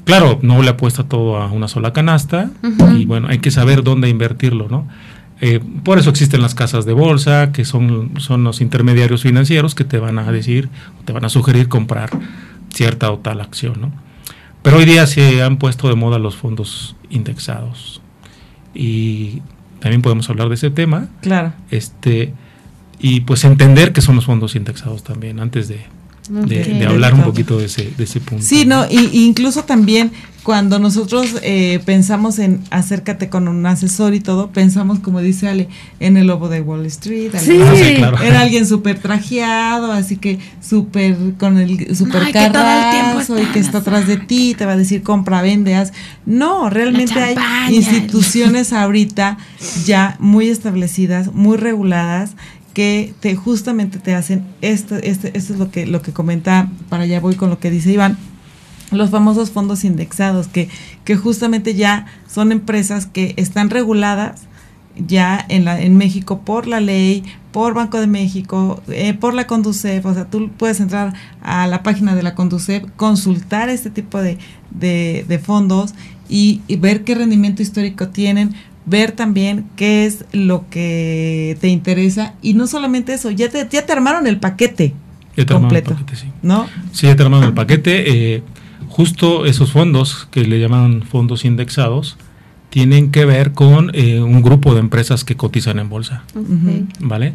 claro, 0.06 0.40
no 0.42 0.62
le 0.62 0.70
apuesta 0.70 1.04
todo 1.04 1.36
a 1.36 1.52
una 1.52 1.68
sola 1.68 1.92
canasta 1.92 2.50
y 2.96 3.04
bueno, 3.04 3.28
hay 3.28 3.40
que 3.40 3.52
saber 3.52 3.84
dónde 3.84 4.08
invertirlo, 4.08 4.70
¿no? 4.70 4.88
Eh, 5.42 5.62
por 5.84 6.00
eso 6.00 6.10
existen 6.10 6.42
las 6.42 6.54
casas 6.54 6.86
de 6.86 6.94
bolsa, 6.94 7.52
que 7.52 7.64
son, 7.64 8.14
son 8.20 8.44
los 8.44 8.62
intermediarios 8.62 9.24
financieros 9.24 9.74
que 9.74 9.86
te 9.86 9.98
van 9.98 10.20
a 10.20 10.32
decir, 10.32 10.70
te 11.06 11.14
van 11.14 11.24
a 11.26 11.30
sugerir 11.30 11.70
comprar 11.70 12.10
cierta 12.74 13.12
o 13.12 13.20
tal 13.20 13.42
acción. 13.42 13.80
¿no? 13.80 13.92
Pero 14.62 14.78
hoy 14.78 14.86
día 14.86 15.08
se 15.08 15.42
han 15.42 15.58
puesto 15.58 15.88
de 15.88 15.96
moda 15.96 16.20
los 16.20 16.36
fondos 16.36 16.96
indexados. 17.10 18.02
Y 18.74 19.42
también 19.80 20.02
podemos 20.02 20.30
hablar 20.30 20.50
de 20.50 20.56
ese 20.56 20.70
tema. 20.70 21.08
Claro. 21.22 21.54
Este, 21.72 22.34
y 23.00 23.22
pues 23.22 23.44
entender 23.46 23.94
qué 23.94 24.02
son 24.02 24.16
los 24.16 24.26
fondos 24.26 24.56
indexados 24.56 25.04
también, 25.04 25.40
antes 25.40 25.70
de, 25.70 25.80
de, 26.30 26.86
hablar 26.86 27.14
un 27.14 27.24
poquito 27.24 27.58
de 27.58 27.66
ese, 27.66 27.92
de 27.98 28.04
ese 28.04 28.20
punto. 28.20 28.44
Sí, 28.44 28.66
no, 28.66 28.86
y, 28.90 29.26
incluso 29.26 29.64
también 29.64 30.12
cuando 30.44 30.80
nosotros 30.80 31.36
eh, 31.42 31.80
pensamos 31.86 32.40
en 32.40 32.62
acércate 32.72 33.30
con 33.30 33.48
un 33.48 33.66
asesor 33.66 34.14
y 34.14 34.20
todo, 34.20 34.52
pensamos, 34.52 35.00
como 35.00 35.22
dice 35.22 35.48
Ale, 35.48 35.68
en 36.00 36.18
el 36.18 36.28
lobo 36.28 36.50
de 36.50 36.62
Wall 36.62 36.86
Street, 36.86 37.32
sí. 37.38 37.60
Ah, 37.62 38.14
era 38.24 38.42
alguien 38.42 38.66
súper 38.66 39.00
trajeado, 39.00 39.92
así 39.92 40.18
que 40.18 40.40
súper 40.62 41.18
con 41.38 41.58
el 41.58 41.96
súper 41.96 42.32
carrazo 42.32 43.40
y 43.40 43.46
que 43.48 43.60
está 43.60 43.80
atrás 43.80 44.08
de 44.08 44.18
ti, 44.18 44.56
te 44.58 44.66
va 44.66 44.74
a 44.74 44.78
decir 44.78 45.04
compra, 45.04 45.42
vende, 45.42 45.76
haz. 45.76 45.92
No, 46.26 46.70
realmente 46.70 47.20
hay 47.20 47.36
instituciones 47.70 48.74
ahorita 48.74 49.38
ya 49.86 50.16
muy 50.20 50.50
establecidas, 50.50 51.34
muy 51.34 51.58
reguladas, 51.58 52.32
que 52.74 53.14
te 53.20 53.36
justamente 53.36 54.00
te 54.00 54.16
hacen 54.16 54.46
esto, 54.62 54.96
este, 54.96 55.38
esto 55.38 55.54
es 55.54 55.60
lo 55.60 55.72
que, 55.72 55.86
lo 55.86 56.02
que 56.02 56.14
comenta, 56.14 56.70
para 56.88 57.04
allá 57.04 57.20
voy 57.20 57.36
con 57.36 57.50
lo 57.50 57.60
que 57.60 57.72
dice 57.72 57.92
Iván, 57.92 58.18
los 58.92 59.10
famosos 59.10 59.52
fondos 59.52 59.84
indexados, 59.84 60.48
que, 60.48 60.70
que 61.04 61.16
justamente 61.16 61.76
ya 61.76 62.06
son 62.28 62.52
empresas 62.52 63.06
que 63.06 63.34
están 63.38 63.70
reguladas 63.70 64.44
ya 65.08 65.46
en, 65.50 65.66
la, 65.66 65.82
en 65.82 65.98
México 65.98 66.42
por 66.42 66.68
la 66.68 66.80
ley, 66.80 67.24
por 67.52 67.74
Banco 67.74 68.00
de 68.00 68.08
México, 68.08 68.82
eh, 68.90 69.14
por 69.14 69.34
la 69.34 69.48
Conducef, 69.48 70.06
o 70.06 70.14
sea, 70.14 70.26
tú 70.26 70.50
puedes 70.58 70.80
entrar 70.80 71.14
a 71.42 71.68
la 71.68 71.84
página 71.84 72.16
de 72.16 72.24
la 72.24 72.36
Conducef, 72.36 72.84
consultar 72.96 73.70
este 73.70 73.90
tipo 73.90 74.22
de, 74.22 74.38
de, 74.72 75.40
fondos 75.40 75.94
y, 76.28 76.62
ver 76.80 77.04
qué 77.04 77.16
rendimiento 77.16 77.62
histórico 77.62 78.10
tienen, 78.10 78.54
ver 78.86 79.12
también 79.12 79.66
qué 79.76 80.06
es 80.06 80.26
lo 80.32 80.70
que 80.70 81.58
te 81.62 81.70
interesa 81.70 82.34
y 82.42 82.54
no 82.54 82.68
solamente 82.68 83.14
eso, 83.14 83.32
ya 83.32 83.50
te, 83.50 83.68
ya 83.70 83.86
te 83.86 83.94
armaron 83.94 84.28
el 84.28 84.40
paquete 84.40 84.94
ya 85.36 85.46
te 85.46 85.54
completo, 85.54 85.92
el 85.92 85.98
paquete, 85.98 86.20
sí. 86.20 86.28
¿no? 86.42 86.68
Sí, 86.92 87.08
ya 87.08 87.16
te 87.16 87.24
armaron 87.24 87.46
el 87.46 87.54
paquete. 87.54 88.36
Eh, 88.36 88.44
justo 88.90 89.46
esos 89.46 89.72
fondos 89.72 90.28
que 90.32 90.44
le 90.44 90.60
llaman 90.60 91.04
fondos 91.04 91.46
indexados 91.46 92.18
tienen 92.70 93.12
que 93.12 93.26
ver 93.26 93.54
con 93.54 93.92
eh, 93.94 94.20
un 94.20 94.42
grupo 94.42 94.74
de 94.74 94.82
empresas 94.82 95.24
que 95.24 95.36
cotizan 95.36 95.80
en 95.80 95.90
bolsa, 95.90 96.24
¿vale? 97.00 97.34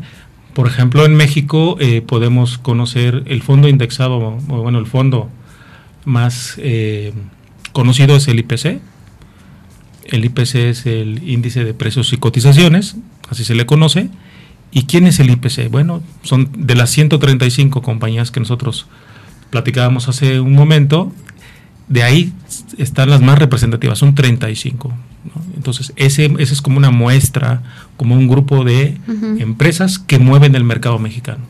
Por 0.52 0.68
ejemplo, 0.68 1.04
en 1.04 1.16
México 1.16 1.76
eh, 1.80 2.02
podemos 2.02 2.58
conocer 2.58 3.24
el 3.26 3.42
fondo 3.42 3.68
indexado, 3.68 4.18
o 4.48 4.62
bueno, 4.62 4.78
el 4.78 4.86
fondo 4.86 5.28
más 6.04 6.58
conocido 7.72 8.14
es 8.14 8.28
el 8.28 8.38
IPC, 8.38 8.80
el 10.06 10.24
IPC 10.24 10.54
es 10.54 10.86
el 10.86 11.28
índice 11.28 11.64
de 11.64 11.74
precios 11.74 12.12
y 12.12 12.18
cotizaciones, 12.18 12.96
así 13.28 13.44
se 13.44 13.54
le 13.54 13.66
conoce. 13.66 14.10
¿Y 14.70 14.84
quién 14.84 15.06
es 15.06 15.20
el 15.20 15.30
IPC? 15.30 15.70
Bueno, 15.70 16.02
son 16.22 16.50
de 16.56 16.74
las 16.74 16.90
135 16.90 17.80
compañías 17.80 18.30
que 18.30 18.40
nosotros 18.40 18.86
platicábamos 19.50 20.08
hace 20.08 20.40
un 20.40 20.52
momento, 20.52 21.12
de 21.88 22.02
ahí 22.02 22.32
están 22.78 23.10
las 23.10 23.20
más 23.20 23.38
representativas, 23.38 23.98
son 23.98 24.14
35. 24.14 24.92
Entonces, 25.56 25.92
ese, 25.96 26.26
ese, 26.38 26.54
es 26.54 26.62
como 26.62 26.76
una 26.76 26.90
muestra, 26.90 27.62
como 27.96 28.14
un 28.14 28.28
grupo 28.28 28.64
de 28.64 28.98
empresas 29.38 29.98
que 29.98 30.18
mueven 30.18 30.54
el 30.54 30.64
mercado 30.64 30.98
mexicano. 30.98 31.44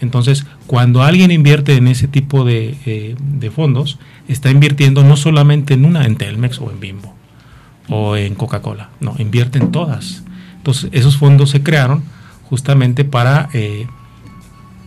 Entonces, 0.00 0.46
cuando 0.66 1.02
alguien 1.02 1.30
invierte 1.30 1.74
en 1.74 1.88
ese 1.88 2.06
tipo 2.06 2.44
de, 2.44 2.76
eh, 2.86 3.16
de 3.18 3.50
fondos, 3.50 3.98
está 4.28 4.50
invirtiendo 4.50 5.02
no 5.02 5.16
solamente 5.16 5.74
en 5.74 5.84
una, 5.84 6.04
en 6.04 6.16
Telmex 6.16 6.60
o 6.60 6.70
en 6.70 6.78
Bimbo, 6.78 7.14
o 7.88 8.16
en 8.16 8.34
Coca-Cola. 8.36 8.90
No, 9.00 9.16
invierten 9.18 9.72
todas. 9.72 10.22
Entonces, 10.58 10.90
esos 10.92 11.16
fondos 11.16 11.50
se 11.50 11.62
crearon 11.62 12.04
justamente 12.48 13.04
para 13.04 13.48
eh, 13.52 13.86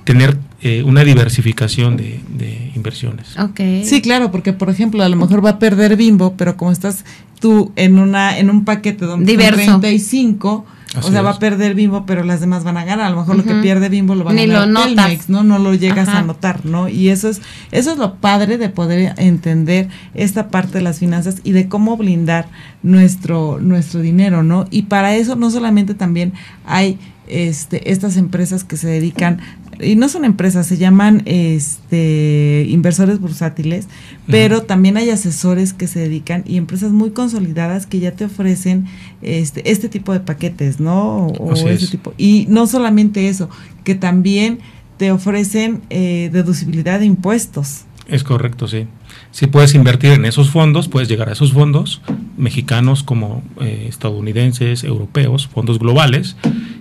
tener 0.05 0.38
eh, 0.62 0.84
una 0.84 1.03
diversificación 1.03 1.97
de, 1.97 2.72
inversiones. 2.76 3.36
Sí, 3.84 4.01
claro, 4.01 4.32
porque 4.32 4.53
por 4.53 4.70
ejemplo, 4.70 5.03
a 5.03 5.09
lo 5.09 5.16
mejor 5.16 5.43
va 5.43 5.51
a 5.51 5.59
perder 5.59 5.95
Bimbo, 5.95 6.36
pero 6.38 6.57
como 6.57 6.72
estás 6.72 7.05
tú 7.39 7.72
en 7.76 7.99
una 7.99 8.38
en 8.38 8.49
un 8.49 8.66
paquete 8.66 9.05
donde 9.05 9.32
Diverso. 9.32 9.80
35 9.80 10.66
o 10.99 11.01
sea, 11.03 11.22
va 11.22 11.32
a 11.32 11.39
perder 11.39 11.74
Bimbo, 11.74 12.05
pero 12.05 12.24
las 12.24 12.41
demás 12.41 12.64
van 12.64 12.76
a 12.76 12.84
ganar. 12.84 13.07
A 13.07 13.09
lo 13.12 13.18
mejor 13.18 13.38
lo 13.38 13.43
que 13.43 13.55
pierde 13.55 13.88
Bimbo 13.88 14.14
lo 14.14 14.26
van 14.26 14.38
a 14.38 14.45
ganar 14.45 14.68
lo 14.68 14.84
Telmex, 14.84 15.30
¿no? 15.30 15.43
No 15.43 15.57
lo 15.57 15.74
llegas 15.74 16.09
a 16.09 16.22
notar, 16.22 16.66
¿no? 16.66 16.89
Y 16.89 17.09
eso 17.09 17.30
es, 17.30 17.41
eso 17.72 17.93
es 17.93 17.97
lo 17.97 18.16
padre 18.16 18.57
de 18.57 18.70
poder 18.70 19.14
entender 19.18 19.88
esta 20.14 20.49
parte 20.49 20.80
de 20.80 20.82
las 20.82 20.99
finanzas 20.99 21.38
y 21.43 21.51
de 21.53 21.70
cómo 21.70 21.95
blindar 21.95 22.49
nuestro, 22.84 23.59
nuestro 23.62 24.01
dinero, 24.01 24.43
¿no? 24.43 24.68
Y 24.70 24.84
para 24.84 25.16
eso 25.16 25.36
no 25.36 25.49
solamente 25.49 25.93
también 25.93 26.34
hay 26.66 26.99
este, 27.28 27.91
estas 27.91 28.18
empresas 28.18 28.66
que 28.66 28.76
se 28.76 28.88
dedican 28.88 29.39
y 29.80 29.95
no 29.95 30.09
son 30.09 30.26
empresas, 30.26 30.67
se 30.67 30.78
llaman 30.78 31.24
este 31.26 32.65
inversores 32.69 33.19
bursátiles, 33.19 33.88
pero 34.28 34.63
también 34.63 34.97
hay 34.97 35.09
asesores 35.09 35.74
que 35.74 35.88
se 35.88 35.99
dedican 35.99 36.43
y 36.45 36.57
empresas 36.57 36.91
muy 36.91 37.11
consolidadas 37.11 37.86
que 37.86 37.99
ya 37.99 38.11
te 38.11 38.26
ofrecen 38.26 38.86
este 39.22 39.72
este 39.72 39.89
tipo 39.89 40.13
de 40.13 40.19
paquetes, 40.19 40.80
¿no? 40.80 41.28
O, 41.28 41.53
ese 41.53 41.88
tipo. 41.88 42.13
Y 42.17 42.45
no 42.49 42.67
solamente 42.67 43.28
eso, 43.28 43.49
que 43.84 43.95
también 43.95 44.59
te 44.97 45.11
ofrecen 45.11 45.82
eh, 45.89 46.30
deducibilidad 46.32 46.99
de 46.99 47.05
impuestos. 47.05 47.86
Es 48.08 48.24
correcto, 48.24 48.68
sí. 48.68 48.88
Si 49.32 49.47
puedes 49.47 49.74
invertir 49.76 50.12
en 50.12 50.26
esos 50.26 50.49
fondos, 50.49 50.88
puedes 50.88 51.08
llegar 51.08 51.30
a 51.30 51.34
esos 51.34 51.54
fondos, 51.54 52.02
mexicanos 52.38 53.04
como 53.04 53.43
eh, 53.62 53.86
estadounidenses, 53.88 54.84
europeos, 54.84 55.47
fondos 55.47 55.80
globales, 55.80 56.36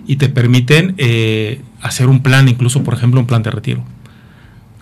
y 0.07 0.17
te 0.17 0.29
permiten 0.29 0.95
eh, 0.97 1.61
hacer 1.81 2.07
un 2.07 2.21
plan, 2.21 2.49
incluso 2.49 2.83
por 2.83 2.93
ejemplo 2.93 3.19
un 3.19 3.27
plan 3.27 3.43
de 3.43 3.51
retiro, 3.51 3.83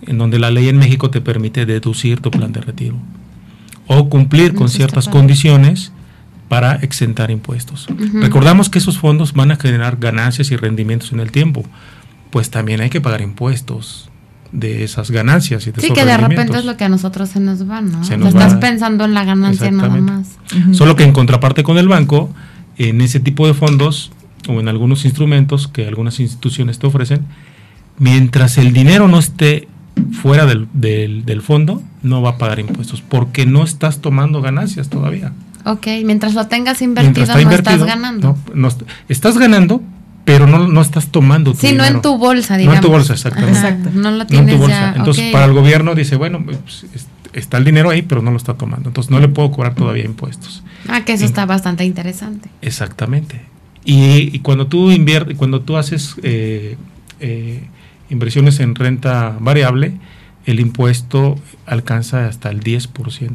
en 0.07 0.17
donde 0.17 0.39
la 0.39 0.49
ley 0.49 0.69
en 0.69 0.77
México 0.77 1.09
te 1.09 1.21
permite 1.21 1.65
deducir 1.65 2.21
tu 2.21 2.31
plan 2.31 2.51
de 2.51 2.61
retiro 2.61 2.95
o 3.87 4.07
cumplir 4.07 4.53
con 4.53 4.69
ciertas 4.69 5.07
condiciones 5.07 5.91
para 6.47 6.75
exentar 6.75 7.31
impuestos. 7.31 7.87
Recordamos 8.13 8.69
que 8.69 8.77
esos 8.77 8.99
fondos 8.99 9.33
van 9.33 9.51
a 9.51 9.55
generar 9.55 9.97
ganancias 9.97 10.51
y 10.51 10.55
rendimientos 10.55 11.11
en 11.11 11.19
el 11.19 11.31
tiempo, 11.31 11.63
pues 12.29 12.51
también 12.51 12.81
hay 12.81 12.89
que 12.91 13.01
pagar 13.01 13.21
impuestos 13.21 14.08
de 14.51 14.83
esas 14.83 15.11
ganancias 15.11 15.67
y 15.67 15.71
de 15.71 15.81
sí 15.81 15.91
que 15.91 16.05
de 16.05 16.17
repente 16.17 16.57
es 16.57 16.65
lo 16.65 16.75
que 16.75 16.83
a 16.83 16.89
nosotros 16.89 17.29
se 17.29 17.39
nos 17.39 17.69
va 17.69 17.81
no 17.81 18.01
estás 18.27 18.55
pensando 18.55 19.05
en 19.05 19.13
la 19.13 19.23
ganancia 19.23 19.69
nada 19.71 19.95
más. 19.97 20.37
Solo 20.71 20.95
que 20.95 21.03
en 21.03 21.11
contraparte 21.11 21.63
con 21.63 21.77
el 21.77 21.87
banco 21.87 22.33
en 22.77 23.01
ese 23.01 23.19
tipo 23.19 23.45
de 23.45 23.53
fondos 23.53 24.11
o 24.47 24.59
en 24.59 24.67
algunos 24.67 25.05
instrumentos 25.05 25.67
que 25.67 25.87
algunas 25.87 26.19
instituciones 26.19 26.79
te 26.79 26.87
ofrecen 26.87 27.25
mientras 27.99 28.57
el 28.57 28.73
dinero 28.73 29.07
no 29.07 29.19
esté 29.19 29.67
fuera 30.21 30.45
del, 30.45 30.67
del, 30.73 31.41
fondo 31.41 31.83
no 32.01 32.21
va 32.21 32.31
a 32.31 32.37
pagar 32.37 32.59
impuestos 32.59 33.01
porque 33.01 33.45
no 33.45 33.63
estás 33.63 33.99
tomando 33.99 34.41
ganancias 34.41 34.89
todavía. 34.89 35.33
Ok, 35.65 35.87
mientras 36.05 36.33
lo 36.33 36.47
tengas 36.47 36.81
invertido 36.81 37.27
no 37.27 37.51
estás 37.51 37.83
ganando. 37.83 38.37
no, 38.53 38.69
estás 39.09 39.37
ganando 39.37 39.83
pero 40.29 40.45
no, 40.45 40.67
no 40.67 40.81
estás 40.81 41.07
tomando 41.07 41.53
tu 41.53 41.57
Sí, 41.57 41.73
no 41.73 41.83
en 41.83 42.03
tu 42.03 42.19
bolsa, 42.19 42.55
digamos. 42.55 42.75
No 42.75 42.77
en 42.77 42.85
tu 42.85 42.91
bolsa, 42.91 43.13
exactamente. 43.13 43.57
Exacto. 43.57 43.89
No 43.95 44.11
lo 44.11 44.27
tienes 44.27 44.47
en 44.47 44.55
tu 44.55 44.61
bolsa. 44.61 44.93
Entonces, 44.95 45.31
para 45.31 45.45
el 45.45 45.53
gobierno 45.53 45.95
dice, 45.95 46.17
bueno, 46.17 46.45
pues, 46.45 46.85
está 47.33 47.57
el 47.57 47.65
dinero 47.65 47.89
ahí, 47.89 48.03
pero 48.03 48.21
no 48.21 48.29
lo 48.29 48.37
está 48.37 48.53
tomando. 48.53 48.89
Entonces, 48.89 49.09
no 49.09 49.19
le 49.19 49.27
puedo 49.27 49.49
cobrar 49.49 49.73
todavía 49.73 50.05
impuestos. 50.05 50.63
Ah, 50.87 51.03
que 51.03 51.13
eso 51.13 51.25
está 51.25 51.47
bastante 51.47 51.83
interesante. 51.83 52.49
Exactamente. 52.61 53.41
Y, 53.83 54.37
cuando 54.39 54.67
tú 54.67 54.91
inviertes, 54.91 55.35
cuando 55.35 55.61
tú 55.61 55.77
haces 55.77 56.13
eh, 56.21 56.77
eh, 57.19 57.63
inversiones 58.11 58.59
en 58.59 58.75
renta 58.75 59.35
variable, 59.39 59.93
el 60.45 60.59
impuesto 60.59 61.39
alcanza 61.65 62.27
hasta 62.27 62.51
el 62.51 62.59
10% 62.59 63.31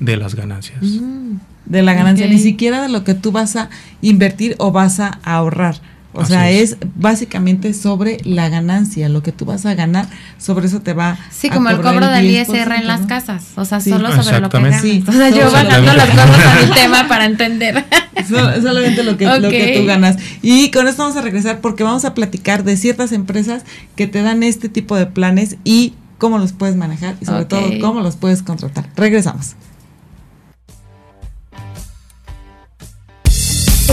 de 0.00 0.16
las 0.16 0.34
ganancias. 0.34 0.82
Mm. 0.82 1.36
de 1.66 1.82
la 1.82 1.94
ganancia, 1.94 2.26
ni 2.26 2.40
siquiera 2.40 2.82
de 2.82 2.88
lo 2.88 3.04
que 3.04 3.14
tú 3.14 3.30
vas 3.30 3.54
a 3.54 3.70
invertir 4.02 4.56
o 4.58 4.72
vas 4.72 4.98
a 4.98 5.20
ahorrar 5.22 5.93
o 6.14 6.24
sea, 6.24 6.50
es. 6.50 6.76
básicamente 6.94 7.74
sobre 7.74 8.18
la 8.24 8.48
ganancia, 8.48 9.08
lo 9.08 9.22
que 9.22 9.32
tú 9.32 9.44
vas 9.44 9.66
a 9.66 9.74
ganar, 9.74 10.08
sobre 10.38 10.66
eso 10.66 10.80
te 10.80 10.92
va 10.92 11.18
Sí, 11.30 11.50
como 11.50 11.70
el 11.70 11.80
cobro 11.80 12.08
del 12.08 12.30
ISR 12.30 12.72
en 12.72 12.86
las 12.86 13.02
casas, 13.02 13.44
o 13.56 13.64
sea, 13.64 13.80
solo 13.80 14.10
sobre 14.22 14.40
lo 14.40 14.48
que 14.48 14.60
ganas. 14.60 14.80
Sí, 14.80 15.04
o 15.06 15.12
sea, 15.12 15.30
yo 15.30 15.50
bajando 15.50 15.92
las 15.92 16.10
cosas 16.10 16.62
al 16.62 16.74
tema 16.74 17.08
para 17.08 17.24
entender. 17.24 17.84
solamente 18.28 19.02
lo 19.02 19.16
que, 19.16 19.26
lo 19.26 19.50
que 19.50 19.78
tú 19.78 19.86
ganas. 19.86 20.16
Y 20.42 20.70
con 20.70 20.88
esto 20.88 21.02
vamos 21.02 21.16
a 21.16 21.22
regresar 21.22 21.60
porque 21.60 21.84
vamos 21.84 22.04
a 22.04 22.14
platicar 22.14 22.64
de 22.64 22.76
ciertas 22.76 23.12
empresas 23.12 23.64
que 23.96 24.06
te 24.06 24.22
dan 24.22 24.42
este 24.42 24.68
tipo 24.68 24.96
de 24.96 25.06
planes 25.06 25.56
y 25.64 25.94
cómo 26.18 26.38
los 26.38 26.52
puedes 26.52 26.76
manejar 26.76 27.16
y 27.20 27.26
sobre 27.26 27.44
todo 27.44 27.62
cómo 27.80 28.00
los 28.00 28.16
puedes 28.16 28.42
contratar. 28.42 28.88
Regresamos. 28.96 29.56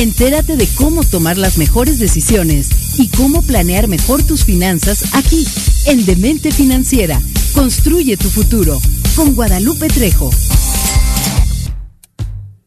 Entérate 0.02 0.58
de 0.58 0.68
cómo 0.78 1.04
tomar 1.04 1.38
las 1.38 1.60
mejores 1.60 2.00
decisiones 2.00 2.98
y 2.98 3.10
cómo 3.10 3.44
planear 3.44 3.88
mejor 3.88 4.24
tus 4.24 4.44
finanzas 4.44 5.14
aquí, 5.14 5.46
en 5.86 6.08
Demente 6.08 6.52
Financiera. 6.52 7.22
Construye 7.54 8.18
tu 8.18 8.28
futuro 8.28 8.82
con 9.16 9.36
Guadalupe 9.36 9.90
Trejo. 9.90 10.32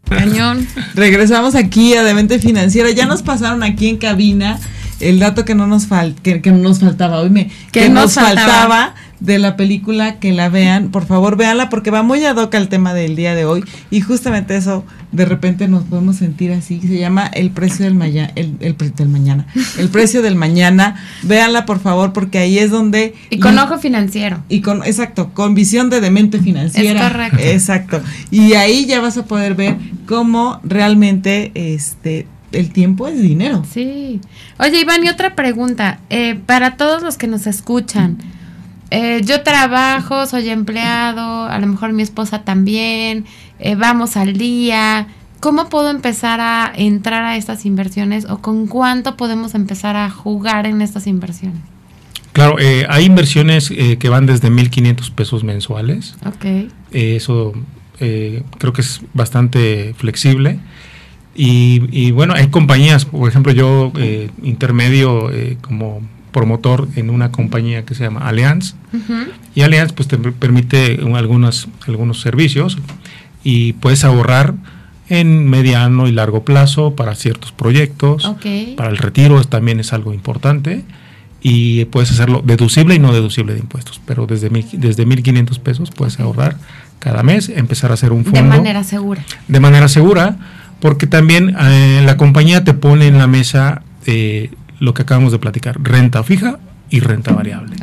Cañón. 0.08 0.68
Regresamos 0.94 1.56
aquí 1.56 1.94
a 1.94 2.04
Demente 2.04 2.38
Financiera. 2.38 2.92
Ya 2.92 3.06
nos 3.06 3.22
pasaron 3.22 3.64
aquí 3.64 3.88
en 3.88 3.96
cabina 3.96 4.60
el 5.00 5.18
dato 5.18 5.44
que 5.44 5.54
no 5.54 5.66
nos 5.66 5.86
fal 5.86 6.14
que, 6.22 6.40
nos 6.52 6.80
faltaba 6.80 7.20
hoy 7.20 7.30
me 7.30 7.50
que, 7.72 7.88
nos, 7.88 8.14
faltaba. 8.14 8.94
de 9.20 9.38
la 9.38 9.56
película 9.56 10.18
que 10.18 10.32
la 10.32 10.48
vean, 10.48 10.90
por 10.90 11.06
favor 11.06 11.36
véanla 11.36 11.68
porque 11.68 11.90
va 11.90 12.02
muy 12.02 12.24
ad 12.24 12.36
hoc 12.36 12.54
al 12.54 12.68
tema 12.68 12.94
del 12.94 13.16
día 13.16 13.34
de 13.34 13.44
hoy 13.44 13.64
y 13.90 14.00
justamente 14.00 14.56
eso 14.56 14.84
de 15.12 15.24
repente 15.24 15.68
nos 15.68 15.84
podemos 15.84 16.16
sentir 16.16 16.52
así, 16.52 16.80
se 16.80 16.98
llama 16.98 17.26
El 17.26 17.50
precio 17.50 17.84
del 17.84 17.94
mañana, 17.94 18.32
el, 18.34 18.56
el 18.60 18.76
del 18.76 19.08
mañana, 19.08 19.46
el 19.78 19.88
precio 19.88 20.22
del 20.22 20.36
mañana, 20.36 20.96
véanla 21.22 21.66
por 21.66 21.80
favor 21.80 22.12
porque 22.12 22.38
ahí 22.38 22.58
es 22.58 22.70
donde 22.70 23.14
y 23.30 23.38
con 23.38 23.58
ojo 23.58 23.78
financiero. 23.78 24.42
Y 24.48 24.60
con 24.60 24.82
exacto, 24.84 25.30
con 25.32 25.54
visión 25.54 25.90
de 25.90 26.00
demente 26.00 26.40
financiera, 26.40 27.00
es 27.00 27.12
correcto, 27.12 27.38
exacto. 27.40 28.00
Y 28.30 28.54
ahí 28.54 28.86
ya 28.86 29.00
vas 29.00 29.16
a 29.16 29.24
poder 29.24 29.54
ver 29.54 29.76
cómo 30.06 30.60
realmente 30.64 31.52
este 31.54 32.26
el 32.54 32.72
tiempo 32.72 33.08
es 33.08 33.20
dinero. 33.20 33.64
Sí. 33.70 34.20
Oye, 34.58 34.80
Iván, 34.80 35.04
y 35.04 35.08
otra 35.08 35.34
pregunta. 35.34 36.00
Eh, 36.10 36.38
para 36.46 36.76
todos 36.76 37.02
los 37.02 37.18
que 37.18 37.26
nos 37.26 37.46
escuchan, 37.46 38.18
eh, 38.96 39.22
yo 39.24 39.42
trabajo, 39.42 40.24
soy 40.26 40.48
empleado, 40.50 41.46
a 41.46 41.58
lo 41.58 41.66
mejor 41.66 41.92
mi 41.92 42.02
esposa 42.04 42.42
también, 42.42 43.24
eh, 43.58 43.74
vamos 43.74 44.16
al 44.16 44.34
día. 44.34 45.08
¿Cómo 45.40 45.68
puedo 45.68 45.90
empezar 45.90 46.40
a 46.40 46.72
entrar 46.74 47.24
a 47.24 47.36
estas 47.36 47.66
inversiones 47.66 48.24
o 48.30 48.38
con 48.38 48.68
cuánto 48.68 49.16
podemos 49.16 49.56
empezar 49.56 49.96
a 49.96 50.10
jugar 50.10 50.66
en 50.66 50.80
estas 50.80 51.08
inversiones? 51.08 51.58
Claro, 52.32 52.58
eh, 52.60 52.86
hay 52.88 53.04
inversiones 53.04 53.68
que 53.68 54.08
van 54.08 54.26
desde 54.26 54.48
1.500 54.48 55.10
pesos 55.10 55.42
mensuales. 55.42 56.14
Ok. 56.24 56.70
eso 56.92 57.52
creo 57.98 58.72
que 58.72 58.80
es 58.80 59.00
bastante 59.12 59.94
flexible. 59.98 60.60
Y, 61.34 62.10
bueno, 62.12 62.34
hay 62.34 62.48
compañías, 62.48 63.04
por 63.04 63.28
ejemplo, 63.28 63.52
yo 63.52 63.92
intermedio 64.42 65.30
como 65.60 66.00
promotor 66.34 66.88
en 66.96 67.10
una 67.10 67.30
compañía 67.30 67.84
que 67.84 67.94
se 67.94 68.04
llama 68.04 68.28
Allianz. 68.28 68.74
Y 69.54 69.62
Allianz 69.62 69.92
pues 69.92 70.08
te 70.08 70.18
permite 70.18 71.00
algunos, 71.14 71.68
algunos 71.86 72.20
servicios 72.20 72.78
y 73.44 73.74
puedes 73.74 74.04
ahorrar 74.04 74.54
en 75.08 75.48
mediano 75.48 76.08
y 76.08 76.12
largo 76.12 76.44
plazo 76.44 76.96
para 76.96 77.14
ciertos 77.14 77.52
proyectos. 77.52 78.30
Para 78.76 78.90
el 78.90 78.96
retiro 78.96 79.42
también 79.44 79.80
es 79.80 79.92
algo 79.92 80.12
importante. 80.12 80.84
Y 81.46 81.84
puedes 81.86 82.10
hacerlo 82.10 82.42
deducible 82.42 82.94
y 82.94 82.98
no 82.98 83.12
deducible 83.12 83.52
de 83.52 83.60
impuestos. 83.60 84.00
Pero 84.06 84.26
desde, 84.26 84.48
mil, 84.48 84.66
desde 84.72 85.06
1.500 85.06 85.58
pesos 85.60 85.90
puedes 85.90 86.18
ahorrar 86.18 86.56
cada 87.00 87.22
mes, 87.22 87.50
empezar 87.50 87.90
a 87.90 87.94
hacer 87.94 88.12
un 88.12 88.24
fondo. 88.24 88.40
De 88.40 88.48
manera 88.48 88.82
segura. 88.82 89.22
De 89.46 89.60
manera 89.60 89.88
segura, 89.88 90.38
porque 90.84 91.06
también 91.06 91.56
eh, 91.58 92.02
la 92.04 92.18
compañía 92.18 92.62
te 92.62 92.74
pone 92.74 93.06
en 93.06 93.16
la 93.16 93.26
mesa 93.26 93.80
eh, 94.04 94.50
lo 94.80 94.92
que 94.92 95.00
acabamos 95.00 95.32
de 95.32 95.38
platicar, 95.38 95.82
renta 95.82 96.22
fija 96.22 96.58
y 96.90 97.00
renta 97.00 97.32
variable. 97.32 97.74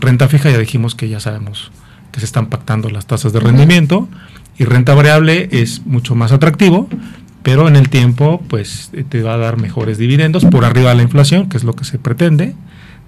Renta 0.00 0.26
fija 0.26 0.50
ya 0.50 0.56
dijimos 0.56 0.94
que 0.94 1.10
ya 1.10 1.20
sabemos 1.20 1.70
que 2.12 2.20
se 2.20 2.24
están 2.24 2.46
pactando 2.46 2.88
las 2.88 3.04
tasas 3.04 3.34
de 3.34 3.40
rendimiento 3.40 4.08
y 4.56 4.64
renta 4.64 4.94
variable 4.94 5.50
es 5.52 5.84
mucho 5.84 6.14
más 6.14 6.32
atractivo, 6.32 6.88
pero 7.42 7.68
en 7.68 7.76
el 7.76 7.90
tiempo 7.90 8.42
pues 8.48 8.92
te 9.10 9.22
va 9.22 9.34
a 9.34 9.36
dar 9.36 9.58
mejores 9.58 9.98
dividendos 9.98 10.46
por 10.46 10.64
arriba 10.64 10.88
de 10.88 10.96
la 10.96 11.02
inflación, 11.02 11.50
que 11.50 11.58
es 11.58 11.64
lo 11.64 11.74
que 11.74 11.84
se 11.84 11.98
pretende. 11.98 12.54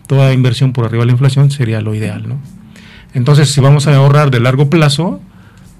Toda 0.06 0.34
inversión 0.34 0.74
por 0.74 0.84
arriba 0.84 1.04
de 1.04 1.06
la 1.06 1.12
inflación 1.12 1.50
sería 1.50 1.80
lo 1.80 1.94
ideal, 1.94 2.28
¿no? 2.28 2.36
Entonces, 3.14 3.48
si 3.48 3.62
vamos 3.62 3.86
a 3.86 3.96
ahorrar 3.96 4.30
de 4.30 4.40
largo 4.40 4.68
plazo, 4.68 5.22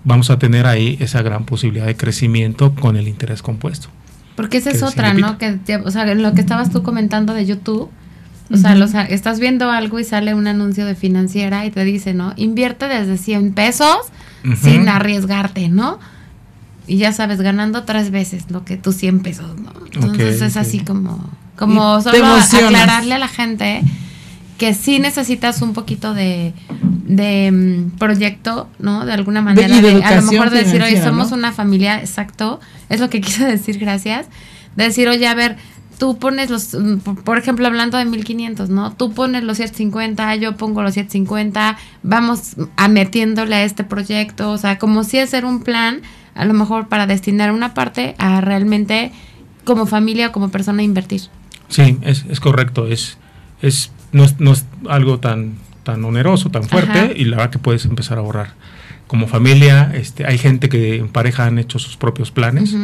vamos 0.04 0.30
a 0.30 0.38
tener 0.38 0.66
ahí 0.66 0.96
esa 1.00 1.22
gran 1.22 1.44
posibilidad 1.44 1.86
de 1.86 1.96
crecimiento 1.96 2.74
con 2.74 2.96
el 2.96 3.08
interés 3.08 3.42
compuesto. 3.42 3.88
Porque 4.36 4.58
esa 4.58 4.70
es 4.70 4.82
otra, 4.82 5.14
¿no? 5.14 5.36
Que, 5.38 5.58
o 5.84 5.90
sea, 5.90 6.14
lo 6.14 6.32
que 6.32 6.40
estabas 6.40 6.70
tú 6.70 6.82
comentando 6.82 7.34
de 7.34 7.44
YouTube, 7.44 7.90
o 8.50 8.56
sea, 8.56 9.04
estás 9.04 9.40
viendo 9.40 9.70
algo 9.70 9.98
y 9.98 10.04
sale 10.04 10.34
un 10.34 10.46
anuncio 10.46 10.86
de 10.86 10.94
financiera 10.94 11.66
y 11.66 11.70
te 11.70 11.84
dice, 11.84 12.14
¿no? 12.14 12.34
Invierte 12.36 12.86
desde 12.86 13.18
100 13.18 13.52
pesos 13.52 13.96
sin 14.62 14.88
arriesgarte, 14.88 15.68
¿no? 15.68 15.98
y 16.88 16.96
ya 16.96 17.12
sabes, 17.12 17.40
ganando 17.40 17.84
tres 17.84 18.10
veces 18.10 18.46
lo 18.50 18.64
que 18.64 18.76
tú 18.76 18.92
100 18.92 19.20
pesos, 19.20 19.60
¿no? 19.60 19.70
Entonces 19.92 20.40
es 20.40 20.56
así 20.56 20.80
como, 20.80 21.30
como 21.56 22.00
solo 22.00 22.26
aclararle 22.26 23.14
a 23.14 23.18
la 23.18 23.28
gente 23.28 23.82
que 24.56 24.74
sí 24.74 24.98
necesitas 24.98 25.60
un 25.60 25.74
poquito 25.74 26.14
de, 26.14 26.54
de 27.08 27.50
mm, 27.50 27.98
proyecto, 27.98 28.68
¿no? 28.78 29.04
De 29.04 29.12
alguna 29.12 29.42
manera, 29.42 29.74
a 30.06 30.14
lo 30.16 30.22
mejor 30.22 30.50
de 30.50 30.58
decir, 30.64 30.82
oye, 30.82 31.02
somos 31.02 31.32
una 31.32 31.52
familia, 31.52 31.98
exacto, 32.00 32.60
es 32.88 33.00
lo 33.00 33.10
que 33.10 33.20
quise 33.22 33.46
decir, 33.46 33.78
gracias, 33.78 34.26
de 34.76 34.84
decir, 34.84 35.08
oye, 35.08 35.26
a 35.26 35.34
ver, 35.34 35.56
tú 35.98 36.18
pones 36.18 36.50
los, 36.50 36.74
mm, 36.74 36.98
por 37.24 37.38
ejemplo, 37.38 37.66
hablando 37.66 37.98
de 37.98 38.04
1500, 38.04 38.68
¿no? 38.68 38.92
Tú 38.92 39.12
pones 39.12 39.42
los 39.42 39.56
750, 39.56 40.36
yo 40.36 40.56
pongo 40.56 40.82
los 40.82 40.94
750, 40.94 41.78
vamos 42.02 42.56
a 42.76 42.88
metiéndole 42.88 43.56
a 43.56 43.64
este 43.64 43.84
proyecto, 43.84 44.52
o 44.52 44.58
sea, 44.58 44.78
como 44.78 45.02
si 45.02 45.18
hacer 45.18 45.44
un 45.44 45.62
plan, 45.62 46.02
a 46.34 46.44
lo 46.44 46.54
mejor 46.54 46.88
para 46.88 47.06
destinar 47.06 47.52
una 47.52 47.74
parte 47.74 48.14
a 48.18 48.40
realmente 48.40 49.12
como 49.64 49.86
familia 49.86 50.28
o 50.28 50.32
como 50.32 50.50
persona 50.50 50.82
invertir. 50.82 51.22
Sí, 51.68 51.98
es, 52.02 52.24
es 52.28 52.40
correcto, 52.40 52.86
es, 52.86 53.18
es 53.60 53.90
no 54.12 54.24
es, 54.24 54.40
no 54.40 54.52
es 54.52 54.64
algo 54.88 55.18
tan, 55.18 55.56
tan 55.88 56.04
oneroso, 56.04 56.50
tan 56.50 56.64
fuerte, 56.64 57.14
y 57.16 57.24
la 57.24 57.38
verdad 57.38 57.50
que 57.50 57.58
puedes 57.58 57.86
empezar 57.86 58.18
a 58.18 58.20
ahorrar. 58.20 58.52
Como 59.06 59.26
familia, 59.26 59.90
este, 59.94 60.26
hay 60.26 60.36
gente 60.36 60.68
que 60.68 60.96
en 60.96 61.08
pareja 61.08 61.46
han 61.46 61.58
hecho 61.58 61.78
sus 61.78 61.96
propios 61.96 62.30
planes, 62.30 62.76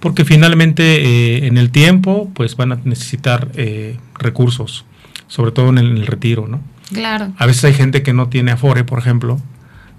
porque 0.00 0.24
finalmente 0.24 0.82
eh, 0.82 1.46
en 1.46 1.56
el 1.56 1.70
tiempo 1.70 2.32
pues 2.34 2.56
van 2.56 2.72
a 2.72 2.80
necesitar 2.82 3.52
eh, 3.54 3.96
recursos, 4.18 4.84
sobre 5.28 5.52
todo 5.52 5.68
en 5.68 5.78
el, 5.78 6.04
retiro, 6.04 6.48
¿no? 6.48 6.60
Claro. 6.92 7.32
A 7.38 7.46
veces 7.46 7.62
hay 7.62 7.74
gente 7.74 8.02
que 8.02 8.12
no 8.12 8.28
tiene 8.28 8.50
afore, 8.50 8.82
por 8.82 8.98
ejemplo, 8.98 9.40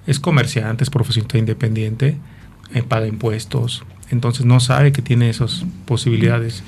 es 0.05 0.19
comerciante, 0.19 0.83
es 0.83 0.89
profesionista 0.89 1.37
independiente, 1.37 2.17
eh, 2.73 2.83
paga 2.83 3.07
impuestos, 3.07 3.85
entonces 4.11 4.45
no 4.45 4.59
sabe 4.59 4.91
que 4.91 5.01
tiene 5.01 5.29
esas 5.29 5.63
posibilidades. 5.85 6.61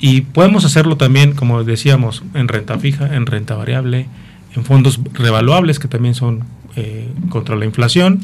Y 0.00 0.22
podemos 0.22 0.64
hacerlo 0.64 0.96
también, 0.96 1.34
como 1.34 1.62
decíamos, 1.62 2.24
en 2.34 2.48
renta 2.48 2.80
fija, 2.80 3.14
en 3.14 3.26
renta 3.26 3.54
variable, 3.54 4.08
en 4.54 4.64
fondos 4.64 5.00
revaluables 5.12 5.78
que 5.78 5.88
también 5.88 6.14
son 6.14 6.44
eh, 6.76 7.08
contra 7.28 7.56
la 7.56 7.64
inflación. 7.64 8.20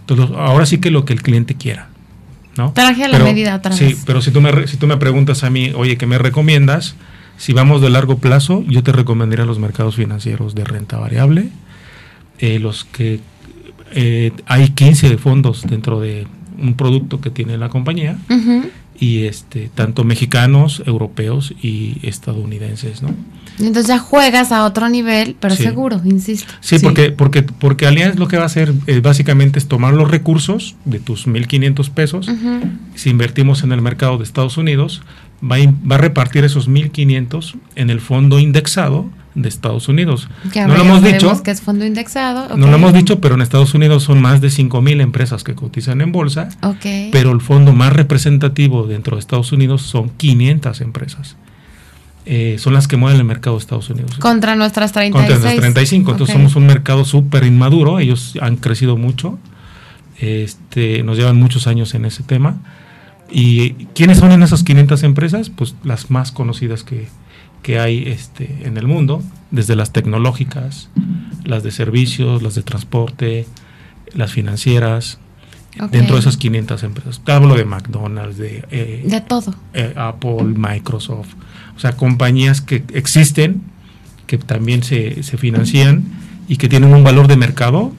Entonces, 0.00 0.34
ahora 0.36 0.66
sí 0.66 0.78
que 0.78 0.90
lo 0.90 1.04
que 1.04 1.12
el 1.12 1.22
cliente 1.22 1.54
quiera. 1.54 1.88
¿no? 2.56 2.72
Traje 2.72 3.04
a 3.04 3.08
la 3.08 3.18
medida 3.20 3.54
otra 3.56 3.70
vez. 3.70 3.78
Sí, 3.78 3.96
pero 4.04 4.20
si 4.20 4.30
tú, 4.30 4.40
me, 4.40 4.66
si 4.66 4.76
tú 4.76 4.86
me 4.86 4.96
preguntas 4.96 5.44
a 5.44 5.50
mí, 5.50 5.72
oye, 5.74 5.96
¿qué 5.96 6.06
me 6.06 6.18
recomiendas? 6.18 6.96
Si 7.36 7.52
vamos 7.52 7.80
de 7.80 7.90
largo 7.90 8.18
plazo, 8.18 8.64
yo 8.66 8.82
te 8.82 8.90
recomendaría 8.90 9.44
los 9.44 9.60
mercados 9.60 9.94
financieros 9.94 10.56
de 10.56 10.64
renta 10.64 10.98
variable, 10.98 11.50
eh, 12.40 12.58
los 12.58 12.84
que 12.84 13.20
eh, 13.92 14.32
hay 14.46 14.70
15 14.70 15.18
fondos 15.18 15.62
dentro 15.68 16.00
de 16.00 16.26
un 16.60 16.74
producto 16.74 17.20
que 17.20 17.30
tiene 17.30 17.56
la 17.56 17.68
compañía 17.68 18.18
y 19.00 19.24
este 19.24 19.70
tanto 19.74 20.04
mexicanos, 20.04 20.82
europeos 20.86 21.54
y 21.62 21.98
estadounidenses, 22.02 23.02
¿no? 23.02 23.14
Entonces 23.58 23.86
ya 23.86 23.98
juegas 23.98 24.52
a 24.52 24.64
otro 24.64 24.88
nivel, 24.88 25.36
pero 25.38 25.54
seguro, 25.56 26.00
insisto. 26.04 26.52
Sí, 26.60 26.78
porque 26.78 27.10
porque 27.10 27.42
porque 27.42 27.86
Allianz 27.86 28.16
lo 28.16 28.28
que 28.28 28.36
va 28.36 28.44
a 28.44 28.46
hacer 28.46 28.72
eh, 28.86 29.00
básicamente 29.00 29.58
es 29.58 29.66
tomar 29.66 29.94
los 29.94 30.10
recursos 30.10 30.76
de 30.84 31.00
tus 31.00 31.26
1500 31.26 31.90
pesos, 31.90 32.30
si 32.94 33.10
invertimos 33.10 33.62
en 33.62 33.72
el 33.72 33.82
mercado 33.82 34.18
de 34.18 34.24
Estados 34.24 34.56
Unidos, 34.56 35.02
va 35.42 35.56
a, 35.56 35.58
va 35.90 35.96
a 35.96 35.98
repartir 35.98 36.44
esos 36.44 36.68
1500 36.68 37.56
en 37.74 37.90
el 37.90 38.00
fondo 38.00 38.38
indexado 38.38 39.10
de 39.34 39.48
Estados 39.48 39.88
Unidos. 39.88 40.28
no 40.54 40.68
lo 40.68 40.82
hemos 40.82 41.02
dicho. 41.02 41.42
Que 41.42 41.50
es 41.50 41.60
fondo 41.60 41.84
indexado. 41.84 42.56
No 42.56 42.66
lo 42.66 42.76
hemos 42.76 42.92
dicho, 42.92 43.20
pero 43.20 43.34
en 43.34 43.42
Estados 43.42 43.74
Unidos 43.74 44.02
son 44.02 44.20
más 44.20 44.40
de 44.40 44.48
5.000 44.48 45.00
empresas 45.00 45.44
que 45.44 45.54
cotizan 45.54 46.00
en 46.00 46.12
bolsa. 46.12 46.48
Pero 47.12 47.32
el 47.32 47.40
fondo 47.40 47.72
más 47.72 47.92
representativo 47.92 48.86
dentro 48.86 49.16
de 49.16 49.20
Estados 49.20 49.52
Unidos 49.52 49.82
son 49.82 50.10
500 50.10 50.80
empresas. 50.80 51.36
Eh, 52.30 52.56
son 52.58 52.74
las 52.74 52.88
que 52.88 52.98
mueven 52.98 53.18
el 53.18 53.24
mercado 53.24 53.56
de 53.56 53.60
Estados 53.60 53.88
Unidos. 53.88 54.18
Contra 54.18 54.54
nuestras 54.54 54.92
35. 54.92 55.18
Contra 55.18 55.38
nuestras 55.38 55.72
35. 55.72 56.10
Entonces 56.10 56.34
somos 56.34 56.56
un 56.56 56.66
mercado 56.66 57.04
súper 57.04 57.44
inmaduro. 57.44 58.00
Ellos 58.00 58.34
han 58.42 58.56
crecido 58.56 58.96
mucho. 58.96 59.38
Este, 60.18 61.02
nos 61.04 61.16
llevan 61.16 61.36
muchos 61.36 61.66
años 61.66 61.94
en 61.94 62.04
ese 62.04 62.22
tema. 62.22 62.58
¿Y 63.30 63.86
quiénes 63.94 64.18
son 64.18 64.32
en 64.32 64.42
esas 64.42 64.62
500 64.62 65.02
empresas? 65.04 65.50
Pues 65.50 65.74
las 65.84 66.10
más 66.10 66.32
conocidas 66.32 66.82
que, 66.82 67.08
que 67.62 67.78
hay 67.78 68.04
este, 68.06 68.62
en 68.64 68.76
el 68.76 68.86
mundo, 68.86 69.22
desde 69.50 69.76
las 69.76 69.92
tecnológicas, 69.92 70.90
las 71.44 71.62
de 71.62 71.70
servicios, 71.70 72.42
las 72.42 72.54
de 72.54 72.62
transporte, 72.62 73.46
las 74.14 74.32
financieras, 74.32 75.18
dentro 75.90 76.16
de 76.16 76.20
esas 76.20 76.36
500 76.36 76.82
empresas. 76.82 77.20
Hablo 77.26 77.54
de 77.54 77.64
McDonald's, 77.64 78.36
de... 78.36 78.64
Eh, 78.70 79.02
de 79.04 79.20
todo. 79.20 79.54
Eh, 79.74 79.94
Apple, 79.96 80.54
Microsoft, 80.56 81.34
o 81.76 81.80
sea, 81.80 81.92
compañías 81.92 82.60
que 82.60 82.82
existen, 82.92 83.62
que 84.26 84.38
también 84.38 84.82
se, 84.82 85.22
se 85.22 85.36
financian 85.36 86.04
y 86.48 86.56
que 86.56 86.68
tienen 86.68 86.92
un 86.92 87.04
valor 87.04 87.28
de 87.28 87.36
mercado. 87.36 87.92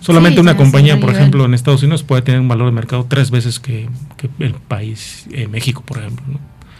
Solamente 0.00 0.40
una 0.40 0.56
compañía, 0.56 1.00
por 1.00 1.10
ejemplo, 1.10 1.44
en 1.44 1.54
Estados 1.54 1.82
Unidos 1.82 2.04
puede 2.04 2.22
tener 2.22 2.40
un 2.40 2.48
valor 2.48 2.66
de 2.66 2.72
mercado 2.72 3.06
tres 3.08 3.30
veces 3.30 3.58
que, 3.58 3.88
el 4.38 4.54
país, 4.54 5.26
eh, 5.32 5.48
México, 5.48 5.82
por 5.84 5.98
ejemplo. 5.98 6.38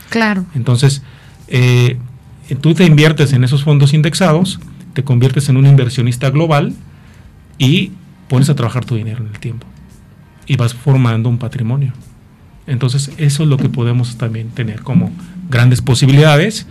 Claro. 0.09 0.47
Entonces, 0.55 1.03
eh, 1.49 1.99
tú 2.61 2.75
te 2.75 2.85
inviertes 2.85 3.33
en 3.33 3.45
esos 3.45 3.65
fondos 3.65 3.95
indexados, 3.95 4.61
te 4.95 5.05
conviertes 5.05 5.49
en 5.49 5.57
un 5.57 5.67
inversionista 5.67 6.31
global 6.31 6.75
y 7.59 7.93
pones 8.29 8.49
a 8.49 8.55
trabajar 8.55 8.85
tu 8.85 8.97
dinero 8.97 9.25
en 9.25 9.29
el 9.29 9.39
tiempo 9.39 9.67
y 10.47 10.57
vas 10.57 10.75
formando 10.75 11.29
un 11.29 11.39
patrimonio. 11.39 11.93
Entonces 12.67 13.11
eso 13.17 13.43
es 13.43 13.49
lo 13.49 13.57
que 13.57 13.69
podemos 13.69 14.17
también 14.17 14.51
tener 14.51 14.83
como 14.83 15.11
grandes 15.49 15.81
posibilidades 15.81 16.67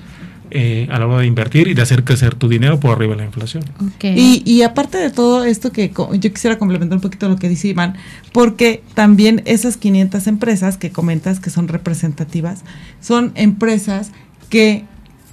eh, 0.50 0.88
a 0.90 0.98
la 0.98 1.08
hora 1.08 1.20
de 1.20 1.28
invertir 1.28 1.68
y 1.68 1.74
de 1.74 1.82
hacer 1.82 2.06
crecer 2.06 2.34
tu 2.36 2.48
dinero 2.48 2.80
por 2.80 2.92
arriba 2.92 3.16
de 3.16 3.18
la 3.18 3.26
inflación. 3.26 3.66
Y, 4.02 4.44
y, 4.46 4.62
aparte 4.62 4.98
de 4.98 5.10
todo 5.10 5.44
esto 5.44 5.74
que 5.74 5.92
yo 5.92 6.34
quisiera 6.34 6.58
complementar 6.58 6.96
un 6.96 7.02
poquito 7.02 7.28
lo 7.28 7.36
que 7.36 7.50
dice 7.50 7.68
Iván, 7.68 7.96
porque 8.32 8.82
también 8.94 9.42
esas 9.46 9.76
500 9.76 10.26
empresas 10.28 10.78
que 10.78 10.90
comentas 10.90 11.42
que 11.42 11.50
son 11.50 11.68
representativas, 11.68 12.64
son 13.02 13.34
empresas 13.36 14.12
que 14.50 14.86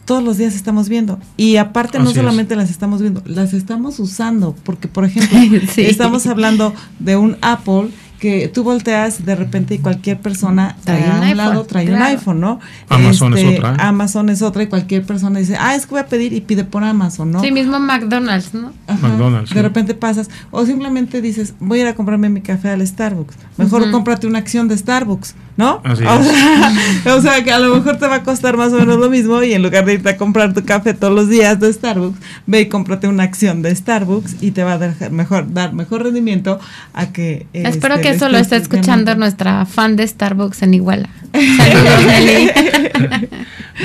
todos 0.05 0.23
los 0.23 0.37
días 0.39 0.55
estamos 0.55 0.89
viendo. 0.89 1.19
Y 1.37 1.57
aparte 1.57 1.99
no 1.99 2.13
solamente 2.13 2.57
las 2.57 2.71
estamos 2.71 3.01
viendo, 3.01 3.23
las 3.27 3.55
estamos 3.55 3.99
usando, 3.99 4.55
porque 4.65 4.89
por 4.89 5.05
ejemplo, 5.05 5.39
estamos 5.77 6.27
hablando 6.27 6.75
de 6.99 7.17
un 7.17 7.37
Apple 7.41 7.91
que 8.25 8.49
tú 8.49 8.65
volteas 8.65 9.27
de 9.27 9.37
repente 9.37 9.75
y 9.75 9.79
cualquier 9.81 10.19
persona 10.19 10.79
trae 10.83 11.05
a 11.05 11.21
un 11.21 11.37
lado 11.37 11.65
trae 11.65 11.93
un 11.93 12.01
iPhone, 12.01 12.41
¿no? 12.41 12.59
Amazon 12.89 13.35
es 13.35 13.45
este, 13.45 13.59
otra. 13.59 13.75
Amazon 13.87 14.31
es 14.31 14.41
otra 14.41 14.63
y 14.63 14.67
cualquier 14.67 15.05
persona 15.05 15.41
dice, 15.41 15.59
ah, 15.61 15.75
es 15.75 15.85
que 15.85 15.91
voy 15.91 16.01
a 16.01 16.07
pedir 16.07 16.33
y 16.33 16.41
pide 16.41 16.65
por 16.65 16.83
Amazon, 16.85 17.31
¿no? 17.31 17.43
Sí, 17.43 17.53
mismo 17.53 17.79
McDonald's, 17.79 18.55
¿no? 18.55 18.73
McDonald's. 19.03 19.53
De 19.53 19.61
repente 19.61 19.93
pasas, 19.93 20.31
o 20.51 20.65
simplemente 20.65 21.21
dices, 21.21 21.53
voy 21.61 21.81
a 21.81 21.83
ir 21.83 21.89
a 21.89 21.95
comprarme 21.95 22.31
mi 22.31 22.41
café 22.41 22.71
al 22.71 22.87
Starbucks. 22.87 23.37
Mejor 23.59 23.91
cómprate 23.91 24.27
una 24.27 24.39
acción 24.39 24.69
de 24.69 24.79
Starbucks, 24.79 25.35
¿no? 25.59 25.83
Así 25.85 26.03
o, 26.03 26.23
sea, 26.23 27.15
o 27.17 27.21
sea, 27.21 27.45
que 27.45 27.53
a 27.53 27.59
lo 27.59 27.75
mejor 27.75 27.99
te 27.99 28.07
va 28.07 28.17
a 28.17 28.23
costar 28.23 28.57
más 28.57 28.73
o 28.73 28.79
menos 28.79 28.99
lo 28.99 29.11
mismo 29.11 29.43
y 29.43 29.53
en 29.53 29.63
lugar 29.63 29.85
de 29.85 29.95
irte 29.95 30.09
a 30.09 30.17
comprar 30.17 30.55
tu 30.55 30.65
café 30.65 30.95
todos 30.95 31.15
los 31.15 31.29
días 31.29 31.61
de 31.61 31.71
Starbucks, 31.71 32.19
ve 32.47 32.63
y 32.63 32.69
cómprate 32.71 33.07
una 33.07 33.25
acción 33.25 33.61
de 33.61 33.77
Starbucks 33.77 34.43
y 34.43 34.53
te 34.53 34.65
va 34.65 34.73
a 34.73 34.79
dar 34.79 35.11
mejor, 35.11 35.53
dar 35.53 35.75
mejor 35.75 36.05
rendimiento 36.05 36.59
a 36.95 37.13
que... 37.13 37.47
Espero 37.53 38.01
que 38.01 38.14
eso 38.15 38.29
lo 38.29 38.39
esté 38.39 38.57
escuchando 38.57 39.15
nuestra 39.15 39.67
fan 39.67 39.97
de 39.97 40.07
Starbucks 40.07 40.63
en 40.63 40.75
Iguala. 40.75 41.09
Saludos, 41.33 42.05
Nelly. 42.07 42.51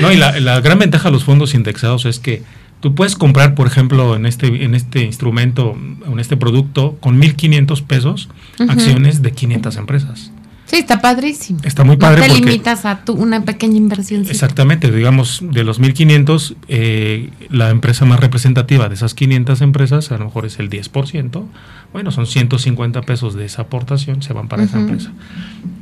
no, 0.00 0.12
y 0.12 0.16
la, 0.16 0.60
gran 0.60 0.78
ventaja 0.78 1.08
de 1.08 1.12
los 1.12 1.24
fondos 1.24 1.54
indexados 1.54 2.04
es 2.06 2.18
que 2.18 2.42
tú 2.80 2.94
puedes 2.94 3.16
comprar, 3.16 3.54
por 3.54 3.66
ejemplo, 3.66 4.16
en 4.16 4.26
este, 4.26 4.64
en 4.64 4.74
este 4.74 5.02
instrumento, 5.02 5.76
en 6.06 6.18
este 6.18 6.36
producto, 6.36 6.96
con 7.00 7.20
1.500 7.20 7.84
pesos, 7.84 8.28
acciones 8.68 9.22
de 9.22 9.32
500 9.32 9.76
empresas. 9.76 10.29
Sí, 10.70 10.76
está 10.76 11.00
padrísimo. 11.00 11.58
Está 11.64 11.82
muy 11.82 11.96
padre. 11.96 12.28
No 12.28 12.32
te 12.32 12.40
limitas 12.40 12.84
a 12.84 13.04
tu, 13.04 13.14
una 13.14 13.44
pequeña 13.44 13.76
inversión. 13.76 14.24
Exactamente, 14.30 14.92
digamos, 14.92 15.40
de 15.42 15.64
los 15.64 15.80
1.500, 15.80 16.54
eh, 16.68 17.30
la 17.48 17.70
empresa 17.70 18.04
más 18.04 18.20
representativa 18.20 18.88
de 18.88 18.94
esas 18.94 19.14
500 19.14 19.62
empresas 19.62 20.12
a 20.12 20.18
lo 20.18 20.26
mejor 20.26 20.46
es 20.46 20.60
el 20.60 20.70
10%. 20.70 21.44
Bueno, 21.92 22.12
son 22.12 22.28
150 22.28 23.02
pesos 23.02 23.34
de 23.34 23.46
esa 23.46 23.62
aportación, 23.62 24.22
se 24.22 24.32
van 24.32 24.46
para 24.46 24.62
esa 24.62 24.78
empresa. 24.78 25.10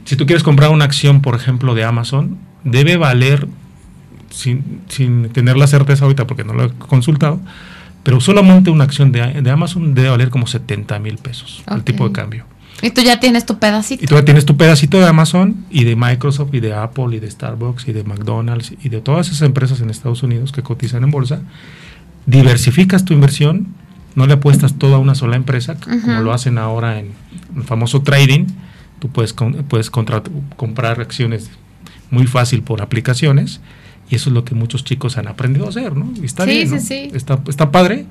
Si 0.07 0.17
tú 0.17 0.25
quieres 0.25 0.43
comprar 0.43 0.71
una 0.71 0.87
acción, 0.87 1.21
por 1.21 1.35
ejemplo, 1.35 1.75
de 1.75 1.85
Amazon, 1.85 2.39
debe 2.65 2.97
valer, 2.97 3.47
sin, 4.31 4.81
sin 4.89 5.29
tener 5.29 5.59
la 5.59 5.67
certeza 5.67 6.05
ahorita 6.05 6.27
porque 6.27 6.45
no 6.45 6.55
lo 6.55 6.65
he 6.65 6.71
consultado, 6.71 7.41
pero 8.05 8.21
solamente 8.21 8.71
una 8.71 8.85
acción 8.85 9.13
de, 9.13 9.43
de 9.43 9.51
Amazon 9.51 9.93
debe 9.93 10.09
valer 10.09 10.31
como 10.31 10.47
70 10.47 10.99
mil 10.99 11.19
pesos, 11.19 11.63
el 11.71 11.85
tipo 11.85 12.09
de 12.09 12.13
cambio. 12.15 12.47
Y 12.83 12.91
tú 12.91 13.01
ya 13.01 13.19
tienes 13.21 13.45
tu 13.45 13.59
pedacito. 13.59 14.05
Y 14.05 14.07
tú 14.07 14.15
ya 14.15 14.25
tienes 14.25 14.45
tu 14.47 14.57
pedacito 14.57 14.99
de 14.99 15.07
Amazon 15.07 15.65
y 15.71 15.85
de 15.85 15.97
Microsoft 15.97 16.55
y 16.55 16.61
de 16.61 16.75
Apple 16.75 17.17
y 17.17 17.21
de 17.21 17.31
Starbucks 17.31 17.89
y 17.89 17.93
de 17.93 18.05
McDonald's 18.05 18.73
y 18.83 18.89
de 18.89 19.01
todas 19.01 19.29
esas 19.29 19.43
empresas 19.43 19.81
en 19.81 19.91
Estados 19.91 20.23
Unidos 20.23 20.53
que 20.53 20.63
cotizan 20.63 21.03
en 21.05 21.11
bolsa. 21.11 21.43
Diversificas 22.27 23.05
tu 23.05 23.15
inversión, 23.15 23.75
no 24.15 24.27
le 24.27 24.35
apuestas 24.35 24.75
toda 24.79 24.97
a 24.97 24.99
una 24.99 25.15
sola 25.15 25.37
empresa, 25.37 25.77
como 25.81 26.21
lo 26.21 26.33
hacen 26.33 26.59
ahora 26.59 26.99
en 26.99 27.13
el 27.57 27.65
famoso 27.65 28.03
trading, 28.03 28.47
Tú 28.99 29.09
puedes, 29.09 29.35
puedes 29.69 29.91
comprar 29.91 31.01
acciones 31.01 31.51
muy 32.11 32.27
fácil 32.27 32.63
por 32.63 32.83
aplicaciones 32.83 33.61
y 34.11 34.17
eso 34.17 34.31
es 34.31 34.35
lo 34.35 34.45
que 34.45 34.55
muchos 34.55 34.85
chicos 34.85 35.19
han 35.19 35.29
aprendido 35.29 35.67
a 35.67 35.69
hacer, 35.69 35.95
¿no? 35.95 36.13
está 36.23 36.45
bien, 36.45 36.71
¿no? 36.71 36.77
Está, 36.77 37.41
está 37.47 37.71
padre, 37.71 38.07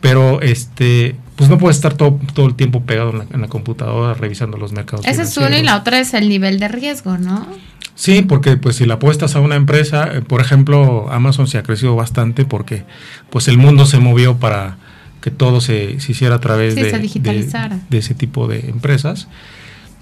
pero 0.00 0.40
este 0.40 1.16
pues 1.36 1.48
no 1.48 1.58
puedes 1.58 1.76
estar 1.76 1.94
todo, 1.94 2.18
todo 2.34 2.46
el 2.46 2.54
tiempo 2.54 2.82
pegado 2.82 3.24
en 3.30 3.40
la, 3.40 3.48
computadora 3.48 4.14
revisando 4.14 4.58
los 4.58 4.72
mercados. 4.72 5.06
Esa 5.06 5.22
es 5.22 5.36
una 5.36 5.58
y 5.58 5.62
la 5.62 5.76
otra 5.76 5.98
es 5.98 6.14
el 6.14 6.28
nivel 6.28 6.58
de 6.58 6.68
riesgo, 6.68 7.18
¿no? 7.18 7.46
Sí, 7.94 8.22
porque 8.22 8.56
pues 8.56 8.76
si 8.76 8.86
la 8.86 8.94
apuestas 8.94 9.36
a 9.36 9.40
una 9.40 9.56
empresa, 9.56 10.08
eh, 10.12 10.22
por 10.22 10.40
ejemplo, 10.40 11.10
Amazon 11.10 11.46
se 11.46 11.58
ha 11.58 11.62
crecido 11.62 11.94
bastante 11.94 12.44
porque 12.44 12.84
pues 13.30 13.48
el 13.48 13.58
mundo 13.58 13.86
se 13.86 13.98
movió 13.98 14.38
para 14.38 14.76
que 15.20 15.30
todo 15.30 15.60
se, 15.60 16.00
se 16.00 16.12
hiciera 16.12 16.36
a 16.36 16.40
través 16.40 16.74
de, 16.74 16.82
de, 16.82 17.98
ese 17.98 18.14
tipo 18.14 18.48
de 18.48 18.68
empresas 18.70 19.28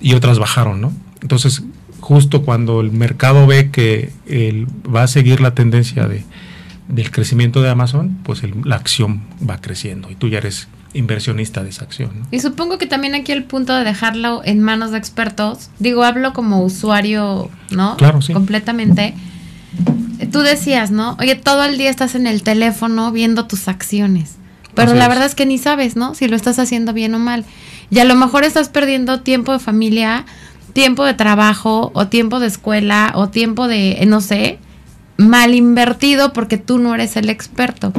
y 0.00 0.14
otras 0.14 0.38
bajaron, 0.38 0.80
¿no? 0.80 0.92
Entonces, 1.20 1.62
justo 2.00 2.42
cuando 2.42 2.80
el 2.80 2.90
mercado 2.90 3.46
ve 3.46 3.70
que 3.70 4.10
va 4.92 5.02
a 5.02 5.08
seguir 5.08 5.40
la 5.40 5.54
tendencia 5.54 6.08
de, 6.08 6.24
del 6.88 7.10
crecimiento 7.10 7.60
de 7.60 7.68
Amazon, 7.68 8.18
pues 8.24 8.42
la 8.64 8.76
acción 8.76 9.22
va 9.48 9.60
creciendo 9.60 10.10
y 10.10 10.14
tú 10.14 10.28
ya 10.28 10.38
eres 10.38 10.68
inversionista 10.92 11.62
de 11.62 11.70
esa 11.70 11.84
acción. 11.84 12.10
Y 12.30 12.40
supongo 12.40 12.78
que 12.78 12.86
también 12.86 13.14
aquí 13.14 13.32
el 13.32 13.44
punto 13.44 13.74
de 13.74 13.84
dejarlo 13.84 14.42
en 14.44 14.60
manos 14.60 14.90
de 14.90 14.98
expertos, 14.98 15.70
digo, 15.78 16.02
hablo 16.02 16.32
como 16.32 16.62
usuario, 16.62 17.50
¿no? 17.70 17.96
Claro, 17.96 18.22
sí. 18.22 18.32
Completamente. 18.32 19.14
Tú 20.32 20.40
decías, 20.40 20.90
¿no? 20.90 21.16
Oye, 21.20 21.34
todo 21.34 21.64
el 21.64 21.78
día 21.78 21.90
estás 21.90 22.14
en 22.14 22.26
el 22.26 22.42
teléfono 22.42 23.12
viendo 23.12 23.46
tus 23.46 23.68
acciones, 23.68 24.36
pero 24.74 24.94
la 24.94 25.08
verdad 25.08 25.26
es 25.26 25.34
que 25.34 25.46
ni 25.46 25.58
sabes, 25.58 25.96
¿no? 25.96 26.14
Si 26.14 26.28
lo 26.28 26.36
estás 26.36 26.58
haciendo 26.58 26.92
bien 26.92 27.14
o 27.14 27.18
mal. 27.18 27.44
Y 27.90 27.98
a 27.98 28.04
lo 28.04 28.14
mejor 28.14 28.44
estás 28.44 28.68
perdiendo 28.68 29.20
tiempo 29.20 29.52
de 29.52 29.58
familia, 29.58 30.24
tiempo 30.72 31.04
de 31.04 31.14
trabajo, 31.14 31.90
o 31.94 32.06
tiempo 32.06 32.38
de 32.40 32.46
escuela, 32.46 33.12
o 33.14 33.28
tiempo 33.28 33.66
de, 33.66 34.02
no 34.06 34.20
sé, 34.20 34.58
mal 35.20 35.54
invertido 35.54 36.32
porque 36.32 36.56
tú 36.56 36.78
no 36.78 36.94
eres 36.94 37.16
el 37.16 37.28
experto. 37.28 37.92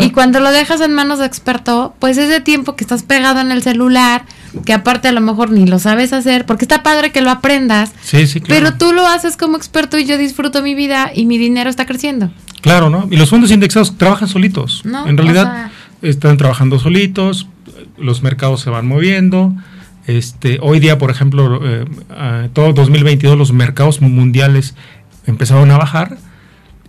Y 0.00 0.10
cuando 0.10 0.40
lo 0.40 0.50
dejas 0.50 0.80
en 0.80 0.92
manos 0.94 1.18
de 1.18 1.26
experto, 1.26 1.94
pues 1.98 2.16
ese 2.16 2.40
tiempo 2.40 2.76
que 2.76 2.84
estás 2.84 3.02
pegado 3.02 3.40
en 3.40 3.50
el 3.50 3.62
celular, 3.62 4.24
que 4.64 4.72
aparte 4.72 5.08
a 5.08 5.12
lo 5.12 5.20
mejor 5.20 5.50
ni 5.50 5.66
lo 5.66 5.78
sabes 5.78 6.12
hacer, 6.12 6.46
porque 6.46 6.64
está 6.64 6.82
padre 6.82 7.10
que 7.10 7.20
lo 7.20 7.30
aprendas, 7.30 7.92
sí, 8.02 8.26
sí, 8.26 8.40
pero 8.40 8.74
tú 8.74 8.92
lo 8.92 9.06
haces 9.06 9.36
como 9.36 9.56
experto 9.56 9.98
y 9.98 10.04
yo 10.04 10.16
disfruto 10.16 10.62
mi 10.62 10.74
vida 10.74 11.10
y 11.14 11.26
mi 11.26 11.36
dinero 11.36 11.68
está 11.68 11.84
creciendo. 11.84 12.30
Claro, 12.60 12.90
¿no? 12.90 13.08
Y 13.10 13.16
los 13.16 13.30
fondos 13.30 13.50
indexados 13.50 13.98
trabajan 13.98 14.28
solitos. 14.28 14.82
No, 14.84 15.06
en 15.06 15.16
realidad 15.16 15.70
están 16.02 16.36
trabajando 16.36 16.78
solitos, 16.78 17.48
los 17.96 18.22
mercados 18.22 18.60
se 18.60 18.70
van 18.70 18.86
moviendo. 18.86 19.52
Este, 20.06 20.58
hoy 20.62 20.80
día, 20.80 20.96
por 20.96 21.10
ejemplo, 21.10 21.60
eh, 21.62 21.84
todo 22.52 22.72
2022 22.72 23.36
los 23.36 23.52
mercados 23.52 24.00
mundiales 24.00 24.74
empezaron 25.26 25.70
a 25.70 25.76
bajar 25.76 26.16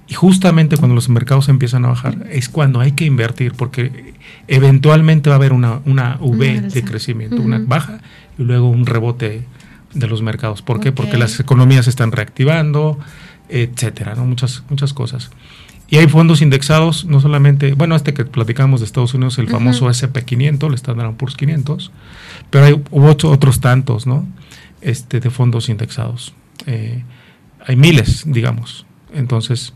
y 0.09 0.15
justamente 0.15 0.75
cuando 0.75 0.95
los 0.95 1.07
mercados 1.07 1.49
empiezan 1.49 1.85
a 1.85 1.89
bajar 1.89 2.25
es 2.31 2.49
cuando 2.49 2.79
hay 2.79 2.93
que 2.93 3.05
invertir 3.05 3.53
porque 3.53 4.15
eventualmente 4.47 5.29
va 5.29 5.35
a 5.35 5.37
haber 5.37 5.53
una, 5.53 5.81
una 5.85 6.17
V 6.19 6.61
de 6.61 6.83
crecimiento, 6.83 7.35
una 7.35 7.59
baja 7.59 8.01
y 8.37 8.43
luego 8.43 8.69
un 8.69 8.87
rebote 8.87 9.45
de 9.93 10.07
los 10.07 10.23
mercados. 10.23 10.63
¿Por 10.63 10.79
qué? 10.79 10.91
Porque 10.91 11.17
las 11.17 11.39
economías 11.39 11.85
se 11.85 11.91
están 11.91 12.11
reactivando, 12.11 12.97
etcétera, 13.49 14.15
¿no? 14.15 14.25
Muchas, 14.25 14.63
muchas 14.71 14.93
cosas. 14.93 15.29
Y 15.91 15.97
hay 15.97 16.07
fondos 16.07 16.41
indexados, 16.41 17.05
no 17.05 17.19
solamente, 17.19 17.73
bueno, 17.73 17.95
este 17.95 18.15
que 18.15 18.25
platicamos 18.25 18.79
de 18.79 18.87
Estados 18.87 19.13
Unidos, 19.13 19.37
el 19.37 19.47
famoso 19.47 19.87
SP500, 19.87 20.67
el 20.67 20.73
Standard 20.73 21.13
Poor's 21.13 21.35
500, 21.35 21.91
pero 22.49 22.65
hay 22.65 22.81
ocho, 22.89 23.29
otros 23.29 23.59
tantos, 23.59 24.07
¿no? 24.07 24.27
Este, 24.81 25.19
de 25.19 25.29
fondos 25.29 25.69
indexados. 25.69 26.33
Eh, 26.65 27.03
hay 27.65 27.75
miles, 27.75 28.23
digamos. 28.25 28.87
Entonces, 29.13 29.73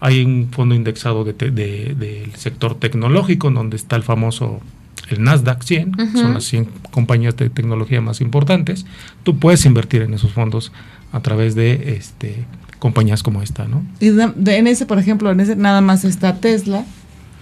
hay 0.00 0.24
un 0.24 0.48
fondo 0.50 0.74
indexado 0.74 1.24
del 1.24 2.32
sector 2.36 2.78
tecnológico, 2.78 3.50
donde 3.50 3.76
está 3.76 3.96
el 3.96 4.02
famoso 4.02 4.60
el 5.08 5.22
Nasdaq 5.22 5.62
100, 5.62 5.92
son 6.14 6.34
las 6.34 6.44
100 6.44 6.68
compañías 6.90 7.36
de 7.36 7.48
tecnología 7.48 8.00
más 8.00 8.20
importantes. 8.20 8.86
Tú 9.22 9.38
puedes 9.38 9.64
invertir 9.64 10.02
en 10.02 10.14
esos 10.14 10.32
fondos 10.32 10.72
a 11.12 11.20
través 11.20 11.54
de 11.54 11.94
este, 11.96 12.44
compañías 12.78 13.22
como 13.22 13.42
esta, 13.42 13.66
¿no? 13.66 13.84
Y 14.00 14.08
en 14.08 14.66
ese, 14.66 14.84
por 14.86 14.98
ejemplo, 14.98 15.30
en 15.30 15.40
ese 15.40 15.54
nada 15.54 15.80
más 15.80 16.04
está 16.04 16.36
Tesla, 16.40 16.84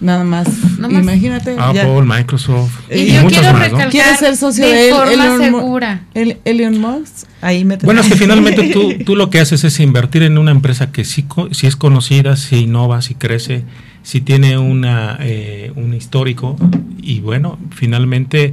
Nada 0.04 0.22
más. 0.22 0.46
Imagínate. 0.78 1.56
Apple, 1.58 2.02
Microsoft. 2.02 2.92
Y, 2.94 3.14
yo 3.14 3.26
quiero 3.26 3.54
recalcar 3.54 3.88
¿Quieres 3.88 4.18
ser 4.18 4.36
socio 4.36 4.66
de, 4.68 4.90
forma 4.90 5.38
segura. 5.38 6.02
El, 6.12 6.36
Elon 6.44 6.78
Musk. 6.78 7.26
Ahí 7.40 7.64
me 7.64 7.78
bueno, 7.78 8.02
es 8.02 8.08
que 8.08 8.16
finalmente 8.16 8.68
tú, 8.68 8.92
tú 9.06 9.16
lo 9.16 9.30
que 9.30 9.40
haces 9.40 9.64
es 9.64 9.80
invertir 9.80 10.22
en 10.22 10.36
una 10.36 10.50
empresa 10.50 10.92
que 10.92 11.04
sí, 11.04 11.24
si 11.52 11.66
es 11.66 11.76
conocida, 11.76 12.36
si 12.36 12.56
innova, 12.56 13.00
si 13.00 13.14
crece, 13.14 13.64
si 14.02 14.20
tiene 14.20 14.58
una, 14.58 15.16
eh, 15.20 15.72
un 15.74 15.94
histórico. 15.94 16.58
Y 17.00 17.20
bueno, 17.20 17.58
finalmente 17.70 18.52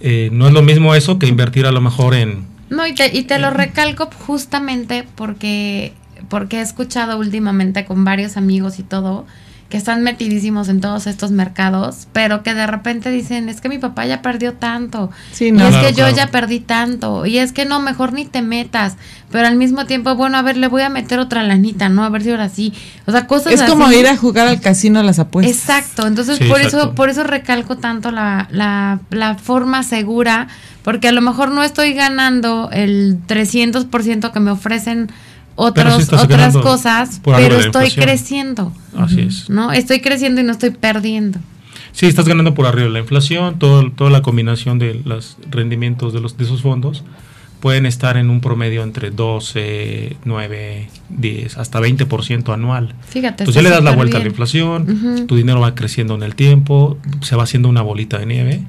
eh, 0.00 0.30
no 0.32 0.46
es 0.46 0.54
lo 0.54 0.62
mismo 0.62 0.94
eso 0.94 1.18
que 1.18 1.26
invertir 1.26 1.66
a 1.66 1.72
lo 1.72 1.82
mejor 1.82 2.14
en. 2.14 2.46
No, 2.70 2.86
y 2.86 2.94
te, 2.94 3.14
y 3.14 3.24
te 3.24 3.38
lo 3.38 3.50
recalco 3.50 4.08
justamente 4.26 5.04
porque, 5.16 5.92
porque 6.30 6.60
he 6.60 6.62
escuchado 6.62 7.18
últimamente 7.18 7.84
con 7.84 8.06
varios 8.06 8.38
amigos 8.38 8.78
y 8.78 8.84
todo 8.84 9.26
que 9.68 9.76
están 9.76 10.02
metidísimos 10.02 10.68
en 10.68 10.80
todos 10.80 11.06
estos 11.06 11.30
mercados, 11.30 12.08
pero 12.12 12.42
que 12.42 12.54
de 12.54 12.66
repente 12.66 13.10
dicen, 13.10 13.50
es 13.50 13.60
que 13.60 13.68
mi 13.68 13.78
papá 13.78 14.06
ya 14.06 14.22
perdió 14.22 14.54
tanto, 14.54 15.10
y 15.38 15.44
es 15.44 15.76
que 15.76 15.92
yo 15.92 16.08
ya 16.08 16.28
perdí 16.28 16.60
tanto, 16.60 17.26
y 17.26 17.38
es 17.38 17.52
que 17.52 17.66
no, 17.66 17.78
mejor 17.78 18.14
ni 18.14 18.24
te 18.24 18.40
metas, 18.40 18.96
pero 19.30 19.46
al 19.46 19.56
mismo 19.56 19.84
tiempo, 19.84 20.14
bueno, 20.14 20.38
a 20.38 20.42
ver, 20.42 20.56
le 20.56 20.68
voy 20.68 20.80
a 20.80 20.88
meter 20.88 21.18
otra 21.18 21.42
lanita, 21.42 21.90
¿no? 21.90 22.02
A 22.02 22.08
ver 22.08 22.22
si 22.22 22.30
ahora 22.30 22.48
sí. 22.48 22.72
O 23.06 23.12
sea, 23.12 23.26
cosas 23.26 23.52
Es 23.52 23.62
como 23.62 23.92
ir 23.92 24.06
a 24.06 24.16
jugar 24.16 24.48
al 24.48 24.60
casino 24.60 25.00
a 25.00 25.02
las 25.02 25.18
apuestas. 25.18 25.54
Exacto, 25.54 26.06
entonces 26.06 26.38
por 26.48 26.62
eso 26.62 26.94
por 26.94 27.10
eso 27.10 27.24
recalco 27.24 27.76
tanto 27.76 28.10
la, 28.10 28.48
la, 28.50 29.00
la 29.10 29.34
forma 29.34 29.82
segura, 29.82 30.48
porque 30.82 31.08
a 31.08 31.12
lo 31.12 31.20
mejor 31.20 31.50
no 31.50 31.62
estoy 31.62 31.92
ganando 31.92 32.70
el 32.72 33.18
300% 33.26 34.32
que 34.32 34.40
me 34.40 34.50
ofrecen 34.50 35.10
otros, 35.58 36.12
otras 36.12 36.56
cosas, 36.56 37.20
pero 37.24 37.58
estoy 37.58 37.90
creciendo. 37.90 38.72
Así 38.96 39.22
es. 39.22 39.50
¿No? 39.50 39.72
Estoy 39.72 40.00
creciendo 40.00 40.40
y 40.40 40.44
no 40.44 40.52
estoy 40.52 40.70
perdiendo. 40.70 41.40
Sí, 41.90 42.06
estás 42.06 42.28
ganando 42.28 42.54
por 42.54 42.66
arriba 42.66 42.86
de 42.86 42.92
la 42.92 43.00
inflación, 43.00 43.58
todo, 43.58 43.90
toda 43.90 44.08
la 44.10 44.22
combinación 44.22 44.78
de 44.78 45.00
los 45.04 45.36
rendimientos 45.50 46.12
de, 46.12 46.20
los, 46.20 46.36
de 46.36 46.44
esos 46.44 46.62
fondos 46.62 47.02
pueden 47.58 47.86
estar 47.86 48.16
en 48.16 48.30
un 48.30 48.40
promedio 48.40 48.84
entre 48.84 49.10
12, 49.10 50.16
9, 50.24 50.88
10, 51.08 51.58
hasta 51.58 51.80
20% 51.80 52.54
anual. 52.54 52.94
Fíjate. 53.08 53.42
Entonces 53.42 53.54
ya 53.56 53.62
le 53.62 53.70
das 53.70 53.82
la 53.82 53.96
vuelta 53.96 54.18
a 54.18 54.20
la 54.20 54.28
inflación, 54.28 55.26
tu 55.26 55.34
dinero 55.34 55.58
va 55.58 55.74
creciendo 55.74 56.14
en 56.14 56.22
el 56.22 56.36
tiempo, 56.36 56.98
se 57.22 57.34
va 57.34 57.42
haciendo 57.42 57.68
una 57.68 57.82
bolita 57.82 58.18
de 58.18 58.26
nieve 58.26 58.62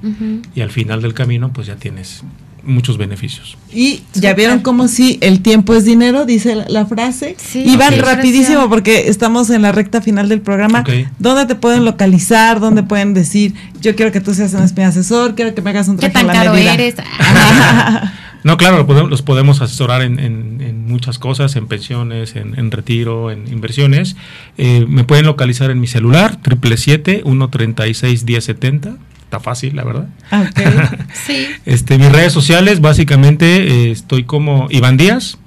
y 0.55 0.61
al 0.61 0.71
final 0.71 1.03
del 1.03 1.13
camino 1.13 1.53
pues 1.53 1.67
ya 1.67 1.75
tienes 1.75 2.23
muchos 2.63 2.97
beneficios. 2.97 3.57
Y 3.73 4.03
ya 4.13 4.33
vieron 4.33 4.59
cómo 4.59 4.87
si 4.87 5.17
el 5.21 5.41
tiempo 5.41 5.75
es 5.75 5.85
dinero, 5.85 6.25
dice 6.25 6.65
la, 6.67 6.85
frase. 6.85 7.35
y 7.53 7.75
van 7.77 7.99
rapidísimo 7.99 8.69
porque 8.69 9.09
estamos 9.09 9.49
en 9.49 9.61
la 9.61 9.71
recta 9.71 10.01
final 10.01 10.29
del 10.29 10.41
programa. 10.41 10.83
¿Dónde 11.19 11.45
te 11.45 11.55
pueden 11.55 11.85
localizar? 11.85 12.59
¿Dónde 12.59 12.83
pueden 12.83 13.13
decir, 13.13 13.53
yo 13.81 13.95
quiero 13.95 14.11
que 14.11 14.21
tú 14.21 14.33
seas 14.33 14.53
un 14.53 14.63
espía 14.63 14.87
asesor, 14.87 15.35
quiero 15.35 15.53
que 15.53 15.61
me 15.61 15.69
hagas 15.69 15.87
un 15.87 15.97
traje 15.97 16.13
¿Qué 16.13 16.25
tan 16.25 16.27
caro 16.27 16.55
eres? 16.55 16.95
no, 18.43 18.57
claro, 18.57 18.85
los 19.07 19.21
podemos 19.21 19.61
asesorar 19.61 20.01
en, 20.01 20.87
muchas 20.87 21.19
cosas, 21.19 21.55
en 21.55 21.67
pensiones, 21.67 22.35
en, 22.35 22.71
retiro, 22.71 23.31
en 23.31 23.47
inversiones. 23.47 24.15
Eh, 24.57 24.85
me 24.87 25.03
pueden 25.03 25.25
localizar 25.25 25.69
en 25.69 25.79
mi 25.79 25.87
celular, 25.87 26.39
777 26.43 27.21
136 27.23 28.23
1070 28.23 29.08
está 29.29 29.39
fácil, 29.39 29.75
la 29.75 29.83
verdad. 29.83 30.07
Okay. 30.31 30.65
sí. 31.13 31.47
Este, 31.65 31.99
mis 31.99 32.11
redes 32.11 32.33
sociales, 32.33 32.81
básicamente, 32.81 33.45
eh, 33.67 33.91
estoy 33.91 34.23
como 34.23 34.67
Iván 34.71 34.97
Díaz. 34.97 35.37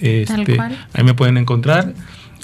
Este, 0.00 0.58
ahí 0.92 1.04
me 1.04 1.14
pueden 1.14 1.36
encontrar. 1.36 1.94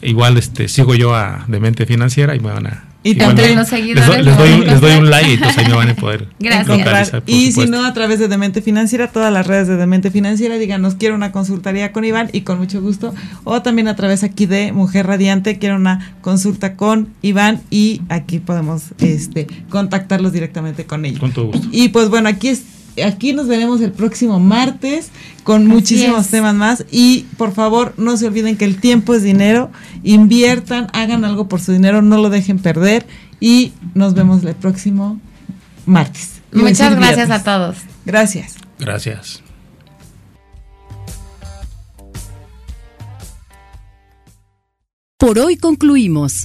Igual 0.02 0.36
este, 0.36 0.68
sigo 0.68 0.94
yo 0.94 1.16
a 1.16 1.46
Demente 1.48 1.84
Financiera 1.84 2.36
y 2.36 2.40
me 2.40 2.52
van 2.52 2.68
a 2.68 2.84
y 3.04 3.14
también 3.16 3.54
los 3.54 3.68
seguidores. 3.68 4.24
Les 4.24 4.36
doy, 4.36 4.64
les, 4.64 4.80
doy, 4.80 4.96
un 4.96 5.10
like 5.10 5.30
y 5.30 5.34
entonces 5.34 5.58
ahí 5.58 5.68
me 5.68 5.76
van 5.76 5.90
a 5.90 5.94
poder 5.94 6.26
Gracias. 6.40 7.22
y 7.26 7.52
si 7.52 7.66
no, 7.66 7.84
a 7.84 7.92
través 7.92 8.18
de 8.18 8.28
Demente 8.28 8.62
Financiera, 8.62 9.08
todas 9.08 9.32
las 9.32 9.46
redes 9.46 9.68
de 9.68 9.76
Demente 9.76 10.10
Financiera, 10.10 10.56
díganos, 10.56 10.94
quiero 10.94 11.14
una 11.14 11.30
consultaría 11.30 11.92
con 11.92 12.04
Iván 12.04 12.30
y 12.32 12.40
con 12.40 12.58
mucho 12.58 12.80
gusto. 12.80 13.14
O 13.44 13.60
también 13.62 13.88
a 13.88 13.94
través 13.94 14.24
aquí 14.24 14.46
de 14.46 14.72
Mujer 14.72 15.06
Radiante, 15.06 15.58
quiero 15.58 15.76
una 15.76 16.14
consulta 16.22 16.76
con 16.76 17.08
Iván 17.20 17.60
y 17.70 18.00
aquí 18.08 18.38
podemos 18.38 18.84
este, 18.98 19.46
contactarlos 19.68 20.32
directamente 20.32 20.86
con 20.86 21.04
ellos. 21.04 21.20
Con 21.20 21.32
todo 21.32 21.46
gusto. 21.46 21.68
Y 21.70 21.90
pues 21.90 22.08
bueno, 22.08 22.30
aquí 22.30 22.48
es 22.48 22.62
aquí 23.02 23.32
nos 23.32 23.48
veremos 23.48 23.80
el 23.80 23.92
próximo 23.92 24.40
martes 24.40 25.10
con 25.42 25.66
muchísimos 25.66 26.28
temas 26.28 26.54
más 26.54 26.84
y 26.90 27.26
por 27.36 27.52
favor 27.52 27.94
no 27.96 28.16
se 28.16 28.26
olviden 28.26 28.56
que 28.56 28.64
el 28.64 28.80
tiempo 28.80 29.14
es 29.14 29.22
dinero, 29.22 29.70
inviertan, 30.02 30.88
hagan 30.92 31.24
algo 31.24 31.48
por 31.48 31.60
su 31.60 31.72
dinero, 31.72 32.02
no 32.02 32.18
lo 32.18 32.30
dejen 32.30 32.58
perder 32.58 33.06
y 33.40 33.72
nos 33.94 34.14
vemos 34.14 34.44
el 34.44 34.54
próximo 34.54 35.20
martes. 35.86 36.40
Muchas 36.52 36.94
gracias 36.94 37.30
a 37.30 37.42
todos. 37.42 37.76
Gracias. 38.04 38.54
Gracias. 38.78 39.42
Por 45.18 45.38
hoy 45.38 45.56
concluimos. 45.56 46.44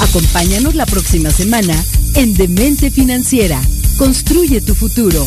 Acompáñanos 0.00 0.74
la 0.74 0.86
próxima 0.86 1.30
semana 1.30 1.74
en 2.14 2.34
Demente 2.34 2.90
Financiera. 2.90 3.60
Construye 3.96 4.60
tu 4.60 4.74
futuro 4.74 5.26